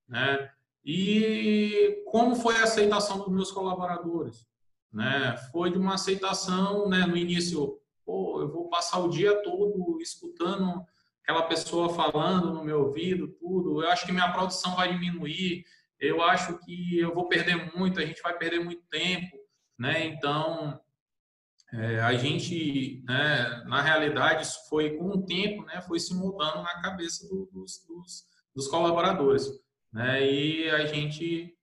Né? 0.08 0.50
E 0.84 2.04
como 2.08 2.36
foi 2.36 2.56
a 2.56 2.64
aceitação 2.64 3.20
dos 3.20 3.30
meus 3.30 3.52
colaboradores? 3.52 4.48
Né? 4.92 5.36
Foi 5.52 5.70
de 5.70 5.78
uma 5.78 5.96
aceitação, 5.96 6.88
né? 6.88 7.06
no 7.06 7.18
início, 7.18 7.78
pô, 8.06 8.42
eu 8.42 8.50
vou 8.50 8.70
passar 8.70 9.00
o 9.00 9.10
dia 9.10 9.44
todo 9.44 10.00
escutando 10.02 10.86
aquela 11.22 11.44
pessoa 11.44 11.90
falando 11.90 12.54
no 12.54 12.64
meu 12.64 12.84
ouvido, 12.84 13.28
tudo, 13.40 13.82
eu 13.82 13.90
acho 13.90 14.06
que 14.06 14.12
minha 14.12 14.32
produção 14.32 14.76
vai 14.76 14.94
diminuir, 14.94 15.66
eu 16.00 16.22
acho 16.22 16.60
que 16.60 17.00
eu 17.00 17.16
vou 17.16 17.28
perder 17.28 17.76
muito, 17.76 18.00
a 18.00 18.06
gente 18.06 18.22
vai 18.22 18.38
perder 18.38 18.60
muito 18.60 18.84
tempo, 18.92 19.36
né? 19.78 20.06
Então, 20.06 20.80
é, 21.78 22.00
a 22.00 22.14
gente, 22.14 23.04
né, 23.06 23.64
na 23.66 23.82
realidade, 23.82 24.44
isso 24.44 24.70
foi 24.70 24.96
com 24.98 25.10
o 25.10 25.26
tempo, 25.26 25.64
né, 25.66 25.82
foi 25.82 26.00
se 26.00 26.14
mudando 26.14 26.64
na 26.64 26.82
cabeça 26.82 27.28
do, 27.28 27.50
dos, 27.52 27.86
dos, 27.86 28.24
dos, 28.56 28.68
colaboradores, 28.70 29.46
né? 29.92 30.26
E 30.26 30.70
a 30.70 30.86
gente, 30.86 31.54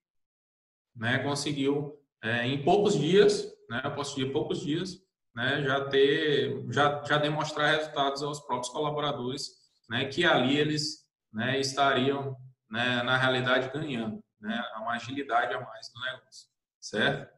né, 0.95 1.19
conseguiu 1.21 1.99
é, 2.23 2.47
em 2.47 2.63
poucos 2.63 2.99
dias, 2.99 3.47
né, 3.71 3.81
eu 3.85 3.95
posso 3.95 4.15
dizer 4.15 4.33
poucos 4.33 4.61
dias, 4.61 4.99
né, 5.35 5.63
já 5.63 5.83
ter, 5.87 6.63
já, 6.71 7.03
já 7.05 7.17
demonstrar 7.17 7.77
resultados 7.77 8.23
aos 8.23 8.41
próprios 8.41 8.71
colaboradores, 8.71 9.49
né, 9.89 10.05
que 10.05 10.27
ali 10.27 10.59
eles 10.59 11.07
né, 11.33 11.59
estariam, 11.59 12.37
né, 12.71 13.03
na 13.03 13.17
realidade, 13.17 13.71
ganhando, 13.73 14.23
né, 14.39 14.63
uma 14.77 14.93
agilidade 14.93 15.55
a 15.55 15.61
mais 15.61 15.91
no 15.95 16.03
negócio, 16.03 16.49
certo? 16.81 17.33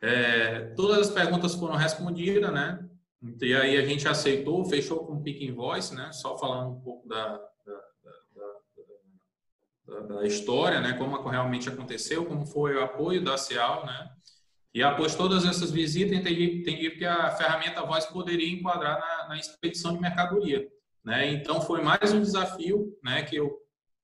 É, 0.00 0.74
todas 0.76 1.08
as 1.08 1.14
perguntas 1.14 1.54
foram 1.54 1.74
respondidas, 1.74 2.52
né? 2.52 2.86
E 3.40 3.54
aí 3.54 3.76
a 3.76 3.84
gente 3.84 4.06
aceitou, 4.06 4.64
fechou 4.64 5.06
com 5.06 5.14
o 5.14 5.22
Pick 5.22 5.42
Invoice, 5.42 5.94
né? 5.94 6.12
Só 6.12 6.38
falando 6.38 6.76
um 6.76 6.80
pouco 6.80 7.08
da, 7.08 7.38
da, 7.64 7.80
da, 9.86 10.00
da, 10.00 10.26
história, 10.26 10.80
né? 10.80 10.92
Como 10.94 11.16
realmente 11.28 11.68
aconteceu, 11.68 12.26
como 12.26 12.46
foi 12.46 12.74
o 12.74 12.82
apoio 12.82 13.24
da 13.24 13.36
CIAL, 13.36 13.86
né? 13.86 14.10
E 14.74 14.82
após 14.82 15.14
todas 15.14 15.46
essas 15.46 15.70
visitas, 15.70 16.18
entendi, 16.18 16.60
entendi 16.60 16.90
que 16.90 17.04
a 17.06 17.30
ferramenta 17.30 17.82
voz 17.82 18.04
poderia 18.04 18.52
enquadrar 18.52 19.00
na, 19.00 19.28
na 19.28 19.38
expedição 19.38 19.94
de 19.94 20.00
mercadoria. 20.00 20.68
Né? 21.02 21.32
Então, 21.32 21.62
foi 21.62 21.80
mais 21.80 22.12
um 22.12 22.20
desafio 22.20 22.92
né, 23.02 23.22
que 23.22 23.36
eu 23.36 23.56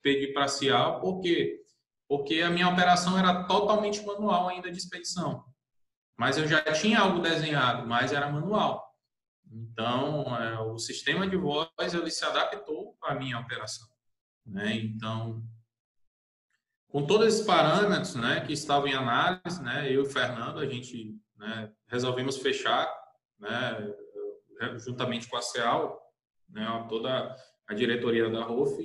pedi 0.03 0.33
para 0.33 0.45
a 0.45 0.49
CIAL, 0.49 1.01
por 1.01 1.21
quê? 1.21 1.61
Porque 2.09 2.41
a 2.41 2.49
minha 2.49 2.69
operação 2.69 3.19
era 3.19 3.45
totalmente 3.45 4.03
manual 4.07 4.49
ainda 4.49 4.71
de 4.71 4.79
expedição. 4.79 5.45
Mas 6.19 6.39
eu 6.39 6.47
já 6.47 6.63
tinha 6.73 7.01
algo 7.01 7.21
desenhado, 7.21 7.87
mas 7.87 8.13
era 8.13 8.31
manual. 8.31 8.93
Então, 9.51 10.25
é, 10.37 10.59
o 10.61 10.79
sistema 10.79 11.29
de 11.29 11.37
voz 11.37 11.69
ele 11.93 12.11
se 12.11 12.25
adaptou 12.25 12.97
à 13.03 13.15
minha 13.15 13.39
operação. 13.39 13.87
Né? 14.47 14.77
Então, 14.77 15.43
com 16.89 17.07
todos 17.07 17.27
esses 17.27 17.47
parâmetros 17.47 18.15
né, 18.15 18.41
que 18.41 18.53
estavam 18.53 18.87
em 18.87 18.95
análise, 18.95 19.63
né, 19.63 19.89
eu 19.89 19.95
e 19.95 19.99
o 19.99 20.07
Fernando, 20.07 20.59
a 20.59 20.67
gente 20.67 21.15
né, 21.37 21.71
resolvemos 21.89 22.37
fechar, 22.37 22.87
né, 23.39 23.95
juntamente 24.77 25.29
com 25.29 25.37
a 25.37 25.43
CEAL, 25.43 26.01
né, 26.49 26.87
toda 26.89 27.35
a 27.67 27.75
diretoria 27.75 28.29
da 28.31 28.45
ROF, 28.45 28.77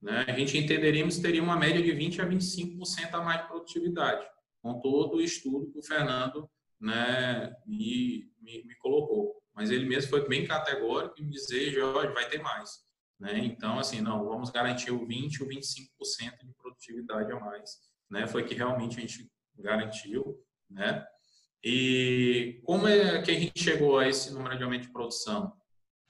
né, 0.00 0.24
a 0.28 0.32
gente 0.32 0.56
entenderíamos 0.56 1.16
que 1.16 1.22
teria 1.22 1.42
uma 1.42 1.56
média 1.56 1.82
de 1.82 1.92
20 1.92 2.22
a 2.22 2.26
25% 2.26 3.14
a 3.14 3.20
mais 3.20 3.42
de 3.42 3.48
produtividade, 3.48 4.26
com 4.66 4.80
todo 4.80 5.16
o 5.16 5.20
estudo 5.20 5.70
que 5.70 5.78
o 5.78 5.82
Fernando 5.82 6.50
né, 6.80 7.54
me, 7.64 8.28
me, 8.40 8.64
me, 8.64 8.74
colocou. 8.76 9.40
Mas 9.54 9.70
ele 9.70 9.86
mesmo 9.86 10.10
foi 10.10 10.28
bem 10.28 10.46
categórico 10.46 11.22
em 11.22 11.30
dizer, 11.30 11.70
Jorge, 11.70 12.12
vai 12.12 12.28
ter 12.28 12.42
mais. 12.42 12.84
Né? 13.18 13.38
Então, 13.38 13.78
assim, 13.78 14.00
não, 14.00 14.24
vamos 14.24 14.50
garantir 14.50 14.90
o 14.90 15.06
20 15.06 15.42
ou 15.42 15.48
25% 15.48 16.44
de 16.44 16.52
produtividade 16.54 17.32
a 17.32 17.40
mais. 17.40 17.78
Né? 18.10 18.26
Foi 18.26 18.44
que 18.44 18.54
realmente 18.54 18.98
a 18.98 19.00
gente 19.00 19.30
garantiu. 19.56 20.36
Né? 20.68 21.06
E 21.62 22.60
como 22.64 22.88
é 22.88 23.22
que 23.22 23.30
a 23.30 23.38
gente 23.38 23.62
chegou 23.62 23.98
a 23.98 24.08
esse 24.08 24.32
número 24.32 24.58
de 24.58 24.64
aumento 24.64 24.86
de 24.86 24.92
produção? 24.92 25.56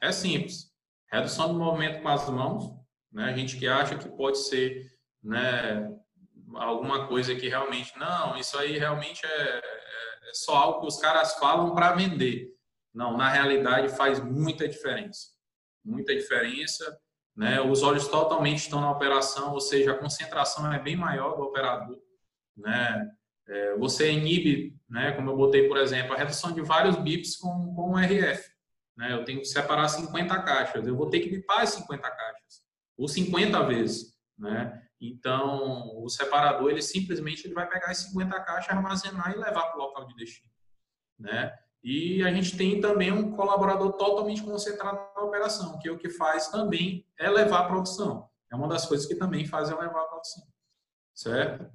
É 0.00 0.10
simples. 0.10 0.72
Redução 1.12 1.52
do 1.52 1.58
movimento 1.58 2.02
com 2.02 2.08
as 2.08 2.28
mãos. 2.28 2.74
Né? 3.12 3.24
A 3.24 3.36
gente 3.36 3.58
que 3.58 3.68
acha 3.68 3.96
que 3.96 4.08
pode 4.08 4.38
ser 4.38 4.92
né, 5.22 5.96
alguma 6.54 7.06
coisa 7.06 7.34
que 7.34 7.48
realmente... 7.48 7.96
Não, 7.98 8.36
isso 8.36 8.58
aí 8.58 8.78
realmente 8.78 9.24
é, 9.24 9.58
é 9.58 10.34
só 10.34 10.54
algo 10.56 10.80
que 10.80 10.86
os 10.86 10.98
caras 10.98 11.34
falam 11.34 11.74
para 11.74 11.92
vender. 11.92 12.54
Não, 12.94 13.16
na 13.16 13.28
realidade 13.28 13.94
faz 13.96 14.20
muita 14.20 14.68
diferença. 14.68 15.28
Muita 15.84 16.14
diferença. 16.14 16.98
Né? 17.36 17.60
Os 17.60 17.82
olhos 17.82 18.08
totalmente 18.08 18.58
estão 18.58 18.80
na 18.80 18.90
operação, 18.90 19.52
ou 19.52 19.60
seja, 19.60 19.92
a 19.92 19.98
concentração 19.98 20.72
é 20.72 20.78
bem 20.78 20.96
maior 20.96 21.36
do 21.36 21.42
operador. 21.42 22.00
Né? 22.56 23.10
É, 23.46 23.76
você 23.76 24.10
inibe, 24.10 24.74
né, 24.88 25.12
como 25.12 25.30
eu 25.30 25.36
botei, 25.36 25.68
por 25.68 25.76
exemplo, 25.76 26.14
a 26.14 26.16
redução 26.16 26.52
de 26.52 26.62
vários 26.62 26.96
bips 26.96 27.36
com, 27.36 27.74
com 27.74 27.92
um 27.92 27.98
RF. 27.98 28.50
Né? 28.96 29.12
Eu 29.12 29.24
tenho 29.24 29.40
que 29.40 29.46
separar 29.46 29.88
50 29.88 30.42
caixas, 30.42 30.86
eu 30.86 30.96
vou 30.96 31.10
ter 31.10 31.20
que 31.20 31.28
bipar 31.28 31.60
as 31.60 31.70
50 31.70 32.10
caixas, 32.10 32.62
ou 32.96 33.06
50 33.06 33.62
vezes. 33.64 34.16
Né? 34.38 34.82
Então, 35.00 36.02
o 36.02 36.08
separador, 36.08 36.70
ele 36.70 36.82
simplesmente 36.82 37.46
ele 37.46 37.54
vai 37.54 37.68
pegar 37.68 37.90
as 37.90 37.98
50 37.98 38.40
caixas, 38.40 38.70
armazenar 38.70 39.32
e 39.32 39.38
levar 39.38 39.66
para 39.66 39.76
o 39.76 39.82
local 39.82 40.06
de 40.06 40.14
destino. 40.14 40.50
Né? 41.18 41.54
E 41.82 42.22
a 42.24 42.32
gente 42.32 42.56
tem 42.56 42.80
também 42.80 43.12
um 43.12 43.30
colaborador 43.36 43.92
totalmente 43.92 44.42
concentrado 44.42 44.98
na 45.14 45.22
operação, 45.22 45.78
que 45.78 45.88
é 45.88 45.92
o 45.92 45.98
que 45.98 46.10
faz 46.10 46.48
também 46.48 47.06
é 47.18 47.28
levar 47.30 47.60
a 47.60 47.68
produção. 47.68 48.28
É 48.50 48.56
uma 48.56 48.68
das 48.68 48.86
coisas 48.86 49.06
que 49.06 49.14
também 49.14 49.46
faz 49.46 49.70
é 49.70 49.74
levar 49.74 50.02
a 50.02 50.06
produção. 50.06 50.42
Certo? 51.14 51.70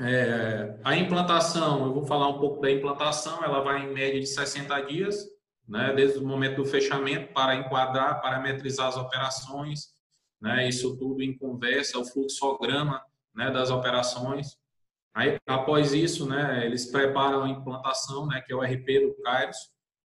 É, 0.00 0.78
a 0.82 0.96
implantação, 0.96 1.84
eu 1.84 1.92
vou 1.92 2.06
falar 2.06 2.28
um 2.28 2.38
pouco 2.38 2.60
da 2.60 2.70
implantação, 2.70 3.44
ela 3.44 3.60
vai 3.60 3.84
em 3.84 3.92
média 3.92 4.18
de 4.18 4.26
60 4.26 4.80
dias, 4.86 5.26
né, 5.68 5.92
desde 5.94 6.18
o 6.18 6.26
momento 6.26 6.56
do 6.56 6.64
fechamento, 6.64 7.32
para 7.34 7.54
enquadrar, 7.54 8.20
parametrizar 8.20 8.88
as 8.88 8.96
operações, 8.96 9.94
né, 10.40 10.68
isso 10.68 10.96
tudo 10.96 11.22
em 11.22 11.36
conversa, 11.36 11.98
o 11.98 12.04
fluxograma 12.04 13.02
né, 13.34 13.50
das 13.50 13.70
operações. 13.70 14.58
Aí, 15.14 15.38
após 15.46 15.92
isso, 15.92 16.28
né, 16.28 16.64
eles 16.64 16.90
preparam 16.90 17.42
a 17.42 17.48
implantação, 17.48 18.26
né, 18.26 18.40
que 18.40 18.52
é 18.52 18.56
o 18.56 18.62
RP 18.62 18.86
do 19.00 19.22
Kairos, 19.22 19.58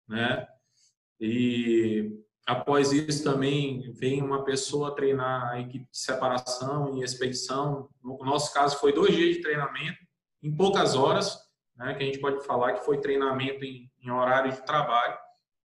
né, 0.09 0.47
e 1.19 2.21
Após 2.51 2.91
isso, 2.91 3.23
também 3.23 3.93
vem 3.93 4.21
uma 4.21 4.45
pessoa 4.45 4.93
treinar 4.95 5.53
a 5.53 5.61
equipe 5.61 5.89
de 5.89 5.97
separação 5.97 6.99
e 6.99 7.05
expedição. 7.05 7.89
No 8.03 8.19
nosso 8.25 8.53
caso, 8.53 8.77
foi 8.79 8.93
dois 8.93 9.15
dias 9.15 9.37
de 9.37 9.41
treinamento, 9.41 9.99
em 10.43 10.57
poucas 10.57 10.97
horas, 10.97 11.39
né, 11.77 11.95
que 11.95 12.03
a 12.03 12.07
gente 12.07 12.19
pode 12.19 12.45
falar 12.45 12.73
que 12.73 12.85
foi 12.85 13.01
treinamento 13.01 13.65
em, 13.65 13.89
em 14.03 14.11
horário 14.11 14.51
de 14.51 14.67
trabalho. 14.67 15.17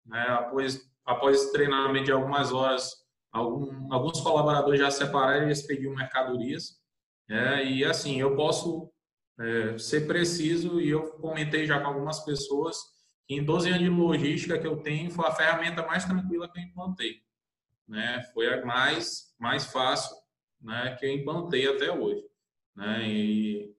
Né, 0.07 0.23
após, 0.31 0.81
após 1.05 1.51
treinamento 1.51 2.07
de 2.07 2.12
algumas 2.12 2.51
horas, 2.51 3.00
algum, 3.33 3.93
alguns 3.93 4.21
colaboradores 4.21 4.81
já 4.81 4.90
separaram 4.90 5.49
e 5.49 5.53
expediam 5.53 5.95
mercadorias. 5.95 6.81
É, 7.29 7.64
e 7.64 7.85
assim, 7.85 8.21
eu 8.21 8.35
posso 8.35 8.90
é, 9.38 9.79
ser 9.79 10.07
preciso, 10.07 10.81
e 10.81 10.90
eu 10.90 11.12
comentei 11.12 11.64
já 11.64 11.81
com 11.81 11.87
algumas 11.87 12.25
pessoas, 12.25 12.77
em 13.29 13.45
12 13.45 13.69
anos 13.69 13.83
de 13.83 13.88
logística 13.88 14.59
que 14.59 14.66
eu 14.66 14.79
tenho, 14.79 15.11
foi 15.11 15.27
a 15.27 15.33
ferramenta 15.33 15.87
mais 15.87 16.05
tranquila 16.05 16.51
que 16.51 16.59
eu 16.59 16.64
implantei. 16.64 17.23
Né? 17.87 18.23
Foi 18.35 18.53
a 18.53 18.66
mais, 18.66 19.35
mais 19.38 19.66
fácil 19.66 20.16
né, 20.61 20.97
que 20.99 21.07
eu 21.07 21.12
implantei 21.12 21.69
até 21.69 21.93
hoje. 21.93 22.25
Né? 22.75 23.09
E 23.09 23.75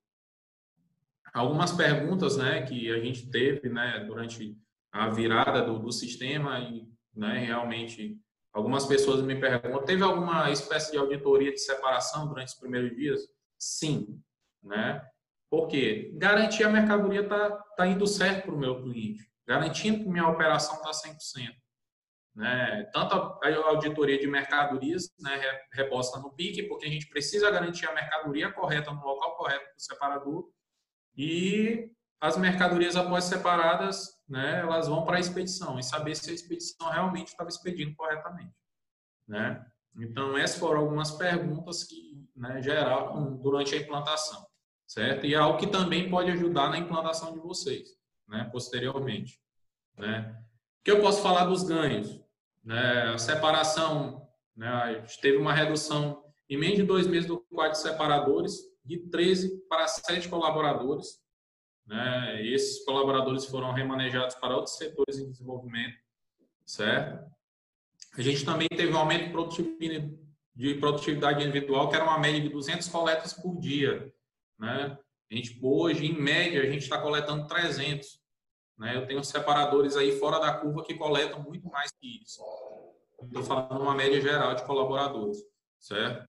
algumas 1.34 1.72
perguntas 1.72 2.38
né, 2.38 2.62
que 2.62 2.90
a 2.92 3.00
gente 3.00 3.30
teve 3.30 3.70
né, 3.70 4.04
durante 4.08 4.58
a 4.92 5.10
virada 5.10 5.62
do, 5.62 5.80
do 5.80 5.92
sistema 5.92 6.60
e 6.60 6.88
né, 7.14 7.40
realmente 7.40 8.18
algumas 8.54 8.86
pessoas 8.86 9.22
me 9.22 9.40
perguntam, 9.40 9.86
teve 9.86 10.04
alguma 10.04 10.50
espécie 10.52 10.92
de 10.92 10.98
auditoria 10.98 11.52
de 11.52 11.60
separação 11.60 12.28
durante 12.28 12.50
os 12.50 12.56
primeiros 12.56 12.96
dias? 12.96 13.22
Sim. 13.58 14.22
Né? 14.64 15.02
Por 15.50 15.68
quê? 15.68 16.12
Garantir 16.16 16.64
a 16.64 16.70
mercadoria 16.70 17.22
está 17.22 17.50
tá 17.76 17.88
indo 17.88 18.08
certo 18.08 18.46
para 18.46 18.56
o 18.56 18.60
meu 18.60 18.82
cliente 18.82 19.32
garantindo 19.52 20.04
que 20.04 20.10
minha 20.10 20.28
operação 20.28 20.76
está 20.76 20.92
100%. 20.92 21.54
Né? 22.34 22.90
Tanto 22.94 23.14
a 23.14 23.68
auditoria 23.68 24.18
de 24.18 24.28
mercadorias 24.28 25.10
né, 25.20 25.62
reposta 25.74 26.20
no 26.20 26.32
PIC, 26.32 26.64
porque 26.70 26.86
a 26.86 26.90
gente 26.90 27.10
precisa 27.10 27.52
garantir 27.52 27.86
a 27.88 27.94
mercadoria 27.94 28.52
correta 28.52 28.92
no 28.92 29.04
local 29.04 29.36
correto 29.36 29.66
do 29.76 29.82
separador, 29.82 30.50
e 31.18 31.92
as 32.22 32.38
mercadorias 32.38 32.96
após 32.96 33.26
separadas, 33.26 34.21
né, 34.32 34.62
elas 34.62 34.88
vão 34.88 35.04
para 35.04 35.17
a 35.17 35.20
expedição, 35.20 35.78
e 35.78 35.84
saber 35.84 36.15
se 36.15 36.32
a 36.32 36.34
expedição 36.34 36.89
realmente 36.89 37.28
estava 37.28 37.50
expedindo 37.50 37.94
corretamente. 37.96 38.56
Né? 39.28 39.65
Então, 39.98 40.38
essas 40.38 40.58
foram 40.58 40.80
algumas 40.80 41.12
perguntas 41.12 41.84
que 41.84 42.26
né, 42.34 42.62
geraram 42.62 43.36
durante 43.36 43.76
a 43.76 43.78
implantação, 43.78 44.48
certo? 44.88 45.26
E 45.26 45.34
é 45.34 45.38
algo 45.38 45.60
que 45.60 45.67
também 45.67 46.10
pode 46.10 46.32
ajudar 46.32 46.70
na 46.70 46.78
implantação 46.78 47.34
de 47.34 47.39
vocês 47.39 47.89
né, 48.26 48.50
posteriormente. 48.54 49.38
Né? 49.98 50.34
O 50.80 50.84
que 50.86 50.91
eu 50.91 51.02
posso 51.02 51.22
falar 51.22 51.46
dos 51.46 51.63
ganhos? 51.63 52.22
Né, 52.63 53.12
a 53.13 53.17
separação, 53.17 54.26
né, 54.56 54.67
a 54.70 54.94
gente 54.94 55.20
teve 55.20 55.38
uma 55.38 55.54
redução 55.54 56.24
em 56.50 56.58
menos 56.58 56.78
de 56.78 56.84
dois 56.84 57.06
meses 57.06 57.28
do 57.28 57.41
quadro 57.54 57.74
de 57.74 57.80
separadores, 57.80 58.54
de 58.86 58.98
13 59.10 59.67
para 59.67 59.88
7 59.89 60.30
colaboradores. 60.30 61.21
Né, 61.86 62.46
esses 62.46 62.86
colaboradores 62.86 63.46
foram 63.46 63.74
remanejados 63.74 64.36
para 64.36 64.56
outros 64.56 64.78
setores 64.78 65.17
em 65.17 65.30
desenvolvimento, 65.30 65.98
certo? 66.65 67.30
A 68.17 68.22
gente 68.22 68.46
também 68.46 68.67
teve 68.67 68.94
um 68.94 68.98
aumento 68.98 69.26
de 69.26 69.32
produtividade, 69.32 70.20
de 70.56 70.76
produtividade 70.76 71.44
individual, 71.44 71.89
que 71.89 71.96
era 71.96 72.04
uma 72.04 72.20
média 72.20 72.41
de 72.41 72.50
200 72.50 72.88
coletas 72.89 73.34
por 73.34 73.58
dia. 73.60 74.13
Né? 74.60 74.98
A 75.32 75.36
gente, 75.36 75.58
hoje, 75.62 76.06
em 76.06 76.22
média, 76.22 76.62
a 76.62 76.65
gente 76.65 76.84
está 76.84 77.02
coletando 77.02 77.48
300. 77.48 78.20
Né? 78.78 78.98
Eu 78.98 79.08
tenho 79.08 79.24
separadores 79.24 79.96
aí 79.96 80.20
fora 80.20 80.39
da 80.39 80.54
curva 80.54 80.84
que 80.84 80.96
coletam 80.96 81.41
muito 81.41 81.70
mais 81.70 81.91
que 81.91 82.22
isso. 82.22 82.41
Estou 83.24 83.44
falando 83.44 83.82
uma 83.82 83.96
média 83.96 84.20
geral 84.20 84.56
de 84.56 84.65
colaboradores, 84.65 85.38
certo? 85.80 86.28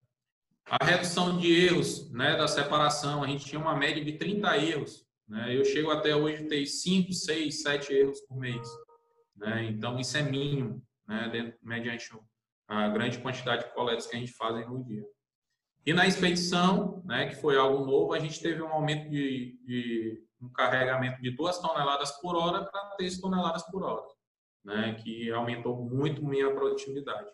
A 0.67 0.85
redução 0.85 1.37
de 1.38 1.53
erros 1.53 2.11
né, 2.12 2.37
da 2.37 2.47
separação, 2.47 3.25
a 3.25 3.27
gente 3.27 3.45
tinha 3.45 3.61
uma 3.61 3.75
média 3.75 4.05
de 4.05 4.12
30 4.12 4.57
erros. 4.59 5.05
Né? 5.33 5.57
Eu 5.57 5.64
chego 5.64 5.90
até 5.90 6.14
hoje 6.14 6.45
a 6.45 6.49
ter 6.49 6.66
5, 6.66 7.11
6, 7.11 7.62
7 7.62 7.95
erros 7.95 8.21
por 8.21 8.37
mês. 8.37 8.68
Né? 9.35 9.64
Então, 9.64 9.99
isso 9.99 10.14
é 10.18 10.23
mínimo, 10.23 10.87
né, 11.09 11.31
dentro, 11.33 11.59
mediante 11.62 12.11
a 12.68 12.90
grande 12.90 13.18
quantidade 13.18 13.64
de 13.64 13.73
coletas 13.73 14.07
que 14.07 14.14
a 14.14 14.18
gente 14.18 14.33
faz 14.33 14.68
no 14.68 14.85
dia. 14.85 15.03
E 15.87 15.95
na 15.95 16.07
expedição, 16.07 17.03
né, 17.07 17.31
que 17.31 17.37
foi 17.37 17.57
algo 17.57 17.87
novo, 17.87 18.12
a 18.12 18.18
gente 18.18 18.42
teve 18.42 18.61
um 18.61 18.68
aumento 18.68 19.09
de, 19.09 19.59
de 19.64 20.23
um 20.38 20.53
carregamento 20.53 21.23
de 21.23 21.31
2 21.31 21.59
toneladas 21.59 22.12
por 22.21 22.37
hora 22.37 22.66
para 22.66 22.90
3 22.97 23.18
toneladas 23.18 23.62
por 23.71 23.83
hora, 23.85 24.07
né, 24.62 24.95
que 25.03 25.31
aumentou 25.31 25.83
muito 25.83 26.23
minha 26.23 26.55
produtividade. 26.55 27.31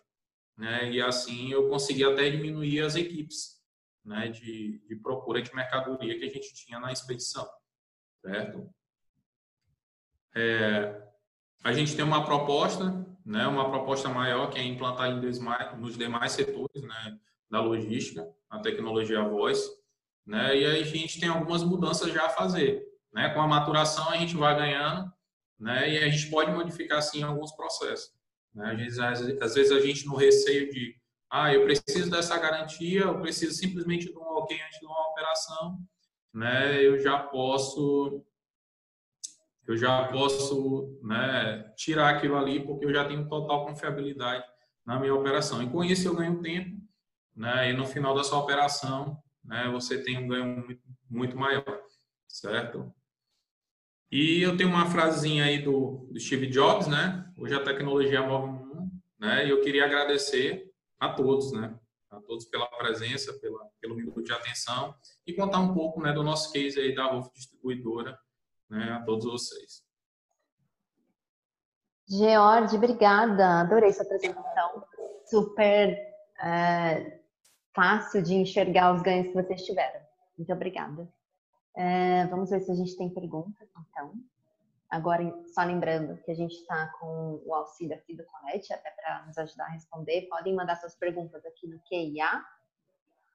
Né, 0.57 0.89
e 0.89 1.01
assim 1.01 1.51
eu 1.51 1.67
consegui 1.67 2.05
até 2.05 2.29
diminuir 2.29 2.79
as 2.79 2.95
equipes 2.95 3.59
né, 4.05 4.29
de, 4.29 4.81
de 4.87 4.95
procura 4.95 5.41
de 5.41 5.53
mercadoria 5.53 6.17
que 6.17 6.25
a 6.25 6.29
gente 6.29 6.53
tinha 6.53 6.79
na 6.79 6.93
expedição, 6.93 7.47
certo? 8.21 8.69
É, 10.35 11.01
a 11.63 11.73
gente 11.73 11.95
tem 11.95 12.05
uma 12.05 12.25
proposta, 12.25 13.05
né, 13.25 13.47
uma 13.47 13.69
proposta 13.69 14.09
maior 14.09 14.49
que 14.49 14.59
é 14.59 14.63
implantar 14.63 15.11
nos 15.77 15.97
demais 15.97 16.31
setores 16.31 16.81
né, 16.81 17.19
da 17.49 17.61
logística, 17.61 18.27
a 18.49 18.59
tecnologia 18.59 19.21
voz, 19.23 19.67
né, 20.25 20.57
e 20.57 20.65
aí 20.65 20.81
a 20.81 20.85
gente 20.85 21.19
tem 21.19 21.29
algumas 21.29 21.63
mudanças 21.63 22.11
já 22.13 22.25
a 22.25 22.29
fazer. 22.29 22.89
Né? 23.13 23.29
Com 23.29 23.41
a 23.41 23.47
maturação 23.47 24.09
a 24.09 24.17
gente 24.17 24.35
vai 24.35 24.55
ganhando, 24.55 25.11
né? 25.59 25.89
E 25.89 25.97
a 25.97 26.09
gente 26.09 26.29
pode 26.29 26.51
modificar 26.51 27.01
sim 27.01 27.23
alguns 27.23 27.51
processos. 27.51 28.11
Né? 28.53 28.71
Às, 28.71 29.21
vezes, 29.21 29.41
às 29.41 29.55
vezes 29.55 29.71
a 29.71 29.79
gente 29.79 30.05
no 30.05 30.15
receio 30.15 30.71
de, 30.71 30.95
ah, 31.29 31.53
eu 31.53 31.63
preciso 31.63 32.09
dessa 32.09 32.37
garantia, 32.37 33.01
eu 33.01 33.19
preciso 33.19 33.53
simplesmente 33.53 34.11
de 34.11 34.17
um 34.17 34.21
ok 34.21 34.59
antes 34.61 34.79
de 34.79 34.85
uma 34.85 35.07
operação, 35.09 35.79
né? 36.33 36.83
Eu 36.83 36.99
já 36.99 37.19
posso 37.19 38.23
eu 39.69 39.77
já 39.77 40.07
posso 40.07 40.99
né, 41.03 41.71
tirar 41.77 42.09
aquilo 42.09 42.35
ali 42.35 42.65
porque 42.65 42.85
eu 42.85 42.91
já 42.91 43.05
tenho 43.07 43.29
total 43.29 43.67
confiabilidade 43.67 44.43
na 44.83 44.99
minha 44.99 45.13
operação. 45.13 45.61
E 45.61 45.69
com 45.69 45.83
isso 45.83 46.07
eu 46.07 46.15
ganho 46.15 46.41
tempo, 46.41 46.81
né? 47.35 47.69
E 47.69 47.73
no 47.73 47.85
final 47.85 48.15
da 48.15 48.23
sua 48.23 48.39
operação, 48.39 49.21
né, 49.45 49.69
você 49.71 50.01
tem 50.01 50.17
um 50.17 50.27
ganho 50.27 50.65
muito, 51.07 51.37
maior, 51.37 51.83
certo? 52.27 52.91
E 54.11 54.41
eu 54.41 54.57
tenho 54.57 54.69
uma 54.69 54.87
frasezinha 54.87 55.45
aí 55.45 55.61
do, 55.61 56.07
do 56.11 56.19
Steve 56.19 56.47
Jobs, 56.47 56.87
né? 56.87 57.31
Hoje 57.37 57.53
a 57.53 57.63
tecnologia 57.63 58.23
move 58.23 58.47
o 58.47 58.51
mundo, 58.51 58.91
né? 59.19 59.45
E 59.45 59.51
eu 59.51 59.61
queria 59.61 59.85
agradecer 59.85 60.73
a 60.99 61.09
todos, 61.09 61.51
né? 61.51 61.78
A 62.09 62.19
todos 62.21 62.45
pela 62.45 62.65
presença, 62.65 63.33
pela, 63.39 63.65
pelo 63.79 63.95
minuto 63.95 64.23
de 64.23 64.31
atenção 64.31 64.95
e 65.27 65.33
contar 65.33 65.59
um 65.59 65.73
pouco, 65.73 66.01
né, 66.01 66.11
do 66.11 66.23
nosso 66.23 66.51
case 66.51 66.79
aí 66.79 66.95
da 66.95 67.05
RUF 67.05 67.31
Distribuidora, 67.33 68.17
né, 68.69 68.93
a 68.93 69.03
todos 69.03 69.25
vocês. 69.25 69.83
George, 72.07 72.75
obrigada. 72.75 73.61
Adorei 73.61 73.93
sua 73.93 74.03
apresentação. 74.03 74.83
Super 75.25 75.95
é, 76.41 77.19
fácil 77.75 78.23
de 78.23 78.33
enxergar 78.33 78.95
os 78.95 79.03
ganhos 79.03 79.27
que 79.27 79.33
vocês 79.33 79.63
tiveram. 79.63 80.01
Muito 80.35 80.51
obrigada. 80.51 81.07
É, 81.75 82.25
vamos 82.27 82.49
ver 82.49 82.61
se 82.61 82.71
a 82.71 82.75
gente 82.75 82.97
tem 82.97 83.13
perguntas, 83.13 83.69
então. 83.69 84.13
Agora, 84.89 85.23
só 85.53 85.61
lembrando 85.63 86.17
que 86.23 86.31
a 86.31 86.35
gente 86.35 86.53
está 86.55 86.87
com 86.99 87.41
o 87.45 87.53
auxílio 87.53 87.95
aqui 87.95 88.15
do 88.15 88.23
Colete, 88.25 88.73
até 88.73 88.89
para 88.89 89.25
nos 89.27 89.37
ajudar 89.37 89.65
a 89.65 89.69
responder. 89.69 90.27
Podem 90.29 90.55
mandar 90.55 90.75
suas 90.77 90.95
perguntas 90.95 91.45
aqui 91.45 91.67
no 91.67 91.79
QIA, 91.81 92.43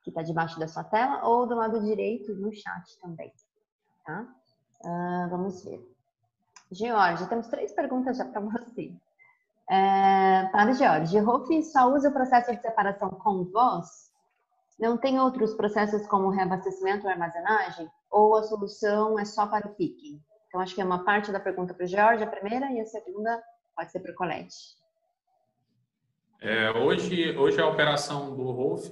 que 0.02 0.10
está 0.10 0.22
debaixo 0.22 0.58
da 0.58 0.66
sua 0.66 0.82
tela, 0.82 1.24
ou 1.24 1.46
do 1.46 1.54
lado 1.54 1.80
direito 1.84 2.34
no 2.34 2.52
chat 2.52 2.98
também. 3.00 3.32
Tá? 4.04 4.26
Uh, 4.84 5.30
vamos 5.30 5.64
ver. 5.64 5.80
George, 6.72 7.28
temos 7.28 7.46
três 7.46 7.72
perguntas 7.72 8.16
já 8.16 8.24
para 8.24 8.40
você. 8.40 8.92
É, 9.70 10.46
para 10.46 10.72
George, 10.72 11.18
Rolf 11.20 11.48
só 11.72 11.88
usa 11.94 12.10
o 12.10 12.12
processo 12.12 12.54
de 12.54 12.60
separação 12.60 13.10
com 13.10 13.44
voz? 13.44 14.12
Não 14.78 14.98
tem 14.98 15.20
outros 15.20 15.54
processos 15.54 16.06
como 16.08 16.30
reabastecimento 16.30 17.06
ou 17.06 17.12
armazenagem? 17.12 17.88
Ou 18.10 18.36
a 18.36 18.42
solução 18.42 19.18
é 19.18 19.24
só 19.24 19.46
para 19.46 19.68
o 19.68 19.74
picking? 19.74 20.20
Então, 20.54 20.62
acho 20.62 20.72
que 20.72 20.80
é 20.80 20.84
uma 20.84 21.02
parte 21.02 21.32
da 21.32 21.40
pergunta 21.40 21.74
para 21.74 21.82
o 21.82 21.88
George, 21.88 22.22
a 22.22 22.28
primeira, 22.28 22.70
e 22.70 22.80
a 22.80 22.86
segunda 22.86 23.42
pode 23.74 23.90
ser 23.90 23.98
para 23.98 24.12
o 24.12 24.14
Colette. 24.14 24.54
É, 26.40 26.70
hoje, 26.70 27.36
hoje 27.36 27.60
a 27.60 27.66
operação 27.66 28.36
do 28.36 28.52
Rolf, 28.52 28.88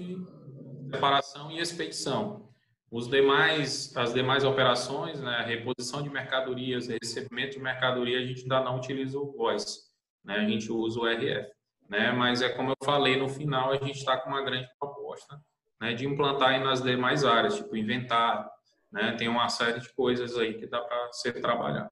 separação 0.91 1.53
e 1.53 1.61
expedição. 1.61 2.49
Os 2.91 3.07
demais, 3.07 3.97
as 3.97 4.13
demais 4.13 4.43
operações, 4.43 5.21
né, 5.21 5.45
reposição 5.47 6.03
de 6.03 6.11
mercadorias, 6.11 6.89
recebimento 6.89 7.53
de 7.53 7.61
mercadoria, 7.61 8.19
a 8.19 8.25
gente 8.25 8.43
ainda 8.43 8.59
não 8.65 8.79
utiliza 8.79 9.17
o 9.17 9.31
voice, 9.31 9.83
né, 10.25 10.39
a 10.39 10.45
gente 10.45 10.73
usa 10.73 10.99
o 10.99 11.07
RF. 11.07 11.49
Né, 11.89 12.11
mas 12.11 12.43
é 12.43 12.49
como 12.49 12.71
eu 12.71 12.77
falei, 12.85 13.17
no 13.17 13.29
final 13.29 13.71
a 13.71 13.77
gente 13.77 13.99
está 13.99 14.17
com 14.17 14.31
uma 14.31 14.43
grande 14.43 14.67
proposta 14.81 15.41
né, 15.81 15.95
de 15.95 16.09
implantar 16.09 16.61
nas 16.61 16.83
demais 16.83 17.25
áreas, 17.25 17.55
tipo 17.55 17.77
inventário, 17.77 18.51
né, 18.93 19.17
tem 19.17 19.29
uma 19.29 19.49
série 19.49 19.81
de 19.81 19.93
coisas 19.95 20.37
aí 20.37 20.55
que 20.55 20.67
dá 20.67 20.81
para 20.81 21.13
ser 21.13 21.41
trabalhado. 21.41 21.91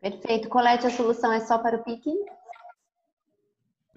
Perfeito. 0.00 0.48
Colete, 0.48 0.86
a 0.86 0.90
solução 0.90 1.32
é 1.32 1.40
só 1.40 1.58
para 1.58 1.76
o 1.76 1.84
picking? 1.84 2.24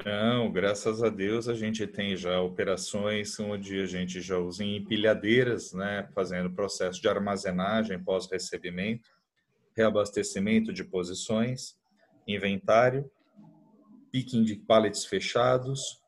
Não, 0.06 0.50
graças 0.50 1.04
a 1.04 1.10
Deus 1.10 1.50
a 1.50 1.54
gente 1.54 1.86
tem 1.86 2.16
já 2.16 2.40
operações 2.42 3.38
onde 3.38 3.82
a 3.82 3.86
gente 3.86 4.22
já 4.22 4.38
usa 4.38 4.64
em 4.64 4.78
empilhadeiras, 4.78 5.74
né, 5.74 6.08
fazendo 6.16 6.52
processo 6.52 7.02
de 7.02 7.10
armazenagem 7.10 8.02
pós-recebimento, 8.02 9.10
reabastecimento 9.76 10.72
de 10.72 10.86
posições, 10.86 11.78
inventário, 12.26 13.12
picking 14.12 14.44
de 14.44 14.56
pallets 14.56 15.06
fechados 15.06 16.02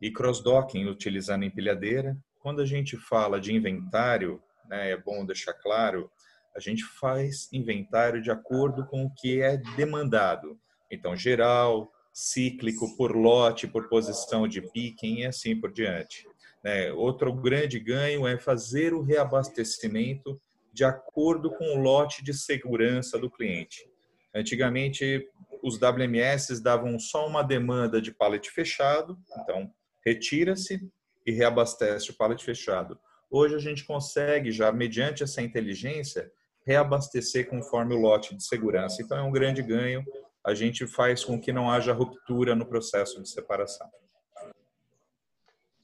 e 0.00 0.10
cross-docking 0.10 0.86
utilizando 0.86 1.44
empilhadeira. 1.44 2.16
Quando 2.38 2.60
a 2.60 2.66
gente 2.66 2.96
fala 2.96 3.40
de 3.40 3.54
inventário, 3.54 4.42
né, 4.68 4.90
é 4.90 4.96
bom 4.96 5.24
deixar 5.24 5.54
claro, 5.54 6.10
a 6.54 6.60
gente 6.60 6.84
faz 6.84 7.48
inventário 7.52 8.20
de 8.20 8.30
acordo 8.30 8.86
com 8.86 9.04
o 9.04 9.14
que 9.14 9.40
é 9.40 9.56
demandado. 9.76 10.58
Então, 10.90 11.14
geral, 11.16 11.92
cíclico 12.12 12.96
por 12.96 13.14
lote, 13.14 13.68
por 13.68 13.88
posição 13.88 14.48
de 14.48 14.60
picking 14.60 15.20
e 15.20 15.26
assim 15.26 15.58
por 15.58 15.72
diante. 15.72 16.26
Né? 16.64 16.90
Outro 16.92 17.32
grande 17.32 17.78
ganho 17.78 18.26
é 18.26 18.36
fazer 18.36 18.92
o 18.92 19.02
reabastecimento 19.02 20.40
de 20.72 20.84
acordo 20.84 21.50
com 21.50 21.76
o 21.76 21.80
lote 21.80 22.24
de 22.24 22.34
segurança 22.34 23.18
do 23.18 23.30
cliente. 23.30 23.88
Antigamente, 24.34 25.26
os 25.62 25.78
WMS 25.80 26.60
davam 26.60 26.98
só 26.98 27.26
uma 27.26 27.42
demanda 27.42 28.00
de 28.00 28.12
pallet 28.12 28.50
fechado, 28.50 29.18
então 29.40 29.72
retira-se 30.04 30.80
e 31.26 31.32
reabastece 31.32 32.10
o 32.10 32.14
pallet 32.14 32.44
fechado. 32.44 32.98
Hoje 33.30 33.54
a 33.54 33.58
gente 33.58 33.84
consegue 33.84 34.50
já, 34.50 34.72
mediante 34.72 35.22
essa 35.22 35.42
inteligência, 35.42 36.30
reabastecer 36.66 37.48
conforme 37.48 37.94
o 37.94 38.00
lote 38.00 38.34
de 38.34 38.44
segurança. 38.44 39.02
Então 39.02 39.18
é 39.18 39.22
um 39.22 39.32
grande 39.32 39.62
ganho 39.62 40.04
a 40.44 40.54
gente 40.54 40.86
faz 40.86 41.24
com 41.24 41.38
que 41.38 41.52
não 41.52 41.70
haja 41.70 41.92
ruptura 41.92 42.54
no 42.54 42.64
processo 42.64 43.22
de 43.22 43.28
separação. 43.28 43.86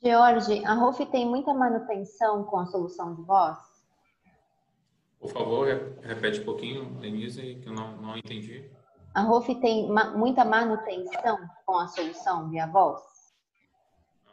George, 0.03 0.65
a 0.65 0.75
ROF 0.75 1.05
tem 1.07 1.27
muita 1.27 1.53
manutenção 1.53 2.45
com 2.45 2.59
a 2.59 2.67
solução 2.67 3.15
de 3.15 3.23
voz? 3.23 3.59
Por 5.19 5.31
favor, 5.31 5.67
repete 6.03 6.41
um 6.41 6.45
pouquinho, 6.45 6.85
Denise, 7.01 7.57
que 7.63 7.69
eu 7.69 7.73
não, 7.73 7.97
não 7.97 8.17
entendi. 8.17 8.71
A 9.15 9.23
ROF 9.23 9.55
tem 9.61 9.89
ma 9.89 10.11
muita 10.11 10.45
manutenção 10.45 11.39
com 11.65 11.79
a 11.79 11.89
solução 11.89 12.51
via 12.51 12.67
voz? 12.67 13.03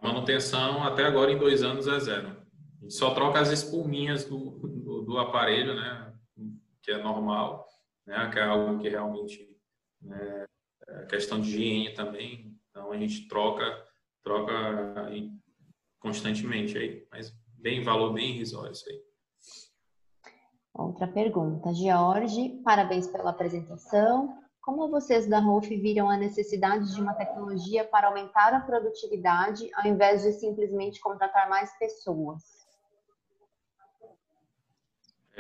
A 0.02 0.08
manutenção 0.08 0.84
até 0.84 1.06
agora 1.06 1.32
em 1.32 1.38
dois 1.38 1.64
anos 1.64 1.88
é 1.88 2.00
zero. 2.00 2.36
A 2.82 2.84
gente 2.84 2.96
só 2.96 3.14
troca 3.14 3.40
as 3.40 3.50
espuminhas 3.52 4.26
do, 4.26 4.58
do, 4.60 5.02
do 5.04 5.18
aparelho, 5.20 5.76
né? 5.76 6.14
Que 6.82 6.92
é 6.92 6.98
normal, 6.98 7.68
né? 8.06 8.30
Que 8.32 8.40
é 8.40 8.44
algo 8.44 8.80
que 8.80 8.90
realmente 8.90 9.52
né? 10.02 10.46
A 10.88 11.06
questão 11.06 11.40
de 11.40 11.50
higiene 11.50 11.94
também. 11.94 12.58
Então 12.70 12.92
a 12.92 12.98
gente 12.98 13.28
troca, 13.28 13.64
troca 14.24 14.54
constantemente 16.00 16.78
aí, 16.78 17.08
mas 17.12 17.32
bem 17.60 17.84
valor 17.84 18.14
bem 18.14 18.32
irrisório 18.32 18.72
isso 18.72 18.90
aí. 18.90 19.02
Outra 20.74 21.08
pergunta, 21.08 21.74
George, 21.74 22.62
parabéns 22.64 23.08
pela 23.08 23.32
apresentação. 23.32 24.38
Como 24.62 24.90
vocês 24.90 25.28
da 25.28 25.40
ROF 25.40 25.68
viram 25.78 26.10
a 26.10 26.18
necessidade 26.18 26.94
de 26.94 27.02
uma 27.02 27.14
tecnologia 27.14 27.84
para 27.84 28.08
aumentar 28.08 28.54
a 28.54 28.62
produtividade 28.62 29.70
ao 29.76 29.86
invés 29.86 30.24
de 30.24 30.32
simplesmente 30.34 31.00
contratar 31.02 31.50
mais 31.50 31.78
pessoas? 31.78 32.61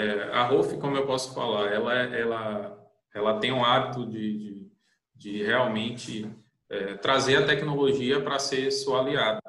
É, 0.01 0.33
a 0.33 0.43
ROF, 0.43 0.77
como 0.77 0.95
eu 0.95 1.05
posso 1.05 1.33
falar, 1.33 1.71
ela, 1.71 1.93
ela 1.93 2.81
ela 3.13 3.39
tem 3.39 3.51
o 3.51 3.63
hábito 3.63 4.05
de, 4.05 4.37
de, 4.37 4.71
de 5.15 5.43
realmente 5.43 6.29
é, 6.69 6.95
trazer 6.95 7.37
a 7.37 7.45
tecnologia 7.45 8.21
para 8.21 8.39
ser 8.39 8.71
sua 8.71 9.01
aliada. 9.01 9.41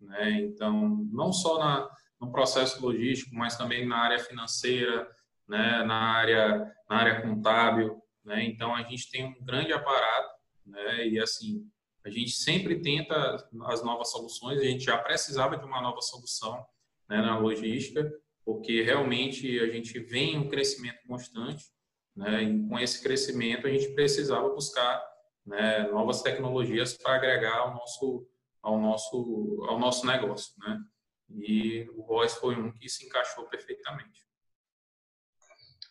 Né? 0.00 0.40
Então, 0.42 1.06
não 1.10 1.32
só 1.32 1.58
na, 1.58 1.88
no 2.20 2.30
processo 2.30 2.80
logístico, 2.82 3.34
mas 3.34 3.56
também 3.56 3.86
na 3.86 3.96
área 3.96 4.18
financeira, 4.18 5.08
né? 5.48 5.82
na, 5.84 5.94
área, 5.94 6.72
na 6.88 6.96
área 6.96 7.22
contábil. 7.22 8.00
Né? 8.24 8.44
Então, 8.44 8.74
a 8.74 8.82
gente 8.82 9.10
tem 9.10 9.24
um 9.24 9.44
grande 9.44 9.72
aparato 9.72 10.34
né? 10.66 11.08
e, 11.08 11.18
assim, 11.18 11.66
a 12.04 12.10
gente 12.10 12.32
sempre 12.32 12.80
tenta 12.80 13.36
as 13.64 13.82
novas 13.82 14.10
soluções, 14.10 14.60
a 14.60 14.64
gente 14.64 14.84
já 14.84 14.98
precisava 14.98 15.56
de 15.56 15.64
uma 15.64 15.80
nova 15.80 16.00
solução 16.02 16.64
né? 17.08 17.22
na 17.22 17.38
logística, 17.38 18.12
porque 18.46 18.80
realmente 18.80 19.60
a 19.60 19.66
gente 19.66 19.98
vem 19.98 20.38
um 20.38 20.48
crescimento 20.48 21.00
constante 21.06 21.66
né? 22.16 22.42
E 22.42 22.68
com 22.68 22.78
esse 22.78 23.02
crescimento, 23.02 23.66
a 23.66 23.70
gente 23.70 23.92
precisava 23.92 24.48
buscar 24.48 25.04
né, 25.44 25.86
novas 25.88 26.22
tecnologias 26.22 26.96
para 26.96 27.16
agregar 27.16 27.58
ao 27.58 27.74
nosso, 27.74 28.26
ao, 28.62 28.80
nosso, 28.80 29.66
ao 29.68 29.78
nosso 29.78 30.06
negócio. 30.06 30.54
Né? 30.58 30.80
E 31.30 31.90
o 31.94 32.02
Voice 32.04 32.40
foi 32.40 32.56
um 32.56 32.72
que 32.72 32.88
se 32.88 33.04
encaixou 33.04 33.44
perfeitamente. 33.44 34.26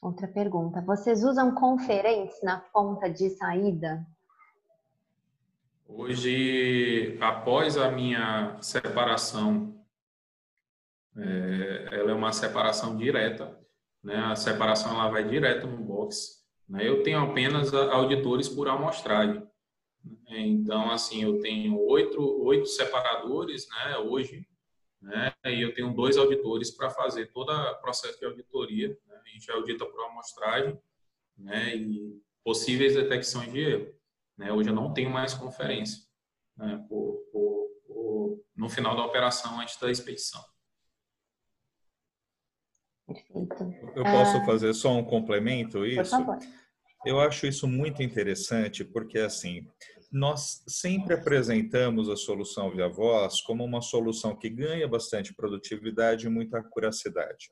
Outra 0.01 0.27
pergunta. 0.27 0.81
Vocês 0.81 1.23
usam 1.23 1.53
conferentes 1.53 2.41
na 2.41 2.59
ponta 2.59 3.07
de 3.07 3.29
saída? 3.29 4.05
Hoje, 5.87 7.17
após 7.21 7.77
a 7.77 7.91
minha 7.91 8.57
separação, 8.61 9.74
é, 11.17 11.89
ela 11.91 12.11
é 12.11 12.13
uma 12.13 12.31
separação 12.31 12.95
direta 12.97 13.57
né? 14.05 14.17
A 14.17 14.35
separação 14.35 14.91
ela 14.93 15.09
vai 15.09 15.27
direto 15.27 15.65
no 15.65 15.77
box. 15.77 16.45
Né? 16.69 16.87
Eu 16.87 17.01
tenho 17.01 17.19
apenas 17.19 17.73
auditores 17.73 18.47
por 18.47 18.67
amostragem. 18.69 19.41
Né? 20.03 20.41
Então, 20.41 20.91
assim, 20.91 21.23
eu 21.23 21.39
tenho 21.39 21.75
oito, 21.87 22.21
oito 22.43 22.67
separadores 22.67 23.67
né, 23.67 23.97
hoje, 23.97 24.47
né? 25.01 25.33
e 25.45 25.59
eu 25.59 25.73
tenho 25.73 25.91
dois 25.91 26.17
auditores 26.17 26.69
para 26.69 26.91
fazer 26.91 27.31
todo 27.31 27.49
o 27.51 27.75
processo 27.81 28.19
de 28.19 28.25
auditoria. 28.27 28.89
Né? 29.07 29.19
A 29.25 29.29
gente 29.29 29.49
audita 29.49 29.87
por 29.87 30.05
amostragem 30.05 30.79
né? 31.35 31.75
e 31.75 32.21
possíveis 32.43 32.93
detecções 32.93 33.51
de 33.51 33.59
erro. 33.59 33.91
Né? 34.37 34.53
Hoje 34.53 34.69
eu 34.69 34.75
não 34.75 34.93
tenho 34.93 35.09
mais 35.09 35.33
conferência 35.33 36.03
né? 36.55 36.85
por, 36.87 37.17
por 37.31 37.71
no, 37.89 38.43
no 38.55 38.69
final 38.69 38.95
da 38.95 39.03
operação, 39.03 39.59
antes 39.59 39.79
da 39.79 39.89
expedição. 39.89 40.43
Perfeito. 43.07 43.73
Eu 43.95 44.03
posso 44.03 44.37
uh, 44.37 44.45
fazer 44.45 44.73
só 44.73 44.97
um 44.97 45.03
complemento 45.03 45.85
isso? 45.85 46.17
Por 46.17 46.25
favor. 46.25 46.39
Eu 47.05 47.19
acho 47.19 47.45
isso 47.45 47.67
muito 47.67 48.01
interessante 48.01 48.83
porque 48.83 49.19
assim 49.19 49.67
nós 50.11 50.63
sempre 50.67 51.13
apresentamos 51.13 52.09
a 52.09 52.15
solução 52.15 52.71
via 52.71 52.87
voz 52.87 53.41
como 53.41 53.63
uma 53.63 53.81
solução 53.81 54.35
que 54.35 54.49
ganha 54.49 54.87
bastante 54.87 55.33
produtividade 55.33 56.25
e 56.25 56.29
muita 56.29 56.59
acuracidade. 56.59 57.49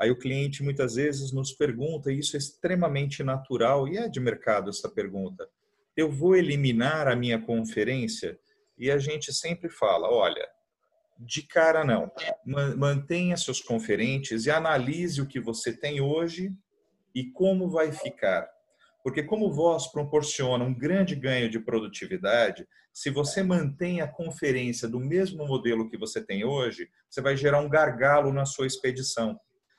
Aí 0.00 0.10
o 0.10 0.18
cliente 0.18 0.64
muitas 0.64 0.96
vezes 0.96 1.32
nos 1.32 1.52
pergunta, 1.52 2.10
e 2.10 2.18
isso 2.18 2.34
é 2.34 2.38
extremamente 2.38 3.22
natural 3.22 3.86
e 3.86 3.96
é 3.96 4.08
de 4.08 4.18
mercado 4.18 4.68
essa 4.68 4.90
pergunta: 4.90 5.48
eu 5.96 6.10
vou 6.10 6.34
eliminar 6.34 7.06
a 7.06 7.14
minha 7.14 7.40
conferência? 7.40 8.36
E 8.76 8.90
a 8.90 8.98
gente 8.98 9.32
sempre 9.32 9.68
fala: 9.68 10.10
olha, 10.10 10.44
de 11.24 11.42
cara 11.42 11.84
não. 11.84 12.10
Mantenha 12.76 13.36
seus 13.36 13.60
conferentes 13.60 14.46
e 14.46 14.50
analise 14.50 15.20
o 15.20 15.26
que 15.26 15.40
você 15.40 15.72
tem 15.72 16.00
hoje 16.00 16.52
e 17.14 17.30
como 17.30 17.70
vai 17.70 17.92
ficar. 17.92 18.48
Porque 19.02 19.22
como 19.22 19.52
voz 19.52 19.88
proporciona 19.88 20.64
um 20.64 20.74
grande 20.74 21.16
ganho 21.16 21.50
de 21.50 21.58
produtividade, 21.58 22.66
se 22.92 23.10
você 23.10 23.42
mantém 23.42 24.00
a 24.00 24.06
conferência 24.06 24.88
do 24.88 25.00
mesmo 25.00 25.46
modelo 25.46 25.88
que 25.88 25.96
você 25.96 26.24
tem 26.24 26.44
hoje, 26.44 26.88
você 27.08 27.20
vai 27.20 27.36
gerar 27.36 27.60
um 27.60 27.68
gargalo 27.68 28.32
na 28.32 28.44
sua 28.44 28.66
expedição. 28.66 29.38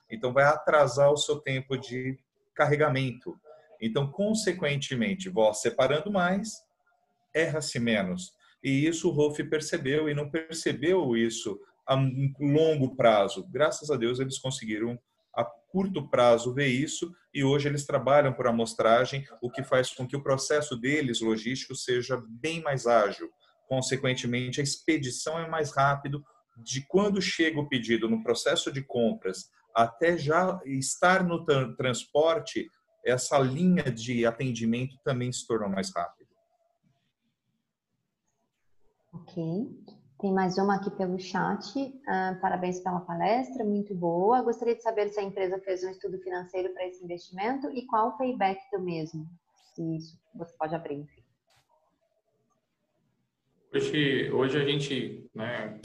Então 0.10 0.34
vai 0.34 0.44
atrasar 0.44 1.12
o 1.12 1.18
seu 1.18 1.40
tempo 1.40 1.78
de 1.78 2.18
carregamento. 2.54 3.40
Então, 3.82 4.10
consequentemente, 4.10 5.30
voz 5.30 5.62
separando 5.62 6.12
mais, 6.12 6.52
erra-se 7.34 7.80
menos. 7.80 8.34
E 8.64 8.88
isso 8.88 9.10
o 9.10 9.12
Rolf 9.12 9.38
percebeu 9.50 10.08
e 10.08 10.14
não 10.14 10.30
percebeu 10.30 11.16
isso 11.18 11.60
a 11.88 11.96
longo 12.40 12.96
prazo. 12.96 13.46
Graças 13.52 13.92
a 13.92 13.98
Deus 13.98 14.20
eles 14.20 14.40
conseguiram 14.40 14.98
a 15.36 15.44
curto 15.44 16.08
prazo 16.10 16.54
ver 16.54 16.68
isso 16.68 17.12
e 17.34 17.44
hoje 17.44 17.68
eles 17.68 17.86
trabalham 17.86 18.32
por 18.32 18.48
amostragem, 18.48 19.26
o 19.42 19.50
que 19.50 19.64
faz 19.64 19.92
com 19.92 20.08
que 20.08 20.16
o 20.16 20.22
processo 20.22 20.78
deles 20.78 21.20
logístico 21.20 21.76
seja 21.76 22.22
bem 22.30 22.62
mais 22.62 22.86
ágil. 22.86 23.30
Consequentemente, 23.68 24.62
a 24.62 24.64
expedição 24.64 25.40
é 25.40 25.50
mais 25.50 25.72
rápido 25.72 26.24
de 26.58 26.86
quando 26.88 27.22
chega 27.22 27.60
o 27.60 27.68
pedido 27.68 28.08
no 28.08 28.22
processo 28.22 28.72
de 28.72 28.84
compras 28.84 29.50
até 29.76 30.16
já 30.18 30.62
estar 30.66 31.24
no 31.24 31.44
transporte, 31.76 32.70
essa 33.04 33.40
linha 33.40 33.84
de 33.84 34.26
atendimento 34.26 34.96
também 35.04 35.32
se 35.32 35.48
tornou 35.48 35.68
mais 35.68 35.92
rápida. 35.94 36.23
Ok. 39.14 39.44
Tem 40.20 40.34
mais 40.34 40.58
uma 40.58 40.76
aqui 40.76 40.90
pelo 40.90 41.20
chat. 41.20 41.78
Uh, 41.78 42.40
parabéns 42.42 42.80
pela 42.80 43.02
palestra, 43.02 43.64
muito 43.64 43.94
boa. 43.94 44.42
Gostaria 44.42 44.76
de 44.76 44.82
saber 44.82 45.10
se 45.10 45.20
a 45.20 45.24
empresa 45.24 45.60
fez 45.60 45.84
um 45.84 45.90
estudo 45.90 46.18
financeiro 46.20 46.74
para 46.74 46.88
esse 46.88 47.04
investimento 47.04 47.70
e 47.70 47.86
qual 47.86 48.10
o 48.10 48.18
payback 48.18 48.60
do 48.72 48.82
mesmo. 48.82 49.28
Se 49.76 49.98
isso 49.98 50.20
você 50.34 50.56
pode 50.58 50.74
abrir. 50.74 51.06
Hoje, 53.74 54.32
hoje 54.32 54.58
a 54.58 54.66
gente, 54.66 55.30
né, 55.34 55.80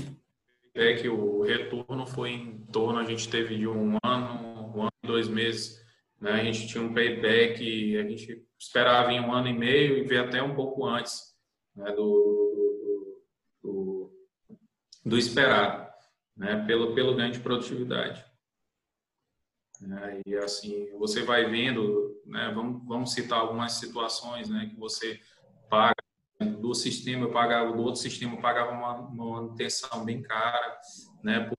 é 0.75 0.95
que 0.95 1.09
o 1.09 1.43
retorno 1.43 2.07
foi 2.07 2.31
em 2.31 2.59
torno, 2.67 2.99
a 2.99 3.05
gente 3.05 3.29
teve 3.29 3.59
de 3.59 3.67
um 3.67 3.97
ano, 4.05 4.75
um 4.75 4.83
ano 4.83 4.93
e 5.03 5.07
dois 5.07 5.27
meses, 5.27 5.83
né, 6.21 6.33
a 6.33 6.45
gente 6.45 6.67
tinha 6.67 6.85
um 6.85 6.95
payback, 6.95 7.97
a 7.97 8.03
gente 8.03 8.47
esperava 8.59 9.11
em 9.11 9.21
um 9.21 9.33
ano 9.33 9.49
e 9.49 9.55
meio 9.55 9.99
e 9.99 10.05
veio 10.05 10.25
até 10.25 10.43
um 10.43 10.55
pouco 10.55 10.85
antes 10.87 11.35
né, 11.75 11.91
do, 11.93 12.68
do 15.05 15.17
esperado, 15.17 15.91
né, 16.37 16.65
pelo, 16.67 16.95
pelo 16.95 17.15
ganho 17.15 17.33
de 17.33 17.41
produtividade. 17.41 18.25
É, 19.81 20.23
e 20.27 20.37
assim, 20.37 20.91
você 20.99 21.23
vai 21.23 21.49
vendo, 21.49 22.21
né, 22.27 22.51
vamos, 22.55 22.87
vamos 22.87 23.13
citar 23.13 23.41
algumas 23.41 23.73
situações 23.75 24.49
né, 24.49 24.67
que 24.67 24.79
você 24.79 25.21
paga 25.71 25.95
do 26.61 26.75
sistema, 26.75 27.25
eu 27.25 27.31
pagava, 27.31 27.73
do 27.73 27.83
outro 27.83 28.01
sistema 28.01 28.35
eu 28.35 28.41
pagava 28.41 28.73
uma, 28.73 28.95
uma 28.95 29.41
manutenção 29.41 30.05
bem 30.05 30.23
cara, 30.23 30.81
né, 31.23 31.51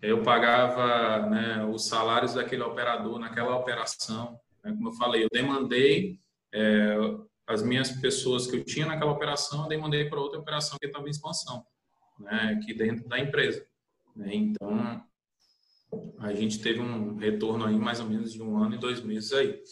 eu 0.00 0.22
pagava 0.22 1.28
né, 1.28 1.64
os 1.64 1.86
salários 1.86 2.34
daquele 2.34 2.62
operador 2.62 3.18
naquela 3.18 3.56
operação. 3.56 4.38
Né, 4.62 4.72
como 4.72 4.90
eu 4.90 4.92
falei, 4.92 5.24
eu 5.24 5.28
demandei 5.32 6.20
é, 6.52 6.96
as 7.48 7.62
minhas 7.62 7.90
pessoas 7.90 8.46
que 8.46 8.56
eu 8.56 8.64
tinha 8.64 8.86
naquela 8.86 9.10
operação, 9.10 9.62
eu 9.62 9.68
demandei 9.68 10.08
para 10.08 10.20
outra 10.20 10.38
operação 10.38 10.76
que 10.78 10.86
estava 10.86 11.06
em 11.06 11.10
expansão 11.10 11.64
né, 12.20 12.58
aqui 12.58 12.74
dentro 12.74 13.08
da 13.08 13.18
empresa. 13.18 13.66
Né? 14.14 14.34
Então, 14.34 15.02
a 16.18 16.34
gente 16.34 16.60
teve 16.60 16.80
um 16.80 17.16
retorno 17.16 17.64
aí 17.64 17.76
mais 17.76 18.00
ou 18.00 18.06
menos 18.06 18.32
de 18.32 18.42
um 18.42 18.58
ano 18.58 18.74
e 18.74 18.78
dois 18.78 19.00
meses 19.00 19.32
aí. 19.32 19.62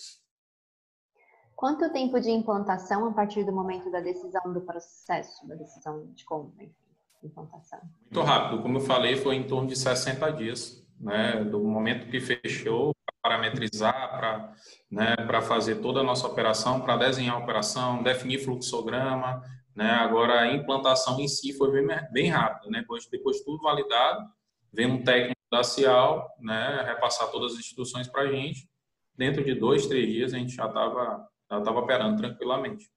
Quanto 1.55 1.93
tempo 1.93 2.18
de 2.18 2.31
implantação 2.31 3.07
a 3.07 3.12
partir 3.12 3.45
do 3.45 3.53
momento 3.53 3.91
da 3.91 4.01
decisão 4.01 4.53
do 4.53 4.62
processo, 4.62 5.47
da 5.47 5.55
decisão 5.55 6.07
de 6.12 6.24
compra, 6.24 6.64
enfim, 6.64 6.74
implantação? 7.22 7.81
Muito 8.01 8.20
rápido, 8.22 8.62
como 8.62 8.79
eu 8.79 8.83
falei, 8.83 9.16
foi 9.16 9.37
em 9.37 9.47
torno 9.47 9.68
de 9.68 9.77
60 9.77 10.31
dias, 10.33 10.86
né, 11.01 11.44
do 11.44 11.62
momento 11.62 12.11
que 12.11 12.20
fechou, 12.20 12.92
para 13.05 13.14
parametrizar, 13.22 14.11
para 14.16 14.55
né, 14.90 15.14
fazer 15.42 15.76
toda 15.76 16.01
a 16.01 16.05
nossa 16.05 16.26
operação, 16.26 16.80
para 16.80 16.97
desenhar 16.97 17.36
a 17.36 17.38
operação, 17.38 18.03
definir 18.03 18.38
fluxograma, 18.38 19.42
né? 19.74 19.90
Agora, 19.90 20.40
a 20.40 20.55
implantação 20.55 21.20
em 21.20 21.28
si 21.28 21.53
foi 21.53 21.70
bem, 21.70 21.86
bem 22.11 22.30
rápida. 22.30 22.70
Né? 22.70 22.80
Depois, 22.80 23.07
depois 23.11 23.42
tudo 23.42 23.62
validado, 23.62 24.26
vem 24.72 24.86
um 24.86 25.05
técnico 25.05 25.36
da 25.53 25.62
Cial 25.62 26.34
né, 26.40 26.82
repassar 26.86 27.30
todas 27.30 27.53
as 27.53 27.59
instruções 27.59 28.09
para 28.09 28.22
a 28.22 28.32
gente. 28.32 28.66
Dentro 29.14 29.44
de 29.44 29.55
dois, 29.55 29.86
três 29.86 30.09
dias, 30.09 30.34
a 30.34 30.38
gente 30.38 30.55
já 30.55 30.66
estava 30.66 31.28
já 31.51 31.61
tava 31.61 31.78
operando 31.78 32.16
tranquilamente. 32.16 32.90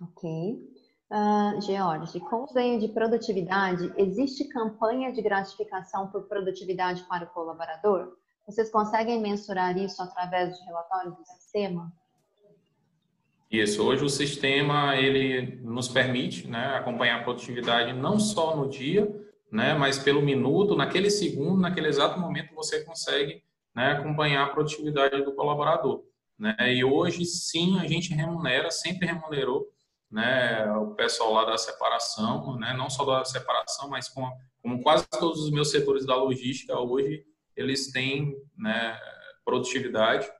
Ok. 0.00 0.71
Uh, 1.12 1.60
George, 1.60 2.18
com 2.20 2.44
o 2.44 2.54
ganho 2.54 2.80
de 2.80 2.88
produtividade, 2.88 3.92
existe 3.98 4.44
campanha 4.48 5.12
de 5.12 5.20
gratificação 5.20 6.08
por 6.08 6.22
produtividade 6.22 7.02
para 7.02 7.24
o 7.24 7.26
colaborador? 7.26 8.16
Vocês 8.46 8.70
conseguem 8.70 9.20
mensurar 9.20 9.76
isso 9.76 10.02
através 10.02 10.56
de 10.56 10.64
relatórios 10.64 11.14
do 11.14 11.22
sistema? 11.26 11.92
Isso. 13.50 13.86
Hoje 13.86 14.02
o 14.02 14.08
sistema 14.08 14.96
ele 14.96 15.60
nos 15.62 15.86
permite 15.86 16.48
né, 16.48 16.76
acompanhar 16.76 17.20
a 17.20 17.24
produtividade 17.24 17.92
não 17.92 18.18
só 18.18 18.56
no 18.56 18.66
dia, 18.66 19.06
né, 19.50 19.74
mas 19.74 19.98
pelo 19.98 20.22
minuto, 20.22 20.74
naquele 20.74 21.10
segundo, 21.10 21.60
naquele 21.60 21.88
exato 21.88 22.18
momento 22.18 22.54
você 22.54 22.82
consegue 22.84 23.42
né, 23.74 23.92
acompanhar 23.92 24.46
a 24.46 24.48
produtividade 24.48 25.22
do 25.22 25.34
colaborador. 25.34 26.02
Né? 26.38 26.56
E 26.74 26.82
hoje 26.82 27.26
sim 27.26 27.78
a 27.78 27.86
gente 27.86 28.14
remunera, 28.14 28.70
sempre 28.70 29.06
remunerou 29.06 29.71
né, 30.12 30.70
o 30.72 30.94
pessoal 30.94 31.32
lá 31.32 31.44
da 31.44 31.56
separação, 31.56 32.56
né, 32.58 32.74
não 32.74 32.90
só 32.90 33.04
da 33.04 33.24
separação, 33.24 33.88
mas 33.88 34.08
com, 34.08 34.30
como 34.60 34.82
quase 34.82 35.08
todos 35.08 35.40
os 35.40 35.50
meus 35.50 35.70
setores 35.70 36.06
da 36.06 36.14
logística 36.14 36.78
hoje 36.78 37.24
eles 37.56 37.90
têm 37.90 38.36
né, 38.56 38.98
produtividade 39.44 40.30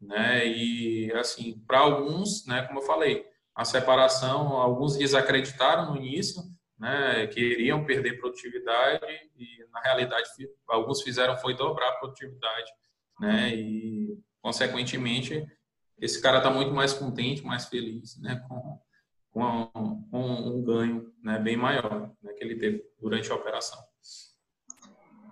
né? 0.00 0.46
E 0.46 1.12
assim, 1.12 1.62
para 1.66 1.80
alguns, 1.80 2.46
né, 2.46 2.62
como 2.62 2.78
eu 2.78 2.84
falei, 2.84 3.26
a 3.54 3.64
separação, 3.64 4.54
alguns 4.54 4.96
desacreditaram 4.96 5.92
no 5.92 5.96
início, 5.98 6.42
né, 6.78 7.26
queriam 7.26 7.84
perder 7.84 8.18
produtividade 8.18 9.04
e 9.36 9.66
na 9.70 9.80
realidade 9.80 10.28
alguns 10.66 11.02
fizeram 11.02 11.36
foi 11.36 11.54
dobrar 11.54 11.90
a 11.90 11.96
produtividade, 11.96 12.72
né? 13.20 13.54
E 13.54 14.18
consequentemente 14.40 15.46
esse 16.00 16.22
cara 16.22 16.38
está 16.38 16.50
muito 16.50 16.72
mais 16.72 16.94
contente, 16.94 17.44
mais 17.44 17.66
feliz, 17.66 18.18
né, 18.20 18.42
com, 18.48 18.80
com, 19.30 19.66
com 20.10 20.20
um 20.20 20.62
ganho, 20.62 21.12
né, 21.22 21.38
bem 21.38 21.56
maior, 21.56 22.10
né, 22.22 22.32
que 22.32 22.44
ele 22.44 22.56
teve 22.56 22.84
durante 23.00 23.30
a 23.30 23.34
operação. 23.34 23.78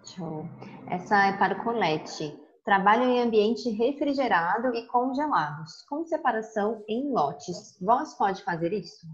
Show. 0.04 0.48
Essa 0.88 1.26
é 1.26 1.36
para 1.36 1.58
o 1.58 1.64
Colete 1.64 2.34
trabalham 2.68 3.10
em 3.10 3.22
ambiente 3.22 3.70
refrigerado 3.70 4.74
e 4.74 4.86
congelados, 4.88 5.86
com 5.88 6.04
separação 6.04 6.84
em 6.86 7.10
lotes. 7.10 7.78
Vós 7.80 8.12
pode 8.12 8.44
fazer 8.44 8.74
isso? 8.74 9.06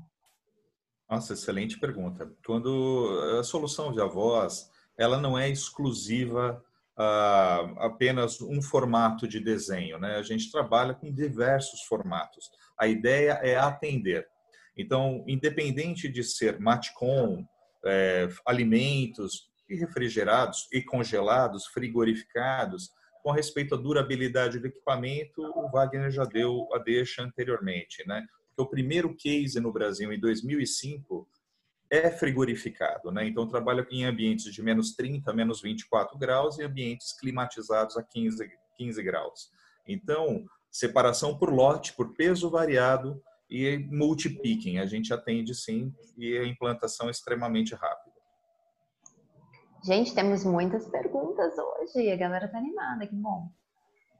Nossa, 1.09 1.35
excelente 1.35 1.79
pergunta. 1.79 2.29
Quando 2.45 3.17
a 3.39 3.45
solução 3.45 3.93
de 3.93 4.05
voz, 4.09 4.69
ela 4.99 5.21
não 5.21 5.39
é 5.39 5.49
exclusiva 5.49 6.61
a 6.97 7.61
apenas 7.79 8.41
um 8.41 8.61
formato 8.61 9.29
de 9.29 9.39
desenho, 9.39 10.01
né? 10.01 10.17
A 10.17 10.23
gente 10.23 10.51
trabalha 10.51 10.93
com 10.93 11.13
diversos 11.13 11.83
formatos. 11.83 12.51
A 12.77 12.89
ideia 12.89 13.39
é 13.41 13.57
atender. 13.57 14.27
Então, 14.77 15.25
independente 15.27 16.09
de 16.09 16.25
ser 16.25 16.59
matcom, 16.59 17.45
é, 17.85 18.29
alimentos 18.47 19.49
e 19.69 19.77
refrigerados 19.77 20.69
e 20.73 20.83
congelados, 20.83 21.67
frigorificados, 21.67 22.91
com 23.23 23.31
respeito 23.31 23.75
à 23.75 23.79
durabilidade 23.79 24.59
do 24.59 24.67
equipamento, 24.67 25.43
o 25.43 25.71
Wagner 25.71 26.11
já 26.11 26.25
deu 26.25 26.69
a 26.75 26.79
deixa 26.79 27.23
anteriormente, 27.23 28.07
né? 28.07 28.23
Porque 28.49 28.63
o 28.63 28.71
primeiro 28.71 29.17
case 29.17 29.59
no 29.61 29.73
Brasil 29.73 30.13
em 30.13 30.21
2005 30.21 31.27
é 31.91 32.11
frigorificado, 32.11 33.11
né? 33.11 33.27
Então 33.27 33.49
trabalha 33.49 33.87
em 33.91 34.05
ambientes 34.05 34.53
de 34.53 34.63
menos 34.63 34.95
30, 34.95 35.33
menos 35.33 35.63
24 35.63 36.19
graus 36.19 36.59
e 36.59 36.65
ambientes 36.65 37.13
climatizados 37.19 37.97
a 37.97 38.03
15, 38.03 38.47
15 38.77 39.03
graus. 39.03 39.51
Então, 39.87 40.45
separação 40.71 41.39
por 41.39 41.51
lote, 41.51 41.95
por 41.95 42.15
peso 42.15 42.51
variado 42.51 43.23
e 43.55 43.79
multipicking. 43.79 44.79
A 44.79 44.87
gente 44.87 45.15
atende 45.15 45.55
sim 45.55 45.95
e 46.19 46.37
a 46.37 46.45
implantação 46.45 47.07
é 47.07 47.13
extremamente 47.13 47.73
rápida. 47.73 48.17
Gente, 49.85 50.13
temos 50.13 50.45
muitas 50.45 50.89
perguntas 50.89 51.55
hoje. 51.57 52.11
A 52.11 52.17
galera 52.17 52.49
tá 52.49 52.59
animada, 52.59 53.07
que 53.07 53.15
bom. 53.15 53.49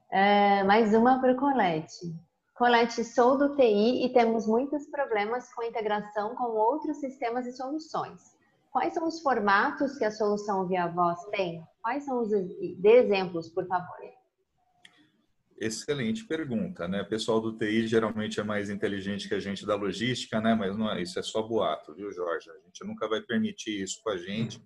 É, 0.09 0.63
mais 0.63 0.93
uma 0.93 1.19
para 1.19 1.33
o 1.33 1.35
Colette. 1.35 2.15
Colette, 2.55 3.03
sou 3.03 3.37
do 3.37 3.57
TI 3.57 4.05
e 4.05 4.13
temos 4.13 4.47
muitos 4.47 4.85
problemas 4.87 5.53
com 5.53 5.63
integração 5.63 6.33
com 6.35 6.51
outros 6.51 6.97
sistemas 7.01 7.45
e 7.45 7.51
soluções. 7.51 8.21
Quais 8.71 8.93
são 8.93 9.05
os 9.05 9.19
formatos 9.21 9.97
que 9.97 10.05
a 10.05 10.11
solução 10.11 10.65
Via 10.65 10.87
Voz 10.87 11.19
tem? 11.31 11.61
Quais 11.81 12.05
são 12.05 12.21
os 12.21 12.31
exemplos, 12.31 13.49
por 13.49 13.67
favor? 13.67 14.14
Excelente 15.57 16.25
pergunta, 16.25 16.85
né? 16.87 17.01
O 17.01 17.07
pessoal 17.07 17.39
do 17.39 17.57
TI 17.57 17.87
geralmente 17.87 18.39
é 18.39 18.43
mais 18.43 18.69
inteligente 18.69 19.27
que 19.27 19.33
a 19.33 19.39
gente 19.39 19.65
da 19.65 19.75
logística, 19.75 20.41
né? 20.41 20.53
Mas 20.53 20.77
não 20.77 20.91
é, 20.91 21.01
isso 21.01 21.17
é 21.17 21.23
só 21.23 21.41
boato, 21.41 21.93
viu, 21.95 22.11
Jorge? 22.11 22.49
A 22.49 22.65
gente 22.65 22.83
nunca 22.83 23.07
vai 23.07 23.21
permitir 23.21 23.81
isso 23.81 24.01
com 24.03 24.09
a 24.09 24.17
gente. 24.17 24.61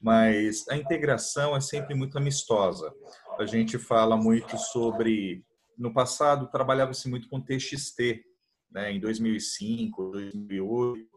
Mas 0.00 0.66
a 0.68 0.76
integração 0.76 1.54
é 1.54 1.60
sempre 1.60 1.94
muito 1.94 2.16
amistosa. 2.16 2.92
A 3.38 3.44
gente 3.44 3.78
fala 3.78 4.16
muito 4.16 4.56
sobre 4.58 5.44
no 5.76 5.92
passado 5.92 6.48
trabalhava-se 6.50 7.08
muito 7.08 7.28
com 7.28 7.40
TXT, 7.40 8.24
né? 8.70 8.90
Em 8.92 9.00
2005, 9.00 10.12
2008, 10.12 11.11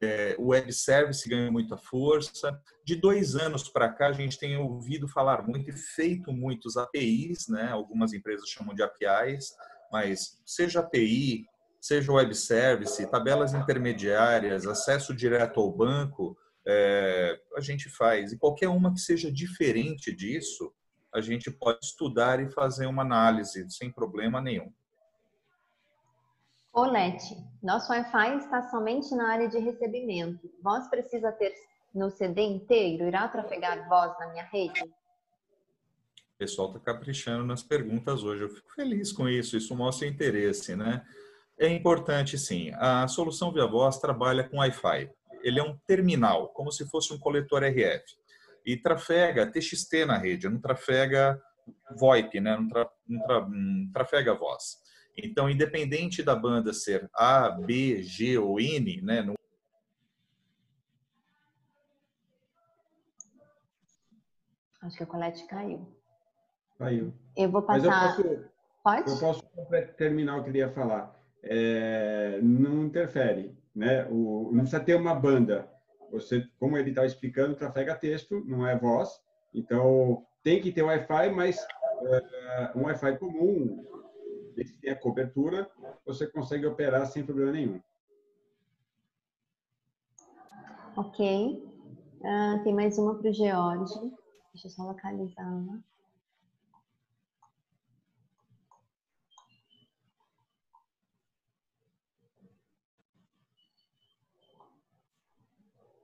é, 0.00 0.36
o 0.38 0.48
web 0.48 0.72
service 0.72 1.28
ganhou 1.28 1.52
muita 1.52 1.76
força. 1.76 2.58
De 2.84 2.96
dois 2.96 3.36
anos 3.36 3.68
para 3.68 3.92
cá, 3.92 4.08
a 4.08 4.12
gente 4.12 4.38
tem 4.38 4.56
ouvido 4.56 5.08
falar 5.08 5.46
muito 5.46 5.70
e 5.70 5.72
feito 5.72 6.32
muitos 6.32 6.76
APIs, 6.76 7.48
né? 7.48 7.68
Algumas 7.70 8.12
empresas 8.12 8.48
chamam 8.48 8.74
de 8.74 8.82
APIs, 8.82 9.54
mas 9.92 10.40
seja 10.44 10.80
API, 10.80 11.46
seja 11.80 12.12
web 12.12 12.34
service, 12.34 13.10
tabelas 13.10 13.52
intermediárias, 13.54 14.66
acesso 14.66 15.14
direto 15.14 15.60
ao 15.60 15.70
banco, 15.70 16.36
é, 16.66 17.38
a 17.56 17.60
gente 17.60 17.88
faz. 17.90 18.32
E 18.32 18.38
qualquer 18.38 18.68
uma 18.68 18.92
que 18.92 19.00
seja 19.00 19.30
diferente 19.30 20.14
disso, 20.14 20.72
a 21.14 21.20
gente 21.20 21.50
pode 21.50 21.78
estudar 21.84 22.40
e 22.40 22.50
fazer 22.50 22.86
uma 22.86 23.02
análise 23.02 23.64
sem 23.70 23.90
problema 23.90 24.40
nenhum. 24.40 24.72
Olete, 26.76 27.36
nosso 27.62 27.92
Wi-Fi 27.92 28.38
está 28.38 28.68
somente 28.68 29.14
na 29.14 29.30
área 29.30 29.48
de 29.48 29.60
recebimento. 29.60 30.50
Voz 30.60 30.88
precisa 30.88 31.30
ter 31.30 31.54
no 31.94 32.10
CD 32.10 32.42
inteiro? 32.42 33.06
Irá 33.06 33.28
trafegar 33.28 33.88
voz 33.88 34.12
na 34.18 34.32
minha 34.32 34.42
rede? 34.42 34.82
O 34.82 36.36
pessoal 36.36 36.66
está 36.66 36.80
caprichando 36.80 37.44
nas 37.44 37.62
perguntas 37.62 38.24
hoje. 38.24 38.42
Eu 38.42 38.48
fico 38.48 38.74
feliz 38.74 39.12
com 39.12 39.28
isso. 39.28 39.56
Isso 39.56 39.72
mostra 39.76 40.08
interesse, 40.08 40.74
né? 40.74 41.06
É 41.56 41.68
importante, 41.68 42.36
sim. 42.36 42.72
A 42.74 43.06
solução 43.06 43.52
via 43.52 43.68
voz 43.68 43.98
trabalha 43.98 44.42
com 44.42 44.56
Wi-Fi. 44.56 45.08
Ele 45.44 45.60
é 45.60 45.62
um 45.62 45.78
terminal, 45.86 46.48
como 46.48 46.72
se 46.72 46.90
fosse 46.90 47.14
um 47.14 47.18
coletor 47.20 47.62
RF. 47.62 48.04
E 48.66 48.76
trafega 48.76 49.46
TXT 49.46 50.06
na 50.06 50.18
rede, 50.18 50.48
não 50.48 50.60
trafega 50.60 51.40
VoIP, 51.96 52.40
né? 52.40 52.56
não, 52.56 52.66
tra, 52.66 52.90
não, 53.06 53.22
tra, 53.24 53.48
não 53.48 53.92
trafega 53.92 54.34
voz. 54.34 54.82
Então, 55.16 55.48
independente 55.48 56.22
da 56.22 56.34
banda 56.34 56.72
ser 56.72 57.08
A, 57.14 57.50
B, 57.50 58.02
G 58.02 58.36
ou 58.38 58.60
N, 58.60 59.00
né? 59.02 59.22
No... 59.22 59.34
Acho 64.82 64.96
que 64.96 65.02
a 65.02 65.06
Colette 65.06 65.46
caiu. 65.46 65.88
Caiu. 66.78 67.14
Eu 67.36 67.50
vou 67.50 67.62
passar. 67.62 67.84
Eu 67.84 68.24
posso, 68.24 68.54
Pode? 68.84 69.10
Eu 69.10 69.18
posso 69.18 69.42
terminar 69.96 70.34
o 70.34 70.42
que 70.42 70.50
eu 70.50 70.52
queria 70.52 70.70
falar. 70.70 71.18
É, 71.42 72.38
não 72.42 72.84
interfere, 72.84 73.56
né? 73.74 74.06
O, 74.10 74.50
não 74.52 74.60
precisa 74.60 74.80
ter 74.80 74.94
uma 74.94 75.14
banda. 75.14 75.66
Você, 76.10 76.46
como 76.58 76.76
ele 76.76 76.90
estava 76.90 77.06
explicando, 77.06 77.56
trafega 77.56 77.94
texto, 77.94 78.44
não 78.44 78.66
é 78.66 78.76
voz. 78.76 79.20
Então, 79.54 80.26
tem 80.42 80.60
que 80.60 80.70
ter 80.70 80.82
Wi-Fi, 80.82 81.30
mas 81.30 81.66
é, 82.02 82.72
um 82.76 82.82
Wi-Fi 82.82 83.16
comum, 83.16 84.03
desde 84.54 84.74
que 84.74 84.80
tenha 84.80 84.96
cobertura, 84.96 85.70
você 86.04 86.26
consegue 86.26 86.66
operar 86.66 87.06
sem 87.06 87.24
problema 87.24 87.52
nenhum. 87.52 87.80
Ok. 90.96 91.74
Uh, 92.20 92.62
tem 92.62 92.72
mais 92.72 92.96
uma 92.98 93.16
para 93.16 93.30
o 93.30 93.32
George. 93.32 93.94
Deixa 94.52 94.68
eu 94.68 94.70
só 94.70 94.84
localizar. 94.84 95.44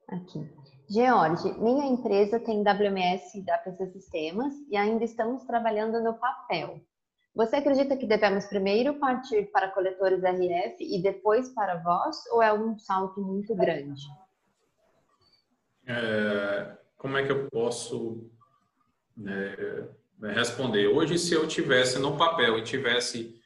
Aqui. 0.08 0.60
George, 0.88 1.56
minha 1.60 1.86
empresa 1.86 2.40
tem 2.40 2.64
WMS 2.64 3.38
e 3.38 3.42
WC 3.42 3.92
Sistemas 3.92 4.52
e 4.68 4.76
ainda 4.76 5.04
estamos 5.04 5.44
trabalhando 5.44 6.02
no 6.02 6.14
papel. 6.14 6.80
Você 7.34 7.56
acredita 7.56 7.96
que 7.96 8.06
devemos 8.06 8.46
primeiro 8.46 8.94
partir 8.98 9.50
para 9.52 9.70
coletores 9.70 10.22
RF 10.22 10.76
e 10.80 11.00
depois 11.00 11.48
para 11.50 11.76
voz, 11.76 12.16
ou 12.32 12.42
é 12.42 12.52
um 12.52 12.76
salto 12.78 13.20
muito 13.20 13.54
grande? 13.54 14.02
É, 15.86 16.76
como 16.96 17.16
é 17.16 17.24
que 17.24 17.30
eu 17.30 17.48
posso 17.48 18.28
é, 19.26 19.88
responder? 20.32 20.88
Hoje, 20.88 21.18
se 21.18 21.32
eu 21.32 21.46
tivesse 21.46 21.98
no 21.98 22.16
papel 22.16 22.58
e 22.58 22.62
tivesse 22.62 23.40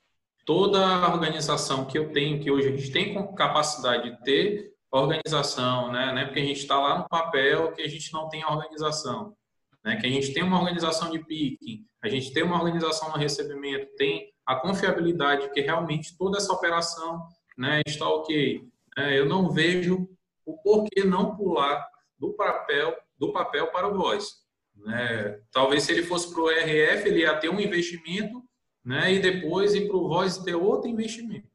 toda 0.46 0.84
a 0.84 1.12
organização 1.12 1.84
que 1.84 1.98
eu 1.98 2.10
tenho, 2.10 2.40
que 2.40 2.50
hoje 2.50 2.68
a 2.68 2.76
gente 2.76 2.90
tem 2.90 3.34
capacidade 3.34 4.10
de 4.10 4.22
ter 4.22 4.74
organização, 4.90 5.92
né? 5.92 6.12
Não 6.12 6.18
é 6.18 6.24
porque 6.24 6.40
a 6.40 6.44
gente 6.44 6.60
está 6.60 6.78
lá 6.78 6.98
no 6.98 7.08
papel 7.08 7.72
que 7.72 7.82
a 7.82 7.88
gente 7.88 8.12
não 8.12 8.28
tem 8.28 8.44
organização 8.44 9.36
né? 9.84 9.96
que 9.96 10.06
a 10.06 10.10
gente 10.10 10.32
tem 10.32 10.42
uma 10.42 10.58
organização 10.58 11.10
de 11.10 11.18
picking, 11.18 11.84
a 12.02 12.08
gente 12.08 12.32
tem 12.32 12.42
uma 12.42 12.56
organização 12.56 13.10
no 13.10 13.18
recebimento, 13.18 13.94
tem 13.96 14.32
a 14.46 14.56
confiabilidade 14.56 15.50
que 15.52 15.60
realmente 15.60 16.16
toda 16.16 16.38
essa 16.38 16.52
operação 16.52 17.26
né, 17.56 17.82
está 17.86 18.08
ok. 18.08 18.62
É, 18.96 19.18
eu 19.18 19.26
não 19.26 19.50
vejo 19.50 20.08
o 20.44 20.56
porquê 20.58 21.04
não 21.04 21.36
pular 21.36 21.86
do 22.18 22.32
papel, 22.32 22.96
do 23.18 23.32
papel 23.32 23.68
para 23.68 23.88
o 23.88 23.96
voice. 23.96 24.34
Né? 24.76 25.40
Talvez 25.52 25.84
se 25.84 25.92
ele 25.92 26.02
fosse 26.02 26.32
para 26.32 26.42
o 26.42 26.48
RF, 26.48 27.08
ele 27.08 27.20
ia 27.20 27.36
ter 27.36 27.48
um 27.48 27.60
investimento 27.60 28.42
né, 28.84 29.12
e 29.14 29.18
depois 29.18 29.74
ir 29.74 29.88
para 29.88 29.96
o 29.96 30.08
voice 30.08 30.44
ter 30.44 30.54
outro 30.54 30.88
investimento. 30.88 31.48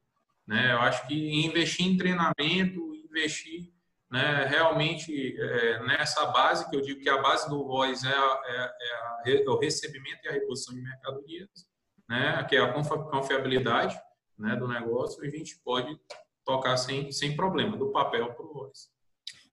Né? 0.46 0.72
Eu 0.72 0.78
acho 0.78 1.06
que 1.06 1.46
investir 1.46 1.86
em 1.86 1.96
treinamento, 1.96 2.94
investir 3.08 3.70
né, 4.10 4.44
realmente 4.44 5.40
é, 5.40 5.82
nessa 5.84 6.26
base, 6.26 6.68
que 6.68 6.74
eu 6.74 6.80
digo 6.80 7.00
que 7.00 7.08
a 7.08 7.22
base 7.22 7.48
do 7.48 7.64
Voice 7.64 8.04
é, 8.06 8.10
é, 8.10 8.72
é, 9.26 9.42
é, 9.42 9.48
o 9.48 9.58
recebimento 9.58 10.18
e 10.24 10.28
a 10.28 10.32
reposição 10.32 10.74
de 10.74 10.82
mercadorias, 10.82 11.48
né, 12.08 12.44
que 12.48 12.56
é 12.56 12.60
a 12.60 12.72
confiabilidade 12.72 13.96
né, 14.36 14.56
do 14.56 14.66
negócio, 14.66 15.24
e 15.24 15.28
a 15.28 15.30
gente 15.30 15.60
pode 15.64 15.96
tocar 16.44 16.76
sem, 16.76 17.12
sem 17.12 17.36
problema, 17.36 17.76
do 17.76 17.92
papel 17.92 18.34
para 18.34 18.44
o 18.44 18.52
Voice. 18.52 18.88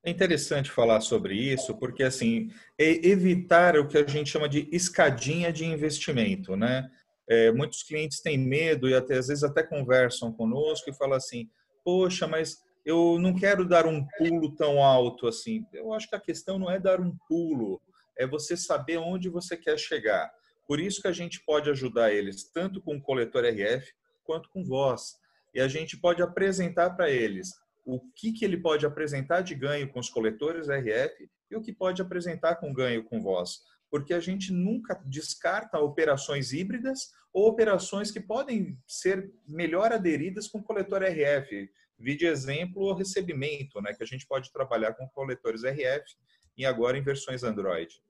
É 0.03 0.09
interessante 0.09 0.71
falar 0.71 1.01
sobre 1.01 1.35
isso, 1.35 1.77
porque 1.77 2.01
assim, 2.01 2.49
é 2.79 3.07
evitar 3.07 3.77
o 3.77 3.87
que 3.87 3.97
a 3.97 4.07
gente 4.07 4.29
chama 4.29 4.47
de 4.47 4.67
escadinha 4.71 5.51
de 5.51 5.65
investimento, 5.65 6.55
né? 6.55 6.89
É, 7.29 7.51
muitos 7.51 7.83
clientes 7.83 8.21
têm 8.21 8.37
medo 8.37 8.87
e 8.87 8.95
até 8.95 9.17
às 9.17 9.27
vezes 9.27 9.43
até 9.43 9.61
conversam 9.61 10.31
conosco 10.31 10.89
e 10.89 10.95
falam 10.95 11.17
assim: 11.17 11.49
"Poxa, 11.83 12.25
mas 12.25 12.63
eu 12.87 13.19
não 13.19 13.35
quero 13.35 13.67
dar 13.67 13.85
um 13.85 14.07
pulo 14.17 14.55
tão 14.55 14.81
alto 14.81 15.27
assim. 15.27 15.65
Eu 15.73 15.91
acho 15.91 16.07
que 16.07 16.15
a 16.15 16.21
questão 16.21 16.57
não 16.57 16.71
é 16.71 16.79
dar 16.79 17.01
um 17.01 17.13
pulo, 17.27 17.81
é 18.17 18.25
você 18.25 18.55
saber 18.55 18.95
onde 18.97 19.27
você 19.27 19.57
quer 19.57 19.77
chegar. 19.77 20.31
Por 20.65 20.79
isso 20.79 21.01
que 21.01 21.09
a 21.09 21.11
gente 21.11 21.43
pode 21.45 21.69
ajudar 21.69 22.13
eles 22.13 22.49
tanto 22.49 22.81
com 22.81 22.95
o 22.95 23.01
coletor 23.01 23.43
RF 23.43 23.93
quanto 24.23 24.49
com 24.49 24.63
voz. 24.63 25.17
E 25.53 25.59
a 25.59 25.67
gente 25.67 25.97
pode 25.97 26.21
apresentar 26.21 26.91
para 26.91 27.09
eles 27.09 27.49
o 27.85 27.99
que, 28.15 28.31
que 28.31 28.45
ele 28.45 28.55
pode 28.55 28.85
apresentar 28.85 29.41
de 29.41 29.53
ganho 29.53 29.91
com 29.91 29.99
os 29.99 30.09
coletores 30.09 30.69
RF 30.69 31.29
e 31.51 31.57
o 31.57 31.61
que 31.61 31.73
pode 31.73 32.01
apresentar 32.01 32.55
com 32.55 32.71
ganho 32.71 33.03
com 33.03 33.21
voz. 33.21 33.63
Porque 33.91 34.13
a 34.13 34.21
gente 34.21 34.53
nunca 34.53 34.97
descarta 35.05 35.77
operações 35.77 36.53
híbridas 36.53 37.11
ou 37.33 37.49
operações 37.49 38.11
que 38.11 38.21
podem 38.21 38.77
ser 38.87 39.29
melhor 39.45 39.91
aderidas 39.91 40.47
com 40.47 40.59
o 40.59 40.63
coletor 40.63 41.03
RF. 41.03 41.69
Vi 41.99 42.15
de 42.15 42.25
exemplo 42.25 42.83
o 42.83 42.93
recebimento, 42.93 43.81
né, 43.81 43.93
que 43.93 44.03
a 44.03 44.05
gente 44.05 44.27
pode 44.27 44.51
trabalhar 44.51 44.93
com 44.93 45.07
coletores 45.09 45.63
RF 45.63 46.15
e 46.55 46.65
agora 46.65 46.97
em 46.97 47.01
versões 47.01 47.43
Android. 47.43 48.01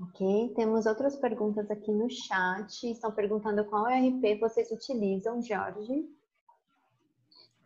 Ok, 0.00 0.52
temos 0.56 0.86
outras 0.86 1.16
perguntas 1.16 1.70
aqui 1.70 1.92
no 1.92 2.08
chat. 2.08 2.90
Estão 2.90 3.12
perguntando 3.12 3.64
qual 3.66 3.84
RP 3.84 4.40
vocês 4.40 4.70
utilizam, 4.70 5.42
Jorge? 5.42 6.08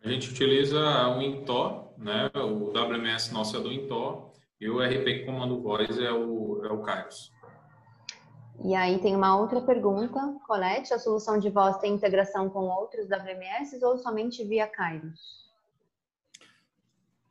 A 0.03 0.09
gente 0.09 0.29
utiliza 0.29 0.77
o 1.15 1.21
Intor, 1.21 1.93
né? 1.97 2.29
O 2.35 2.71
WMS 2.71 3.33
nosso 3.33 3.55
é 3.55 3.61
do 3.61 3.71
Intor 3.71 4.33
e 4.59 4.69
o 4.69 4.79
RP 4.79 5.25
Comando 5.25 5.61
Voice 5.61 6.03
é 6.03 6.11
o, 6.11 6.63
é 6.65 6.71
o 6.71 6.81
Kairos. 6.81 7.31
E 8.63 8.73
aí 8.73 8.99
tem 8.99 9.15
uma 9.15 9.37
outra 9.37 9.61
pergunta, 9.61 10.19
Colette, 10.47 10.93
a 10.93 10.99
solução 10.99 11.37
de 11.37 11.49
voz 11.49 11.77
tem 11.77 11.93
integração 11.93 12.49
com 12.49 12.61
outros 12.61 13.07
WMS 13.07 13.83
ou 13.83 13.97
somente 13.97 14.43
via 14.43 14.67
Kairos? 14.67 15.45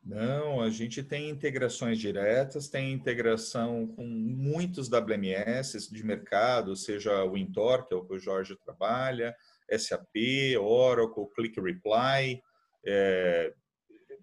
Não, 0.04 0.60
a 0.60 0.68
gente 0.68 1.02
tem 1.02 1.30
integrações 1.30 1.98
diretas, 1.98 2.68
tem 2.68 2.92
integração 2.92 3.86
com 3.86 4.04
muitos 4.04 4.90
WMS 4.90 5.90
de 5.90 6.04
mercado, 6.04 6.76
seja 6.76 7.24
o 7.24 7.38
Intor, 7.38 7.86
que 7.86 7.94
é 7.94 7.96
o 7.96 8.04
que 8.04 8.14
o 8.14 8.18
Jorge 8.18 8.54
trabalha, 8.62 9.34
SAP, 9.78 10.14
Oracle, 10.60 11.26
Click 11.34 11.58
Reply, 11.58 12.42
é, 12.86 13.54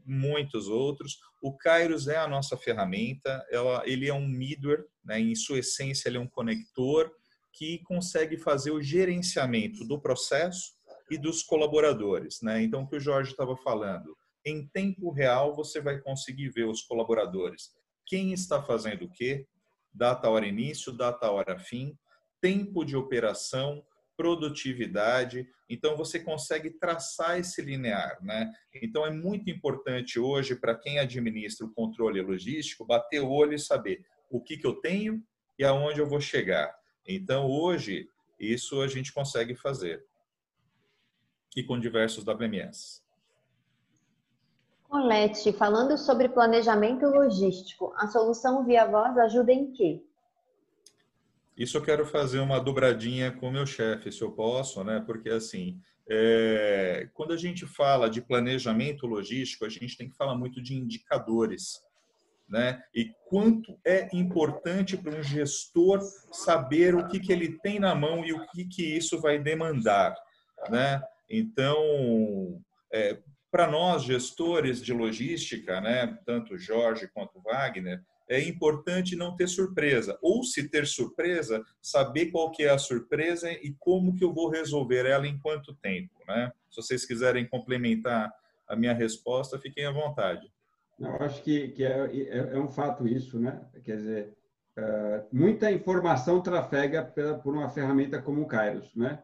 muitos 0.05 0.67
outros. 0.67 1.19
O 1.41 1.57
Kairos 1.57 2.07
é 2.07 2.17
a 2.17 2.27
nossa 2.27 2.55
ferramenta, 2.55 3.43
ela, 3.49 3.83
ele 3.85 4.07
é 4.07 4.13
um 4.13 4.27
middleware, 4.27 4.85
né? 5.03 5.19
em 5.19 5.33
sua 5.33 5.59
essência 5.59 6.07
ele 6.07 6.17
é 6.17 6.21
um 6.21 6.27
conector 6.27 7.11
que 7.51 7.79
consegue 7.79 8.37
fazer 8.37 8.71
o 8.71 8.81
gerenciamento 8.81 9.83
do 9.83 9.99
processo 9.99 10.73
e 11.09 11.17
dos 11.17 11.43
colaboradores. 11.43 12.41
Né? 12.41 12.61
Então, 12.61 12.83
o 12.83 12.87
que 12.87 12.95
o 12.95 12.99
Jorge 12.99 13.31
estava 13.31 13.57
falando, 13.57 14.15
em 14.45 14.67
tempo 14.67 15.11
real 15.11 15.55
você 15.55 15.81
vai 15.81 15.99
conseguir 15.99 16.49
ver 16.49 16.65
os 16.65 16.83
colaboradores. 16.83 17.71
Quem 18.05 18.33
está 18.33 18.61
fazendo 18.61 19.05
o 19.05 19.11
quê? 19.11 19.47
Data, 19.93 20.29
hora 20.29 20.45
início, 20.45 20.91
data, 20.91 21.29
hora 21.29 21.59
fim, 21.59 21.97
tempo 22.39 22.85
de 22.85 22.95
operação, 22.95 23.83
produtividade. 24.21 25.49
Então 25.67 25.97
você 25.97 26.19
consegue 26.19 26.69
traçar 26.69 27.39
esse 27.39 27.59
linear, 27.59 28.19
né? 28.21 28.53
Então 28.83 29.03
é 29.03 29.09
muito 29.09 29.49
importante 29.49 30.19
hoje 30.19 30.55
para 30.55 30.75
quem 30.75 30.99
administra 30.99 31.65
o 31.65 31.73
controle 31.73 32.21
logístico 32.21 32.85
bater 32.85 33.19
o 33.19 33.31
olho 33.31 33.55
e 33.55 33.59
saber 33.59 34.05
o 34.29 34.39
que 34.39 34.57
que 34.57 34.67
eu 34.67 34.75
tenho 34.75 35.23
e 35.57 35.63
aonde 35.63 35.99
eu 35.99 36.07
vou 36.07 36.21
chegar. 36.21 36.71
Então 37.07 37.47
hoje 37.47 38.07
isso 38.39 38.79
a 38.81 38.87
gente 38.87 39.11
consegue 39.11 39.55
fazer 39.55 40.05
e 41.57 41.63
com 41.63 41.79
diversos 41.79 42.23
WMS. 42.23 43.01
Colete, 44.87 45.51
falando 45.51 45.97
sobre 45.97 46.29
planejamento 46.29 47.07
logístico, 47.07 47.91
a 47.97 48.07
solução 48.07 48.63
via 48.65 48.85
voz 48.85 49.17
ajuda 49.17 49.51
em 49.51 49.71
quê? 49.71 50.03
Isso 51.61 51.77
eu 51.77 51.83
quero 51.83 52.07
fazer 52.07 52.39
uma 52.39 52.59
dobradinha 52.59 53.31
com 53.31 53.49
o 53.49 53.51
meu 53.51 53.67
chefe, 53.67 54.11
se 54.11 54.23
eu 54.23 54.31
posso, 54.31 54.83
né? 54.83 54.99
Porque 55.05 55.29
assim, 55.29 55.79
é... 56.09 57.07
quando 57.13 57.33
a 57.33 57.37
gente 57.37 57.67
fala 57.67 58.09
de 58.09 58.19
planejamento 58.19 59.05
logístico, 59.05 59.63
a 59.63 59.69
gente 59.69 59.95
tem 59.95 60.09
que 60.09 60.17
falar 60.17 60.35
muito 60.35 60.59
de 60.59 60.73
indicadores, 60.73 61.79
né? 62.49 62.81
E 62.95 63.13
quanto 63.29 63.79
é 63.85 64.09
importante 64.11 64.97
para 64.97 65.15
um 65.15 65.21
gestor 65.21 65.99
saber 66.31 66.95
o 66.95 67.07
que, 67.07 67.19
que 67.19 67.31
ele 67.31 67.59
tem 67.59 67.79
na 67.79 67.93
mão 67.93 68.25
e 68.25 68.33
o 68.33 68.43
que, 68.47 68.65
que 68.65 68.83
isso 68.83 69.21
vai 69.21 69.37
demandar, 69.37 70.15
né? 70.67 70.99
Então, 71.29 72.59
é, 72.91 73.19
para 73.51 73.67
nós, 73.67 74.03
gestores 74.03 74.81
de 74.81 74.93
logística, 74.93 75.79
né, 75.79 76.17
tanto 76.25 76.57
Jorge 76.57 77.07
quanto 77.13 77.39
Wagner, 77.39 78.01
é 78.31 78.41
importante 78.47 79.13
não 79.13 79.35
ter 79.35 79.47
surpresa. 79.47 80.17
Ou 80.21 80.41
se 80.43 80.69
ter 80.69 80.87
surpresa, 80.87 81.61
saber 81.81 82.27
qual 82.27 82.49
que 82.49 82.63
é 82.63 82.69
a 82.69 82.77
surpresa 82.77 83.51
e 83.51 83.75
como 83.77 84.15
que 84.15 84.23
eu 84.23 84.33
vou 84.33 84.49
resolver 84.49 85.05
ela 85.05 85.27
em 85.27 85.37
quanto 85.37 85.75
tempo. 85.75 86.13
Né? 86.25 86.49
Se 86.69 86.77
vocês 86.77 87.05
quiserem 87.05 87.45
complementar 87.45 88.33
a 88.69 88.75
minha 88.75 88.93
resposta, 88.93 89.59
fiquem 89.59 89.85
à 89.85 89.91
vontade. 89.91 90.49
Eu 90.97 91.15
acho 91.17 91.43
que, 91.43 91.69
que 91.69 91.83
é, 91.83 92.05
é, 92.05 92.37
é 92.53 92.59
um 92.59 92.69
fato 92.69 93.05
isso, 93.05 93.37
né? 93.37 93.59
Quer 93.83 93.97
dizer, 93.97 94.37
uh, 94.77 95.27
muita 95.31 95.71
informação 95.71 96.41
trafega 96.41 97.03
pela, 97.03 97.37
por 97.37 97.53
uma 97.53 97.69
ferramenta 97.69 98.21
como 98.21 98.41
o 98.43 98.47
Kairos, 98.47 98.95
né? 98.95 99.21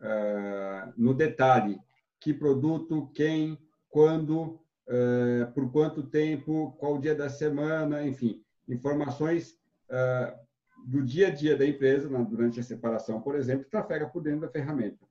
Uh, 0.00 0.92
no 0.96 1.12
detalhe, 1.12 1.78
que 2.18 2.32
produto, 2.32 3.10
quem, 3.12 3.58
quando, 3.90 4.59
eh, 4.92 5.46
por 5.54 5.70
quanto 5.70 6.02
tempo, 6.02 6.74
qual 6.76 6.98
dia 6.98 7.14
da 7.14 7.28
semana, 7.28 8.04
enfim, 8.04 8.42
informações 8.68 9.56
eh, 9.88 10.34
do 10.84 11.00
dia 11.04 11.28
a 11.28 11.30
dia 11.30 11.56
da 11.56 11.64
empresa, 11.64 12.08
durante 12.24 12.58
a 12.58 12.62
separação, 12.64 13.20
por 13.20 13.36
exemplo, 13.36 13.68
trafega 13.70 14.08
por 14.08 14.20
dentro 14.20 14.40
da 14.40 14.48
ferramenta. 14.48 15.06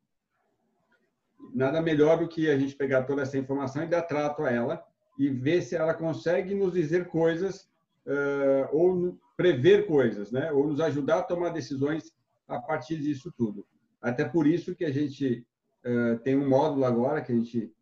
Nada 1.54 1.82
melhor 1.82 2.20
do 2.20 2.28
que 2.28 2.50
a 2.50 2.60
gente 2.60 2.76
pegar 2.76 3.04
toda 3.04 3.22
essa 3.22 3.38
informação 3.38 3.82
e 3.82 3.88
dar 3.88 4.02
trato 4.02 4.44
a 4.44 4.52
ela 4.52 4.84
e 5.18 5.30
ver 5.30 5.62
se 5.62 5.78
ela 5.78 5.94
consegue 5.94 6.54
nos 6.54 6.74
dizer 6.74 7.08
coisas 7.08 7.70
eh, 8.06 8.70
ou 8.74 9.18
prever 9.38 9.88
coisas, 9.88 10.30
né? 10.30 10.52
ou 10.52 10.68
nos 10.68 10.82
ajudar 10.82 11.20
a 11.20 11.24
tomar 11.24 11.50
decisões 11.52 12.14
a 12.50 12.60
partir 12.60 12.98
disso 12.98 13.32
tudo. 13.32 13.66
Até 14.02 14.26
por 14.26 14.46
isso 14.46 14.76
que 14.76 14.84
a 14.84 14.92
gente 14.92 15.46
tem 16.24 16.36
um 16.36 16.48
módulo 16.48 16.84
agora 16.84 17.22
que 17.22 17.32
a 17.32 17.36
gente 17.36 17.74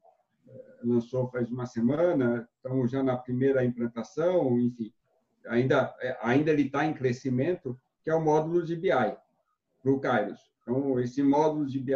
lançou 0.83 1.29
faz 1.29 1.49
uma 1.49 1.65
semana, 1.65 2.47
estamos 2.55 2.91
já 2.91 3.03
na 3.03 3.17
primeira 3.17 3.63
implantação, 3.63 4.59
enfim, 4.59 4.93
ainda, 5.47 5.93
ainda 6.21 6.51
ele 6.51 6.63
está 6.63 6.85
em 6.85 6.93
crescimento, 6.93 7.79
que 8.03 8.09
é 8.09 8.15
o 8.15 8.23
módulo 8.23 8.63
de 8.63 8.75
BI 8.75 8.89
para 9.81 9.91
o 9.91 9.99
Kairos. 9.99 10.39
Então, 10.61 10.99
esse 10.99 11.23
módulo 11.23 11.65
de 11.65 11.79
BI, 11.79 11.93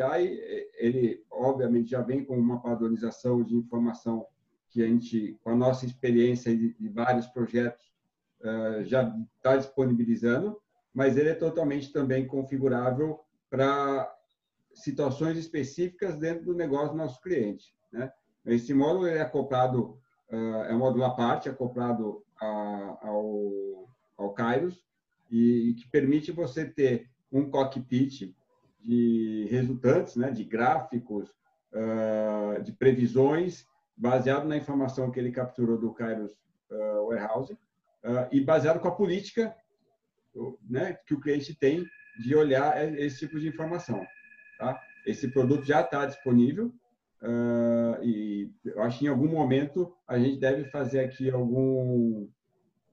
ele 0.77 1.23
obviamente 1.29 1.91
já 1.91 2.01
vem 2.01 2.23
com 2.23 2.37
uma 2.37 2.61
padronização 2.61 3.43
de 3.43 3.55
informação 3.55 4.25
que 4.69 4.81
a 4.81 4.87
gente, 4.87 5.37
com 5.43 5.49
a 5.49 5.55
nossa 5.55 5.85
experiência 5.85 6.55
de, 6.55 6.73
de 6.73 6.89
vários 6.89 7.27
projetos, 7.27 7.91
já 8.85 9.13
está 9.37 9.57
disponibilizando, 9.57 10.57
mas 10.93 11.17
ele 11.17 11.29
é 11.29 11.35
totalmente 11.35 11.91
também 11.91 12.25
configurável 12.25 13.19
para 13.49 14.13
situações 14.73 15.37
específicas 15.37 16.17
dentro 16.17 16.45
do 16.45 16.53
negócio 16.53 16.91
do 16.91 16.97
nosso 16.97 17.21
cliente. 17.21 17.75
Né? 17.91 18.11
Esse 18.45 18.73
módulo 18.73 19.07
é 19.07 19.21
acoplado, 19.21 19.97
é 20.29 20.73
um 20.73 20.79
módulo 20.79 21.03
à 21.03 21.11
parte, 21.11 21.49
acoplado 21.49 22.23
ao, 22.39 23.87
ao 24.17 24.33
Kairos, 24.33 24.83
e 25.29 25.75
que 25.79 25.87
permite 25.89 26.31
você 26.31 26.65
ter 26.65 27.09
um 27.31 27.49
cockpit 27.49 28.35
de 28.83 29.47
resultantes, 29.49 30.15
né, 30.15 30.31
de 30.31 30.43
gráficos, 30.43 31.29
de 32.63 32.71
previsões, 32.73 33.65
baseado 33.95 34.47
na 34.47 34.57
informação 34.57 35.11
que 35.11 35.19
ele 35.19 35.31
capturou 35.31 35.77
do 35.77 35.93
Kairos 35.93 36.33
Warehouse, 37.07 37.57
e 38.31 38.41
baseado 38.41 38.79
com 38.79 38.87
a 38.87 38.95
política 38.95 39.55
né, 40.67 40.97
que 41.05 41.13
o 41.13 41.19
cliente 41.19 41.55
tem 41.55 41.85
de 42.19 42.35
olhar 42.35 42.91
esse 42.99 43.19
tipo 43.19 43.39
de 43.39 43.47
informação. 43.47 44.05
Tá? 44.57 44.81
Esse 45.05 45.29
produto 45.29 45.63
já 45.63 45.81
está 45.81 46.05
disponível 46.05 46.73
uh, 47.21 48.03
e 48.03 48.51
eu 48.65 48.81
acho 48.81 48.99
que 48.99 49.05
em 49.05 49.09
algum 49.09 49.27
momento 49.27 49.95
a 50.07 50.17
gente 50.17 50.39
deve 50.39 50.65
fazer 50.65 50.99
aqui 51.01 51.29
algum 51.29 52.27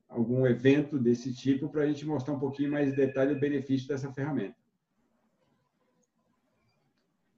algum 0.09 0.47
evento 0.47 0.99
desse 0.99 1.35
tipo 1.35 1.69
para 1.69 1.83
a 1.83 1.87
gente 1.87 2.07
mostrar 2.07 2.33
um 2.35 2.39
pouquinho 2.39 2.71
mais 2.73 2.91
de 2.91 2.97
detalhe 2.97 3.35
o 3.35 3.41
benefício 3.41 3.87
dessa 3.87 4.11
ferramenta. 4.13 4.57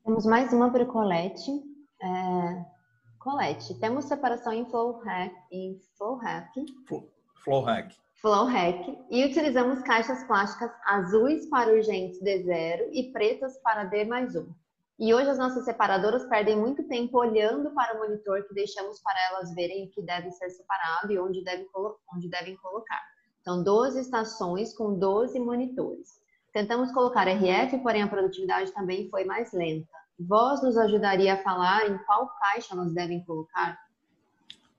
Temos 0.05 0.24
mais 0.24 0.53
uma 0.53 0.70
para 0.70 0.84
o 0.84 0.86
Colette. 0.86 1.51
É... 2.01 2.64
Colette, 3.18 3.78
temos 3.80 4.07
separação 4.07 4.53
em 4.53 4.64
Flow 4.70 4.99
Hack, 5.01 5.34
em 5.51 5.78
Flow 5.97 6.16
Hack. 6.16 6.55
Flow 7.45 7.62
Hack. 7.62 7.95
Flowhack 8.20 8.99
e 9.11 9.24
utilizamos 9.24 9.80
caixas 9.82 10.22
plásticas 10.24 10.70
azuis 10.84 11.47
para 11.47 11.72
urgentes 11.72 12.20
D0 12.20 12.91
e 12.93 13.11
pretas 13.12 13.57
para 13.62 13.84
D 13.84 14.05
mais 14.05 14.36
1. 14.36 14.47
E 15.01 15.14
hoje 15.14 15.30
as 15.30 15.38
nossas 15.38 15.64
separadoras 15.64 16.26
perdem 16.26 16.59
muito 16.59 16.86
tempo 16.86 17.16
olhando 17.16 17.70
para 17.70 17.96
o 17.96 18.01
monitor 18.01 18.46
que 18.46 18.53
deixamos 18.53 19.01
para 19.01 19.18
elas 19.30 19.55
verem 19.55 19.86
o 19.86 19.90
que 19.90 20.03
deve 20.03 20.30
ser 20.30 20.51
separado 20.51 21.11
e 21.11 21.18
onde, 21.18 21.42
deve, 21.42 21.66
onde 22.14 22.28
devem 22.28 22.55
colocar. 22.59 23.01
São 23.42 23.64
12 23.64 23.98
estações 23.98 24.76
com 24.76 24.98
12 24.98 25.40
monitores. 25.40 26.20
Tentamos 26.53 26.92
colocar 26.92 27.26
RF, 27.26 27.78
porém 27.78 28.03
a 28.03 28.09
produtividade 28.09 28.72
também 28.72 29.09
foi 29.09 29.24
mais 29.24 29.51
lenta. 29.55 29.88
Voz 30.18 30.62
nos 30.62 30.76
ajudaria 30.76 31.32
a 31.32 31.42
falar 31.42 31.88
em 31.88 31.96
qual 32.05 32.28
caixa 32.38 32.76
nós 32.76 32.92
devem 32.92 33.24
colocar? 33.24 33.78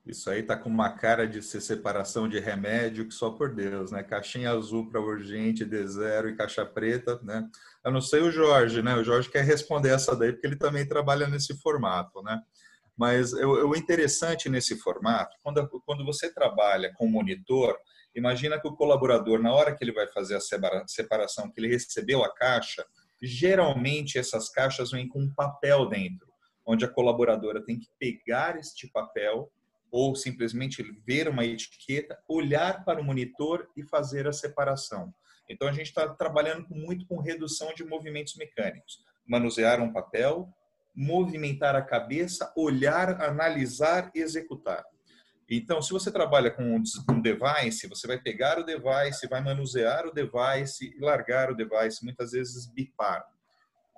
Isso 0.04 0.28
aí 0.28 0.42
tá 0.42 0.56
com 0.56 0.68
uma 0.68 0.90
cara 0.90 1.28
de 1.28 1.40
ser 1.40 1.60
separação 1.60 2.28
de 2.28 2.40
remédio 2.40 3.06
que 3.06 3.14
só 3.14 3.30
por 3.30 3.54
Deus, 3.54 3.92
né? 3.92 4.02
Caixinha 4.02 4.50
azul 4.50 4.90
para 4.90 5.00
urgente, 5.00 5.64
D0 5.64 6.30
e 6.30 6.36
caixa 6.36 6.66
preta, 6.66 7.20
né? 7.22 7.48
Eu 7.84 7.92
não 7.92 8.00
sei 8.00 8.20
o 8.20 8.30
Jorge, 8.30 8.82
né? 8.82 8.96
O 8.96 9.04
Jorge 9.04 9.30
quer 9.30 9.44
responder 9.44 9.90
essa 9.90 10.16
daí 10.16 10.32
porque 10.32 10.46
ele 10.46 10.56
também 10.56 10.86
trabalha 10.86 11.28
nesse 11.28 11.56
formato, 11.56 12.20
né? 12.22 12.40
Mas 12.96 13.32
o 13.32 13.74
interessante 13.76 14.48
nesse 14.48 14.76
formato, 14.76 15.36
quando, 15.42 15.66
quando 15.86 16.04
você 16.04 16.32
trabalha 16.32 16.92
com 16.94 17.06
monitor, 17.06 17.76
imagina 18.14 18.60
que 18.60 18.68
o 18.68 18.74
colaborador, 18.74 19.40
na 19.40 19.52
hora 19.52 19.74
que 19.74 19.82
ele 19.82 19.92
vai 19.92 20.06
fazer 20.08 20.36
a 20.36 20.86
separação, 20.86 21.50
que 21.50 21.60
ele 21.60 21.68
recebeu 21.68 22.22
a 22.22 22.34
caixa, 22.34 22.84
geralmente 23.20 24.18
essas 24.18 24.50
caixas 24.50 24.90
vêm 24.90 25.08
com 25.08 25.20
um 25.20 25.32
papel 25.32 25.88
dentro 25.88 26.32
onde 26.64 26.84
a 26.84 26.88
colaboradora 26.88 27.64
tem 27.64 27.78
que 27.78 27.88
pegar 27.98 28.58
este 28.58 28.88
papel 28.88 29.50
ou 29.92 30.16
simplesmente 30.16 30.82
ver 31.06 31.28
uma 31.28 31.44
etiqueta, 31.44 32.18
olhar 32.26 32.82
para 32.84 33.00
o 33.00 33.04
monitor 33.04 33.68
e 33.76 33.84
fazer 33.84 34.26
a 34.26 34.32
separação. 34.32 35.14
Então 35.48 35.68
a 35.68 35.72
gente 35.72 35.88
está 35.88 36.08
trabalhando 36.08 36.66
muito 36.70 37.06
com 37.06 37.20
redução 37.20 37.74
de 37.74 37.84
movimentos 37.84 38.34
mecânicos, 38.36 39.04
manusear 39.28 39.82
um 39.82 39.92
papel, 39.92 40.48
movimentar 40.96 41.76
a 41.76 41.82
cabeça, 41.82 42.50
olhar, 42.56 43.20
analisar 43.20 44.10
e 44.14 44.20
executar. 44.20 44.82
Então, 45.50 45.82
se 45.82 45.90
você 45.90 46.10
trabalha 46.10 46.50
com 46.50 46.62
um 47.10 47.20
device, 47.20 47.86
você 47.86 48.06
vai 48.06 48.18
pegar 48.18 48.58
o 48.58 48.64
device, 48.64 49.28
vai 49.28 49.42
manusear 49.42 50.06
o 50.06 50.12
device, 50.12 50.96
largar 50.98 51.50
o 51.50 51.54
device, 51.54 52.02
muitas 52.02 52.32
vezes 52.32 52.66
bipar. 52.72 53.22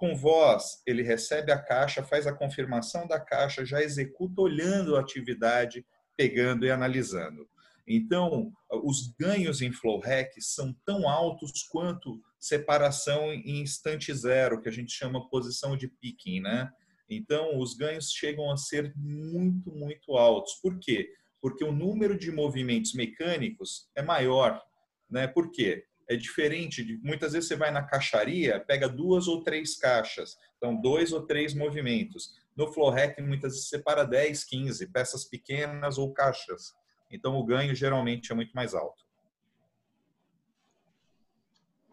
Com 0.04 0.14
voz, 0.14 0.82
ele 0.86 1.02
recebe 1.02 1.50
a 1.50 1.58
caixa, 1.58 2.02
faz 2.02 2.26
a 2.26 2.32
confirmação 2.34 3.06
da 3.06 3.18
caixa, 3.18 3.64
já 3.64 3.80
executa 3.80 4.42
olhando 4.42 4.96
a 4.96 5.00
atividade, 5.00 5.82
pegando 6.14 6.66
e 6.66 6.70
analisando. 6.70 7.48
Então, 7.88 8.52
os 8.70 9.14
ganhos 9.18 9.62
em 9.62 9.72
flow 9.72 9.98
hack 10.00 10.30
são 10.40 10.76
tão 10.84 11.08
altos 11.08 11.62
quanto 11.70 12.20
separação 12.38 13.32
em 13.32 13.62
instante 13.62 14.12
zero, 14.12 14.60
que 14.60 14.68
a 14.68 14.72
gente 14.72 14.92
chama 14.92 15.26
posição 15.30 15.74
de 15.74 15.88
picking, 15.88 16.40
né? 16.40 16.70
Então, 17.08 17.58
os 17.58 17.74
ganhos 17.74 18.10
chegam 18.12 18.50
a 18.50 18.58
ser 18.58 18.92
muito, 18.94 19.72
muito 19.72 20.18
altos. 20.18 20.52
Por 20.62 20.78
quê? 20.80 21.08
Porque 21.40 21.64
o 21.64 21.72
número 21.72 22.18
de 22.18 22.30
movimentos 22.30 22.92
mecânicos 22.92 23.88
é 23.94 24.02
maior, 24.02 24.62
né? 25.08 25.26
Por 25.26 25.50
quê? 25.50 25.86
É 26.08 26.16
diferente 26.16 26.84
de 26.84 26.98
muitas 26.98 27.32
vezes 27.32 27.48
você 27.48 27.56
vai 27.56 27.70
na 27.70 27.82
caixaria, 27.82 28.60
pega 28.60 28.88
duas 28.88 29.26
ou 29.26 29.42
três 29.42 29.76
caixas, 29.76 30.36
então 30.56 30.74
dois 30.74 31.12
ou 31.12 31.26
três 31.26 31.54
movimentos. 31.54 32.34
No 32.56 32.72
flow 32.72 32.90
hack 32.90 33.18
muitas 33.20 33.52
vezes 33.52 33.68
você 33.68 33.76
separa 33.76 34.04
10, 34.04 34.44
15 34.44 34.86
peças 34.92 35.24
pequenas 35.24 35.98
ou 35.98 36.12
caixas. 36.12 36.74
Então, 37.10 37.36
o 37.36 37.44
ganho 37.44 37.74
geralmente 37.74 38.32
é 38.32 38.34
muito 38.34 38.52
mais 38.52 38.74
alto. 38.74 39.04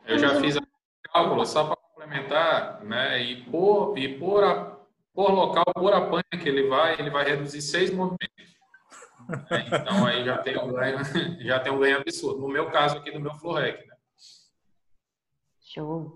Eu 0.06 0.18
já 0.18 0.40
fiz 0.42 0.58
a 0.58 0.62
cálculo 1.14 1.46
só 1.46 1.66
para 1.66 1.76
complementar, 1.76 2.84
né? 2.84 3.22
E 3.22 3.44
por, 3.46 3.98
e 3.98 4.18
por, 4.18 4.44
a, 4.44 4.78
por 5.14 5.32
local, 5.32 5.66
por 5.76 5.94
a 5.94 6.10
panha 6.10 6.42
que 6.42 6.50
ele 6.50 6.68
vai, 6.68 7.00
ele 7.00 7.12
vai 7.12 7.24
reduzir 7.24 7.62
seis 7.62 7.92
movimentos. 7.92 8.58
Né? 9.30 9.68
Então, 9.68 10.06
aí 10.06 10.26
já 10.26 10.40
tem 10.40 10.58
um 10.58 10.74
ganho, 10.74 10.98
já 11.46 11.60
tem 11.60 11.72
um 11.72 11.80
ganho 11.80 11.98
absurdo. 11.98 12.42
No 12.42 12.48
meu 12.48 12.72
caso 12.72 12.98
aqui, 12.98 13.12
no 13.12 13.20
meu 13.20 13.36
Florec, 13.36 13.88
né? 13.88 13.91
Show. 15.74 16.12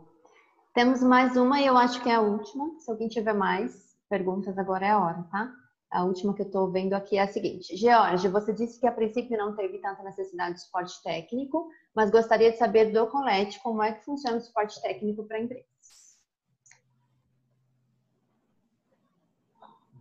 Temos 0.74 1.01
mais 1.01 1.38
uma 1.38 1.62
e 1.62 1.66
eu 1.66 1.78
acho 1.78 2.03
que 2.03 2.10
é 2.10 2.16
a 2.16 2.22
última. 2.22 2.78
Se 2.78 2.91
alguém 2.91 3.08
tiver 3.08 3.34
mais 3.34 3.95
perguntas, 4.10 4.58
agora 4.58 4.86
é 4.86 4.89
a 4.89 4.99
hora, 4.99 5.24
tá? 5.32 5.49
A 5.89 6.03
última 6.03 6.34
que 6.34 6.41
eu 6.41 6.45
estou 6.45 6.70
vendo 6.70 6.93
aqui 6.93 7.18
é 7.18 7.22
a 7.22 7.28
seguinte. 7.28 7.74
George, 7.78 8.28
você 8.28 8.51
disse 8.51 8.78
que 8.78 8.86
a 8.86 8.91
princípio 8.91 9.38
não 9.38 9.56
teve 9.56 9.78
tanta 9.78 10.03
necessidade 10.03 10.56
de 10.56 10.62
suporte 10.62 11.01
técnico, 11.01 11.70
mas 11.95 12.12
gostaria 12.12 12.51
de 12.51 12.58
saber 12.58 12.91
do 12.91 13.08
Colette 13.08 13.62
como 13.64 13.82
é 13.82 13.93
que 13.93 14.03
funciona 14.03 14.36
o 14.36 14.41
suporte 14.41 14.82
técnico 14.82 15.24
para 15.24 15.39
empresas. 15.39 16.20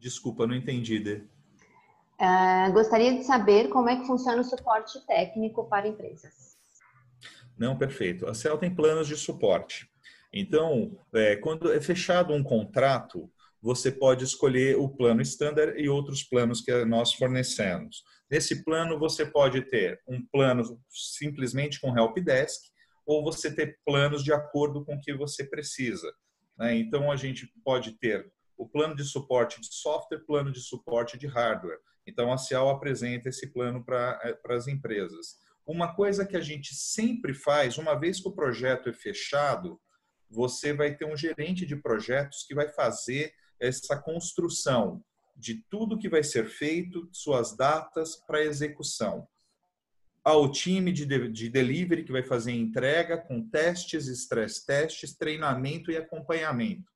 Desculpa, 0.00 0.48
não 0.48 0.56
entendi, 0.56 0.98
Dê. 0.98 1.22
Uh, 2.20 2.72
gostaria 2.72 3.16
de 3.16 3.22
saber 3.22 3.68
como 3.68 3.88
é 3.88 4.00
que 4.00 4.06
funciona 4.06 4.40
o 4.40 4.44
suporte 4.44 4.98
técnico 5.06 5.64
para 5.68 5.86
empresas. 5.86 6.53
Não, 7.56 7.76
perfeito. 7.78 8.26
A 8.26 8.34
CEL 8.34 8.58
tem 8.58 8.74
planos 8.74 9.06
de 9.06 9.16
suporte. 9.16 9.88
Então, 10.32 10.98
é, 11.14 11.36
quando 11.36 11.72
é 11.72 11.80
fechado 11.80 12.34
um 12.34 12.42
contrato, 12.42 13.30
você 13.62 13.90
pode 13.90 14.24
escolher 14.24 14.76
o 14.76 14.88
plano 14.88 15.22
standard 15.22 15.80
e 15.80 15.88
outros 15.88 16.22
planos 16.22 16.60
que 16.60 16.84
nós 16.84 17.14
fornecemos. 17.14 18.02
Nesse 18.30 18.64
plano, 18.64 18.98
você 18.98 19.24
pode 19.24 19.62
ter 19.62 20.00
um 20.08 20.24
plano 20.26 20.62
simplesmente 20.90 21.80
com 21.80 21.96
helpdesk 21.96 22.62
ou 23.06 23.22
você 23.22 23.54
ter 23.54 23.78
planos 23.84 24.24
de 24.24 24.32
acordo 24.32 24.84
com 24.84 24.96
o 24.96 25.00
que 25.00 25.14
você 25.14 25.44
precisa. 25.44 26.12
Né? 26.58 26.76
Então, 26.76 27.10
a 27.10 27.16
gente 27.16 27.46
pode 27.64 27.92
ter 27.92 28.30
o 28.56 28.68
plano 28.68 28.94
de 28.94 29.04
suporte 29.04 29.60
de 29.60 29.72
software, 29.72 30.24
plano 30.26 30.50
de 30.52 30.60
suporte 30.60 31.16
de 31.16 31.26
hardware. 31.26 31.78
Então, 32.06 32.32
a 32.32 32.36
Cial 32.36 32.68
apresenta 32.68 33.28
esse 33.28 33.52
plano 33.52 33.84
para 33.84 34.20
eh, 34.24 34.38
as 34.52 34.68
empresas. 34.68 35.38
Uma 35.66 35.94
coisa 35.94 36.26
que 36.26 36.36
a 36.36 36.40
gente 36.40 36.74
sempre 36.74 37.32
faz, 37.32 37.78
uma 37.78 37.94
vez 37.94 38.20
que 38.20 38.28
o 38.28 38.34
projeto 38.34 38.88
é 38.88 38.92
fechado, 38.92 39.80
você 40.28 40.72
vai 40.72 40.94
ter 40.94 41.06
um 41.06 41.16
gerente 41.16 41.64
de 41.64 41.76
projetos 41.76 42.44
que 42.46 42.54
vai 42.54 42.68
fazer 42.68 43.32
essa 43.58 43.96
construção 43.96 45.02
de 45.36 45.64
tudo 45.70 45.98
que 45.98 46.08
vai 46.08 46.22
ser 46.22 46.46
feito, 46.48 47.08
suas 47.12 47.56
datas 47.56 48.16
para 48.16 48.44
execução. 48.44 49.26
Ao 50.22 50.50
time 50.50 50.92
de, 50.92 51.04
de 51.28 51.48
delivery 51.48 52.04
que 52.04 52.12
vai 52.12 52.22
fazer 52.22 52.52
entrega 52.52 53.18
com 53.18 53.48
testes, 53.48 54.06
stress 54.06 54.64
testes, 54.64 55.16
treinamento 55.16 55.90
e 55.90 55.96
acompanhamento. 55.96 56.90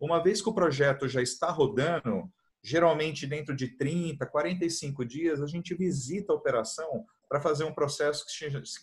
Uma 0.00 0.22
vez 0.22 0.40
que 0.40 0.48
o 0.48 0.54
projeto 0.54 1.08
já 1.08 1.20
está 1.20 1.50
rodando, 1.50 2.30
geralmente 2.62 3.26
dentro 3.26 3.54
de 3.54 3.76
30, 3.76 4.24
45 4.26 5.04
dias, 5.04 5.40
a 5.40 5.46
gente 5.46 5.74
visita 5.74 6.32
a 6.32 6.36
operação 6.36 7.04
para 7.28 7.40
fazer 7.40 7.64
um 7.64 7.74
processo 7.74 8.24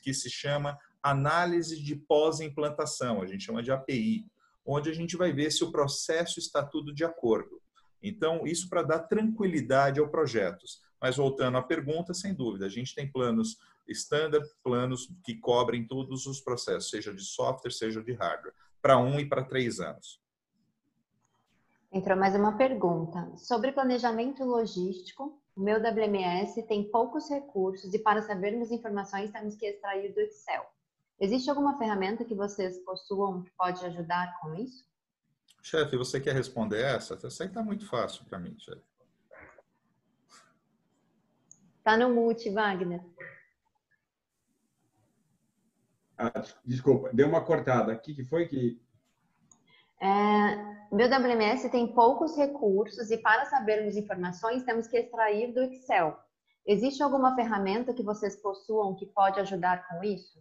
que 0.02 0.14
se 0.14 0.30
chama 0.30 0.78
análise 1.02 1.82
de 1.82 1.96
pós-implantação, 1.96 3.22
a 3.22 3.28
gente 3.28 3.44
chama 3.44 3.64
de 3.64 3.72
API 3.72 4.26
onde 4.66 4.90
a 4.90 4.94
gente 4.94 5.16
vai 5.16 5.32
ver 5.32 5.52
se 5.52 5.64
o 5.64 5.72
processo 5.72 6.40
está 6.40 6.66
tudo 6.66 6.94
de 6.94 7.06
acordo. 7.06 7.62
Então, 8.02 8.46
isso 8.46 8.68
para 8.68 8.82
dar 8.82 9.00
tranquilidade 9.00 10.00
ao 10.00 10.10
projetos. 10.10 10.82
Mas 11.00 11.18
voltando 11.18 11.58
à 11.58 11.62
pergunta, 11.62 12.14
sem 12.14 12.34
dúvida, 12.34 12.66
a 12.66 12.70
gente 12.70 12.96
tem 12.96 13.12
planos 13.12 13.58
standard, 13.88 14.48
planos 14.64 15.08
que 15.24 15.36
cobrem 15.36 15.86
todos 15.86 16.26
os 16.26 16.42
processos, 16.42 16.90
seja 16.90 17.14
de 17.14 17.24
software, 17.24 17.72
seja 17.72 18.02
de 18.02 18.14
hardware, 18.14 18.54
para 18.82 18.98
um 18.98 19.20
e 19.20 19.30
para 19.30 19.44
três 19.44 19.80
anos. 19.80 20.20
Entrou 21.92 22.18
mais 22.18 22.36
uma 22.36 22.58
pergunta. 22.58 23.32
Sobre 23.38 23.72
planejamento 23.72 24.44
logístico, 24.44 25.40
o 25.56 25.62
meu 25.62 25.78
WMS 25.78 26.62
tem 26.64 26.90
poucos 26.92 27.30
recursos 27.30 27.94
e 27.94 28.00
para 28.00 28.22
sabermos 28.22 28.72
informações 28.72 29.32
temos 29.32 29.56
que 29.56 29.66
extrair 29.66 30.14
do 30.14 30.20
Excel. 30.20 30.66
Existe 31.20 31.50
alguma 31.50 31.78
ferramenta 31.78 32.26
que 32.26 32.36
vocês 32.36 32.78
possuam 32.80 33.42
que 33.42 33.52
pode 33.52 33.84
ajudar 33.86 34.38
com 34.42 34.54
isso? 34.56 34.86
Chefe, 35.62 35.96
você 35.96 36.20
quer 36.20 36.36
responder 36.36 36.82
essa? 36.82 37.16
Essa 37.16 37.44
aí 37.44 37.50
está 37.50 37.64
muito 37.64 37.88
fácil 37.88 38.26
para 38.26 38.38
mim, 38.38 38.56
chefe. 38.60 38.84
Está 41.78 41.96
no 41.98 42.14
mute, 42.14 42.50
Wagner. 42.50 43.02
Ah, 46.18 46.44
desculpa, 46.66 47.12
deu 47.14 47.28
uma 47.28 47.44
cortada. 47.44 47.94
O 47.94 48.00
que 48.00 48.24
foi 48.24 48.48
que. 48.48 48.82
É, 50.06 50.96
meu 50.96 51.08
WMS 51.08 51.70
tem 51.70 51.94
poucos 51.94 52.38
recursos 52.38 53.10
e 53.10 53.18
para 53.18 53.46
sabermos 53.46 53.96
informações 53.96 54.64
temos 54.64 54.88
que 54.88 54.98
extrair 54.98 55.52
do 55.54 55.62
Excel. 55.64 56.16
Existe 56.66 57.02
alguma 57.02 57.36
ferramenta 57.36 57.94
que 57.94 58.04
vocês 58.04 58.36
possuam 58.42 58.96
que 58.96 59.06
pode 59.08 59.40
ajudar 59.40 59.88
com 59.88 60.04
isso? 60.04 60.40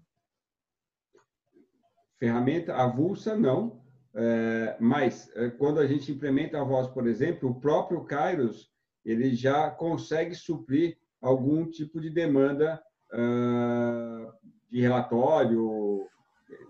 ferramenta 2.25 2.75
avulsa, 2.75 3.37
não. 3.37 3.83
É, 4.15 4.77
mas 4.81 5.31
é, 5.35 5.51
quando 5.51 5.81
a 5.81 5.87
gente 5.87 6.13
implementa 6.13 6.61
a 6.61 6.65
voz, 6.65 6.87
por 6.87 7.07
exemplo, 7.07 7.51
o 7.51 7.61
próprio 7.61 8.05
Kairos 8.05 8.73
ele 9.05 9.35
já 9.35 9.71
consegue 9.71 10.35
suprir 10.35 10.97
algum 11.21 11.69
tipo 11.69 12.01
de 12.01 12.09
demanda 12.09 12.83
uh, 13.13 14.33
de 14.71 14.81
relatório. 14.81 16.07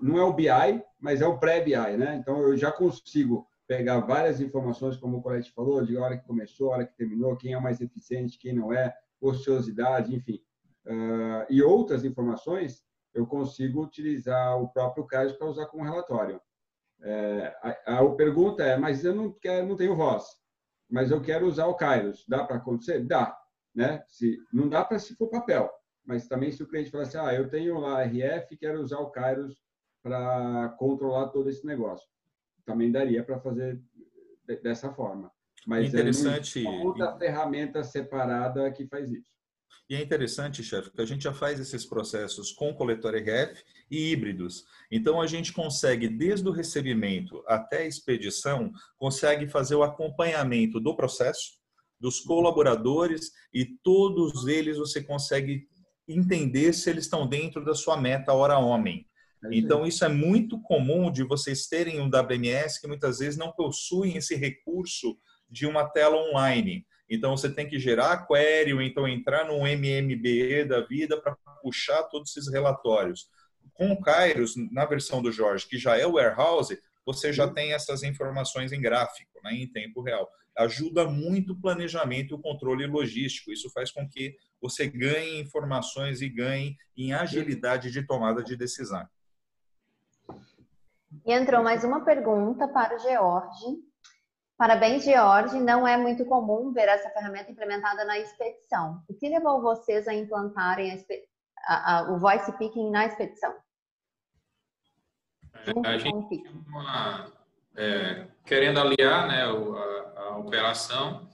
Não 0.01 0.19
é 0.19 0.25
o 0.25 0.33
BI, 0.33 0.83
mas 1.01 1.21
é 1.21 1.27
o 1.27 1.39
pré-BI, 1.39 1.97
né? 1.97 2.17
Então 2.17 2.39
eu 2.41 2.57
já 2.57 2.71
consigo 2.71 3.47
pegar 3.67 4.01
várias 4.01 4.41
informações, 4.41 4.97
como 4.97 5.19
o 5.19 5.23
Colete 5.23 5.53
falou, 5.53 5.85
de 5.85 5.97
hora 5.97 6.17
que 6.17 6.27
começou, 6.27 6.71
hora 6.71 6.87
que 6.87 6.97
terminou, 6.97 7.37
quem 7.37 7.55
é 7.55 7.61
mais 7.61 7.81
eficiente, 7.81 8.39
quem 8.39 8.53
não 8.53 8.73
é, 8.73 8.95
ociosidade, 9.21 10.15
enfim. 10.15 10.41
Uh, 10.87 11.47
e 11.49 11.63
outras 11.63 12.05
informações 12.05 12.85
eu 13.15 13.27
consigo 13.27 13.83
utilizar 13.83 14.61
o 14.61 14.69
próprio 14.69 15.07
caso 15.07 15.39
para 15.39 15.47
usar 15.47 15.67
como 15.67 15.85
relatório. 15.85 16.41
É, 17.03 17.55
a, 17.87 17.99
a, 17.99 18.11
pergunta 18.15 18.63
é, 18.63 18.77
mas 18.77 19.05
eu 19.05 19.15
não 19.15 19.33
quero, 19.33 19.67
não 19.67 19.77
tenho 19.77 19.97
voz, 19.97 20.25
mas 20.91 21.11
eu 21.11 21.21
quero 21.21 21.47
usar 21.47 21.67
o 21.67 21.75
Kairos. 21.75 22.25
Dá 22.29 22.45
para 22.45 22.57
acontecer? 22.57 23.05
Dá, 23.05 23.37
né? 23.75 24.03
Se 24.09 24.39
não 24.53 24.69
dá 24.69 24.85
para 24.85 24.99
se 24.99 25.15
for 25.15 25.29
papel, 25.29 25.71
mas 26.05 26.27
também 26.27 26.51
se 26.51 26.63
o 26.63 26.67
cliente 26.67 26.91
falar 26.91 27.05
assim, 27.05 27.19
ah, 27.19 27.35
eu 27.35 27.49
tenho 27.49 27.79
lá 27.79 28.03
RF, 28.05 28.57
quero 28.57 28.81
usar 28.81 28.99
o 28.99 29.11
Kairos 29.11 29.64
para 30.05 30.69
controlar 30.79 31.29
todo 31.29 31.49
esse 31.49 31.65
negócio, 31.67 32.07
também 32.67 32.93
daria 32.93 33.25
para 33.25 33.41
fazer 33.41 33.81
dessa 34.63 34.93
forma. 34.93 35.33
Mas 35.67 35.89
interessante. 35.89 36.65
É 36.65 36.69
outra 36.69 37.17
ferramenta 37.17 37.83
separada 37.83 38.71
que 38.71 38.87
faz 38.87 39.11
isso. 39.11 39.33
E 39.89 39.95
é 39.95 40.03
interessante, 40.03 40.63
chefe, 40.63 40.91
que 40.91 41.01
a 41.01 41.07
gente 41.07 41.25
já 41.25 41.33
faz 41.33 41.59
esses 41.59 41.87
processos 41.87 42.53
com 42.53 42.75
coletor 42.75 43.15
RF 43.15 43.63
e 43.91 44.13
híbridos. 44.13 44.65
Então, 44.91 45.21
a 45.21 45.27
gente 45.27 45.53
consegue, 45.53 46.07
desde 46.07 46.47
o 46.47 46.53
recebimento 46.53 47.43
até 47.47 47.79
a 47.79 47.87
expedição, 47.87 48.71
consegue 48.99 49.47
fazer 49.47 49.75
o 49.75 49.83
acompanhamento 49.83 50.81
do 50.81 50.95
processo, 50.95 51.59
dos 51.99 52.21
colaboradores 52.21 53.31
e 53.53 53.65
todos 53.83 54.47
eles 54.47 54.77
você 54.77 55.03
consegue 55.03 55.67
entender 56.07 56.73
se 56.75 56.91
eles 56.91 57.05
estão 57.05 57.27
dentro 57.27 57.65
da 57.65 57.75
sua 57.75 57.97
meta 57.97 58.33
hora 58.35 58.59
homem. 58.59 59.07
É 59.45 59.49
então, 59.53 59.87
isso 59.87 60.05
é 60.05 60.09
muito 60.09 60.61
comum 60.61 61.11
de 61.11 61.23
vocês 61.23 61.67
terem 61.67 62.01
um 62.01 62.09
WMS 62.09 62.81
que 62.81 62.87
muitas 62.87 63.19
vezes 63.19 63.37
não 63.37 63.53
possuem 63.53 64.17
esse 64.17 64.35
recurso 64.35 65.17
de 65.49 65.67
uma 65.67 65.89
tela 65.89 66.17
online. 66.17 66.87
Então, 67.09 67.37
você 67.37 67.51
tem 67.51 67.69
que 67.69 67.79
gerar 67.79 68.27
query 68.27 68.73
ou 68.73 68.81
então 68.81 69.07
entrar 69.07 69.47
no 69.47 69.59
MMBE 69.59 70.65
da 70.65 70.81
vida 70.81 71.21
para 71.21 71.37
puxar 71.63 72.03
todos 72.05 72.35
esses 72.37 72.51
relatórios. 72.51 73.29
Com 73.75 73.93
o 73.93 74.01
Kairos, 74.01 74.55
na 74.73 74.85
versão 74.85 75.21
do 75.21 75.31
Jorge, 75.31 75.67
que 75.69 75.79
já 75.79 75.97
é 75.97 76.07
o 76.07 76.13
warehouse, 76.13 76.79
você 77.05 77.33
já 77.33 77.47
tem 77.49 77.73
essas 77.73 78.03
informações 78.03 78.73
em 78.73 78.81
gráfico, 78.81 79.41
né, 79.43 79.53
em 79.55 79.67
tempo 79.67 80.01
real. 80.01 80.31
Ajuda 80.57 81.05
muito 81.05 81.53
o 81.53 81.61
planejamento 81.61 82.33
e 82.33 82.35
o 82.35 82.41
controle 82.41 82.87
logístico. 82.87 83.53
Isso 83.53 83.69
faz 83.71 83.91
com 83.91 84.09
que 84.09 84.37
você 84.61 84.87
ganhe 84.87 85.41
informações 85.41 86.23
e 86.23 86.29
ganhe 86.29 86.77
em 86.97 87.13
agilidade 87.13 87.91
de 87.91 88.07
tomada 88.07 88.43
de 88.43 88.57
decisão. 88.57 89.07
E 91.25 91.33
entrou 91.33 91.63
mais 91.63 91.85
uma 91.85 92.05
pergunta 92.05 92.69
para 92.69 92.97
o 92.97 92.99
George. 92.99 93.79
Parabéns, 94.57 95.05
George. 95.05 95.59
Não 95.61 95.87
é 95.87 95.97
muito 95.97 96.25
comum 96.25 96.73
ver 96.73 96.89
essa 96.89 97.11
ferramenta 97.11 97.51
implementada 97.51 98.05
na 98.05 98.19
expedição. 98.19 99.03
O 99.09 99.15
que 99.15 99.29
levou 99.29 99.61
vocês 99.61 100.07
a 100.07 100.15
implantarem 100.15 100.93
a, 100.93 100.97
a, 101.67 101.99
a, 101.99 102.13
o 102.13 102.19
voice 102.19 102.51
picking 102.59 102.91
na 102.91 103.07
expedição? 103.07 103.55
É, 105.67 105.89
a 105.89 105.99
gente 105.99 106.43
uma, 106.69 107.33
é, 107.77 108.27
querendo 108.45 108.81
aliar 108.81 109.27
né, 109.29 109.43
a, 109.45 110.37
operação, 110.39 111.29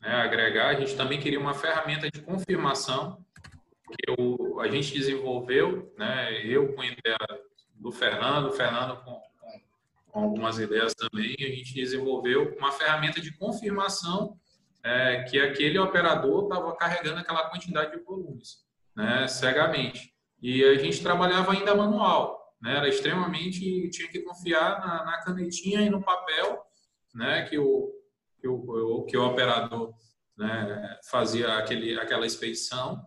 né, 0.00 0.10
agregar, 0.10 0.68
a 0.68 0.74
gente 0.74 0.96
também 0.96 1.20
queria 1.20 1.40
uma 1.40 1.54
ferramenta 1.54 2.10
de 2.10 2.20
confirmação 2.20 3.24
que 3.88 4.12
o, 4.18 4.60
a 4.60 4.68
gente 4.68 4.92
desenvolveu, 4.92 5.92
né, 5.96 6.44
eu 6.44 6.74
com 6.74 6.82
a 6.82 6.86
ideia 6.86 7.16
do 7.80 7.90
Fernando, 7.90 8.52
Fernando 8.52 9.02
com, 9.02 9.20
com 10.08 10.20
algumas 10.20 10.58
ideias 10.58 10.94
também, 10.94 11.34
a 11.38 11.48
gente 11.48 11.74
desenvolveu 11.74 12.54
uma 12.58 12.70
ferramenta 12.70 13.20
de 13.20 13.32
confirmação 13.32 14.38
é, 14.84 15.22
que 15.24 15.40
aquele 15.40 15.78
operador 15.78 16.44
estava 16.44 16.76
carregando 16.76 17.18
aquela 17.18 17.48
quantidade 17.48 17.96
de 17.96 18.02
volumes, 18.04 18.58
né, 18.94 19.26
cegamente. 19.26 20.12
E 20.42 20.62
a 20.64 20.78
gente 20.78 21.02
trabalhava 21.02 21.52
ainda 21.52 21.74
manual, 21.74 22.54
né, 22.60 22.76
era 22.76 22.88
extremamente, 22.88 23.90
tinha 23.90 24.08
que 24.08 24.20
confiar 24.20 24.80
na, 24.80 25.04
na 25.04 25.22
canetinha 25.22 25.80
e 25.82 25.90
no 25.90 26.02
papel, 26.02 26.62
né, 27.14 27.42
que 27.48 27.58
o, 27.58 27.90
que 28.40 28.48
o, 28.48 29.04
que 29.04 29.16
o 29.16 29.26
operador 29.26 29.92
né, 30.36 30.98
fazia 31.10 31.54
aquele, 31.58 31.98
aquela 31.98 32.26
expedição, 32.26 33.04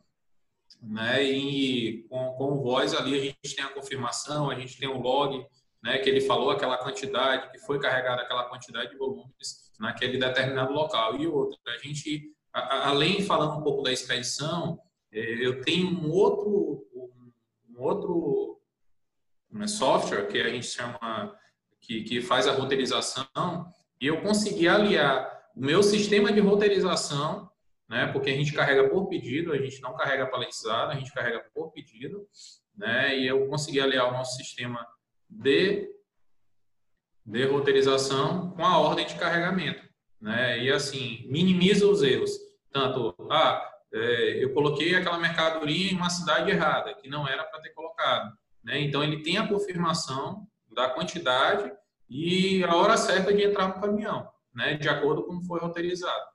né, 0.83 1.23
e 1.23 2.03
com, 2.09 2.33
com 2.33 2.61
voz 2.61 2.93
ali 2.93 3.17
a 3.17 3.23
gente 3.23 3.55
tem 3.55 3.63
a 3.63 3.69
confirmação, 3.69 4.49
a 4.49 4.55
gente 4.55 4.77
tem 4.77 4.89
o 4.89 4.99
log, 4.99 5.45
né, 5.81 5.97
que 5.97 6.09
ele 6.09 6.21
falou 6.21 6.51
aquela 6.51 6.77
quantidade, 6.77 7.51
que 7.51 7.59
foi 7.59 7.79
carregada 7.79 8.21
aquela 8.21 8.43
quantidade 8.45 8.91
de 8.91 8.97
volumes 8.97 9.71
naquele 9.79 10.17
determinado 10.17 10.73
local. 10.73 11.17
E 11.17 11.25
outra, 11.25 11.57
a 11.73 11.77
gente, 11.77 12.31
a, 12.53 12.89
além 12.89 13.23
falando 13.23 13.59
um 13.59 13.63
pouco 13.63 13.81
da 13.81 13.91
expedição, 13.91 14.77
é, 15.11 15.19
eu 15.45 15.61
tenho 15.61 15.87
um 15.87 16.11
outro, 16.11 16.85
um 17.69 17.81
outro 17.81 18.59
um 19.51 19.67
software 19.67 20.27
que 20.27 20.41
a 20.41 20.49
gente 20.49 20.65
chama, 20.65 21.35
que, 21.79 22.03
que 22.03 22.21
faz 22.21 22.47
a 22.47 22.53
roteirização, 22.53 23.25
e 24.01 24.07
eu 24.07 24.21
consegui 24.21 24.67
aliar 24.67 25.31
o 25.55 25.63
meu 25.63 25.83
sistema 25.83 26.31
de 26.31 26.39
roteirização, 26.39 27.49
né, 27.93 28.07
porque 28.07 28.31
a 28.31 28.35
gente 28.35 28.51
carrega 28.51 28.89
por 28.89 29.07
pedido, 29.07 29.53
a 29.53 29.57
gente 29.57 29.79
não 29.79 29.95
carrega 29.95 30.25
paletizado, 30.25 30.91
a 30.91 30.95
gente 30.95 31.13
carrega 31.13 31.45
por 31.53 31.71
pedido, 31.71 32.27
né, 32.75 33.15
e 33.15 33.27
eu 33.27 33.47
consegui 33.47 33.79
aliar 33.79 34.09
o 34.09 34.13
nosso 34.13 34.35
sistema 34.35 34.83
de, 35.29 35.87
de 37.23 37.45
roteirização 37.45 38.49
com 38.49 38.65
a 38.65 38.79
ordem 38.79 39.05
de 39.05 39.13
carregamento. 39.13 39.87
Né? 40.19 40.63
E 40.63 40.71
assim, 40.71 41.23
minimiza 41.27 41.85
os 41.85 42.01
erros. 42.01 42.31
Tanto, 42.71 43.15
ah, 43.29 43.63
é, 43.93 44.43
eu 44.43 44.51
coloquei 44.53 44.95
aquela 44.95 45.19
mercadoria 45.19 45.91
em 45.91 45.95
uma 45.95 46.09
cidade 46.09 46.49
errada, 46.49 46.95
que 46.95 47.07
não 47.07 47.27
era 47.27 47.43
para 47.43 47.61
ter 47.61 47.69
colocado. 47.75 48.35
Né? 48.63 48.81
Então, 48.81 49.03
ele 49.03 49.21
tem 49.21 49.37
a 49.37 49.47
confirmação 49.47 50.47
da 50.73 50.89
quantidade 50.89 51.71
e 52.09 52.63
a 52.63 52.75
hora 52.75 52.97
certa 52.97 53.31
de 53.31 53.43
entrar 53.43 53.67
no 53.67 53.81
caminhão, 53.81 54.27
né? 54.51 54.73
de 54.73 54.89
acordo 54.89 55.21
com 55.21 55.35
como 55.35 55.43
foi 55.43 55.59
roteirizado. 55.59 56.32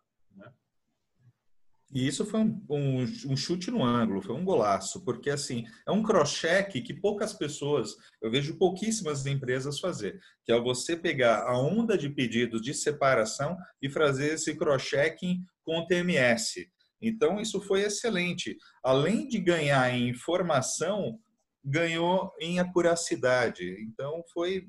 E 1.90 2.06
isso 2.06 2.26
foi 2.26 2.40
um, 2.40 2.62
um, 2.68 3.02
um, 3.28 3.36
chute 3.36 3.70
no 3.70 3.82
ângulo, 3.82 4.20
foi 4.20 4.34
um 4.34 4.44
golaço, 4.44 5.02
porque 5.04 5.30
assim, 5.30 5.64
é 5.86 5.90
um 5.90 6.02
cross-check 6.02 6.82
que 6.82 6.92
poucas 6.92 7.32
pessoas, 7.32 7.96
eu 8.20 8.30
vejo 8.30 8.58
pouquíssimas 8.58 9.24
empresas 9.24 9.80
fazer, 9.80 10.20
que 10.44 10.52
é 10.52 10.60
você 10.60 10.96
pegar 10.96 11.44
a 11.44 11.58
onda 11.58 11.96
de 11.96 12.10
pedidos 12.10 12.60
de 12.60 12.74
separação 12.74 13.56
e 13.80 13.88
fazer 13.88 14.34
esse 14.34 14.54
cross-checking 14.54 15.42
com 15.64 15.78
o 15.78 15.86
TMS. 15.86 16.70
Então, 17.00 17.40
isso 17.40 17.60
foi 17.60 17.82
excelente. 17.82 18.56
Além 18.82 19.26
de 19.26 19.38
ganhar 19.38 19.88
em 19.94 20.08
informação, 20.08 21.18
ganhou 21.64 22.32
em 22.40 22.58
acuracidade. 22.58 23.76
Então, 23.82 24.22
foi, 24.32 24.68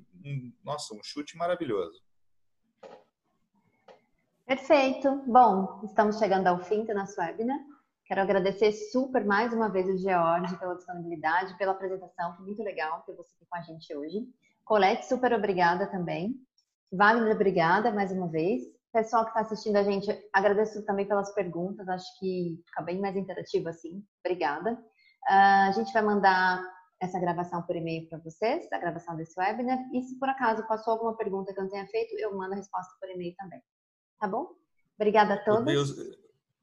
nossa, 0.63 0.93
um 0.93 1.03
chute 1.03 1.35
maravilhoso. 1.35 1.99
Perfeito. 4.49 5.21
Bom, 5.27 5.79
estamos 5.83 6.17
chegando 6.17 6.47
ao 6.47 6.57
fim 6.57 6.83
do 6.83 6.91
nosso 6.95 7.21
webinar. 7.21 7.59
Quero 8.03 8.21
agradecer 8.21 8.71
super 8.71 9.23
mais 9.23 9.53
uma 9.53 9.69
vez 9.69 9.87
o 9.87 9.95
George 9.95 10.57
pela 10.57 10.73
disponibilidade, 10.73 11.55
pela 11.55 11.73
apresentação, 11.73 12.35
foi 12.35 12.45
muito 12.47 12.63
legal 12.63 13.03
ter 13.05 13.13
você 13.13 13.31
aqui 13.35 13.45
com 13.47 13.55
a 13.55 13.61
gente 13.61 13.95
hoje. 13.95 14.27
Colete, 14.65 15.05
super 15.05 15.33
obrigada 15.33 15.85
também. 15.85 16.33
Wagner, 16.91 17.35
obrigada 17.35 17.91
mais 17.91 18.11
uma 18.11 18.27
vez. 18.27 18.63
Pessoal 18.91 19.23
que 19.23 19.29
está 19.29 19.41
assistindo 19.41 19.75
a 19.75 19.83
gente, 19.83 20.07
agradeço 20.33 20.83
também 20.83 21.07
pelas 21.07 21.31
perguntas, 21.35 21.87
acho 21.87 22.19
que 22.19 22.59
fica 22.65 22.81
bem 22.81 22.99
mais 22.99 23.15
interativo 23.15 23.69
assim. 23.69 24.03
Obrigada. 24.25 24.71
Uh, 25.29 25.69
a 25.69 25.71
gente 25.73 25.93
vai 25.93 26.01
mandar 26.01 26.59
essa 26.99 27.19
gravação 27.19 27.61
por 27.61 27.75
e-mail 27.75 28.09
para 28.09 28.17
vocês, 28.17 28.67
a 28.73 28.79
gravação 28.79 29.15
desse 29.15 29.39
webinar, 29.39 29.77
e 29.93 30.01
se 30.01 30.17
por 30.17 30.27
acaso 30.27 30.67
passou 30.67 30.93
alguma 30.93 31.15
pergunta 31.15 31.53
que 31.53 31.59
eu 31.59 31.65
não 31.65 31.69
tenha 31.69 31.85
feito, 31.85 32.17
eu 32.17 32.35
mando 32.35 32.53
a 32.53 32.57
resposta 32.57 32.91
por 32.99 33.11
e-mail 33.11 33.35
também. 33.37 33.61
Tá 34.19 34.27
bom? 34.27 34.51
Obrigada 34.95 35.35
a 35.35 35.37
todos. 35.37 35.65
Deus, 35.65 35.95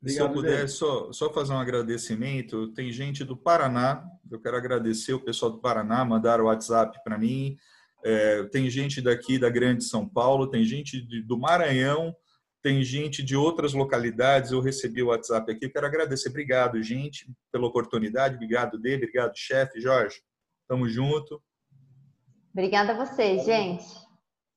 se 0.05 0.19
eu 0.19 0.31
puder 0.31 0.69
só, 0.69 1.13
só 1.13 1.33
fazer 1.33 1.53
um 1.53 1.59
agradecimento, 1.59 2.69
tem 2.75 2.93
gente 2.93 3.25
do 3.25 3.37
Paraná, 3.37 4.05
eu 4.31 4.41
quero 4.41 4.57
agradecer 4.57 5.15
o 5.15 5.25
pessoal 5.25 5.51
do 5.51 5.59
Paraná, 5.59 6.05
mandaram 6.05 6.45
o 6.45 6.47
WhatsApp 6.49 7.03
para 7.03 7.19
mim, 7.19 7.57
é, 8.05 8.45
tem 8.45 8.69
gente 8.69 9.01
daqui 9.01 9.39
da 9.39 9.49
Grande 9.49 9.85
São 9.85 10.07
Paulo, 10.09 10.49
tem 10.49 10.65
gente 10.65 11.01
de, 11.01 11.23
do 11.23 11.39
Maranhão, 11.39 12.15
tem 12.63 12.83
gente 12.83 13.23
de 13.23 13.35
outras 13.35 13.73
localidades, 13.73 14.53
eu 14.53 14.61
recebi 14.61 15.03
o 15.03 15.09
WhatsApp 15.09 15.51
aqui, 15.51 15.65
eu 15.65 15.73
quero 15.73 15.87
agradecer, 15.87 16.29
obrigado 16.29 16.81
gente 16.83 17.27
pela 17.51 17.67
oportunidade, 17.67 18.35
obrigado 18.35 18.79
Dê, 18.79 18.97
obrigado 18.97 19.33
chefe, 19.37 19.81
Jorge, 19.81 20.21
tamo 20.69 20.89
junto. 20.89 21.43
Obrigada 22.53 22.93
a 22.93 23.07
vocês, 23.07 23.45
gente. 23.45 24.06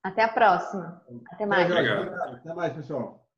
Até 0.04 0.24
a 0.24 0.30
próxima. 0.30 1.04
Até 1.32 1.46
mais. 1.46 1.72
Até 1.72 2.54
mais, 2.54 2.74
pessoal. 2.74 3.29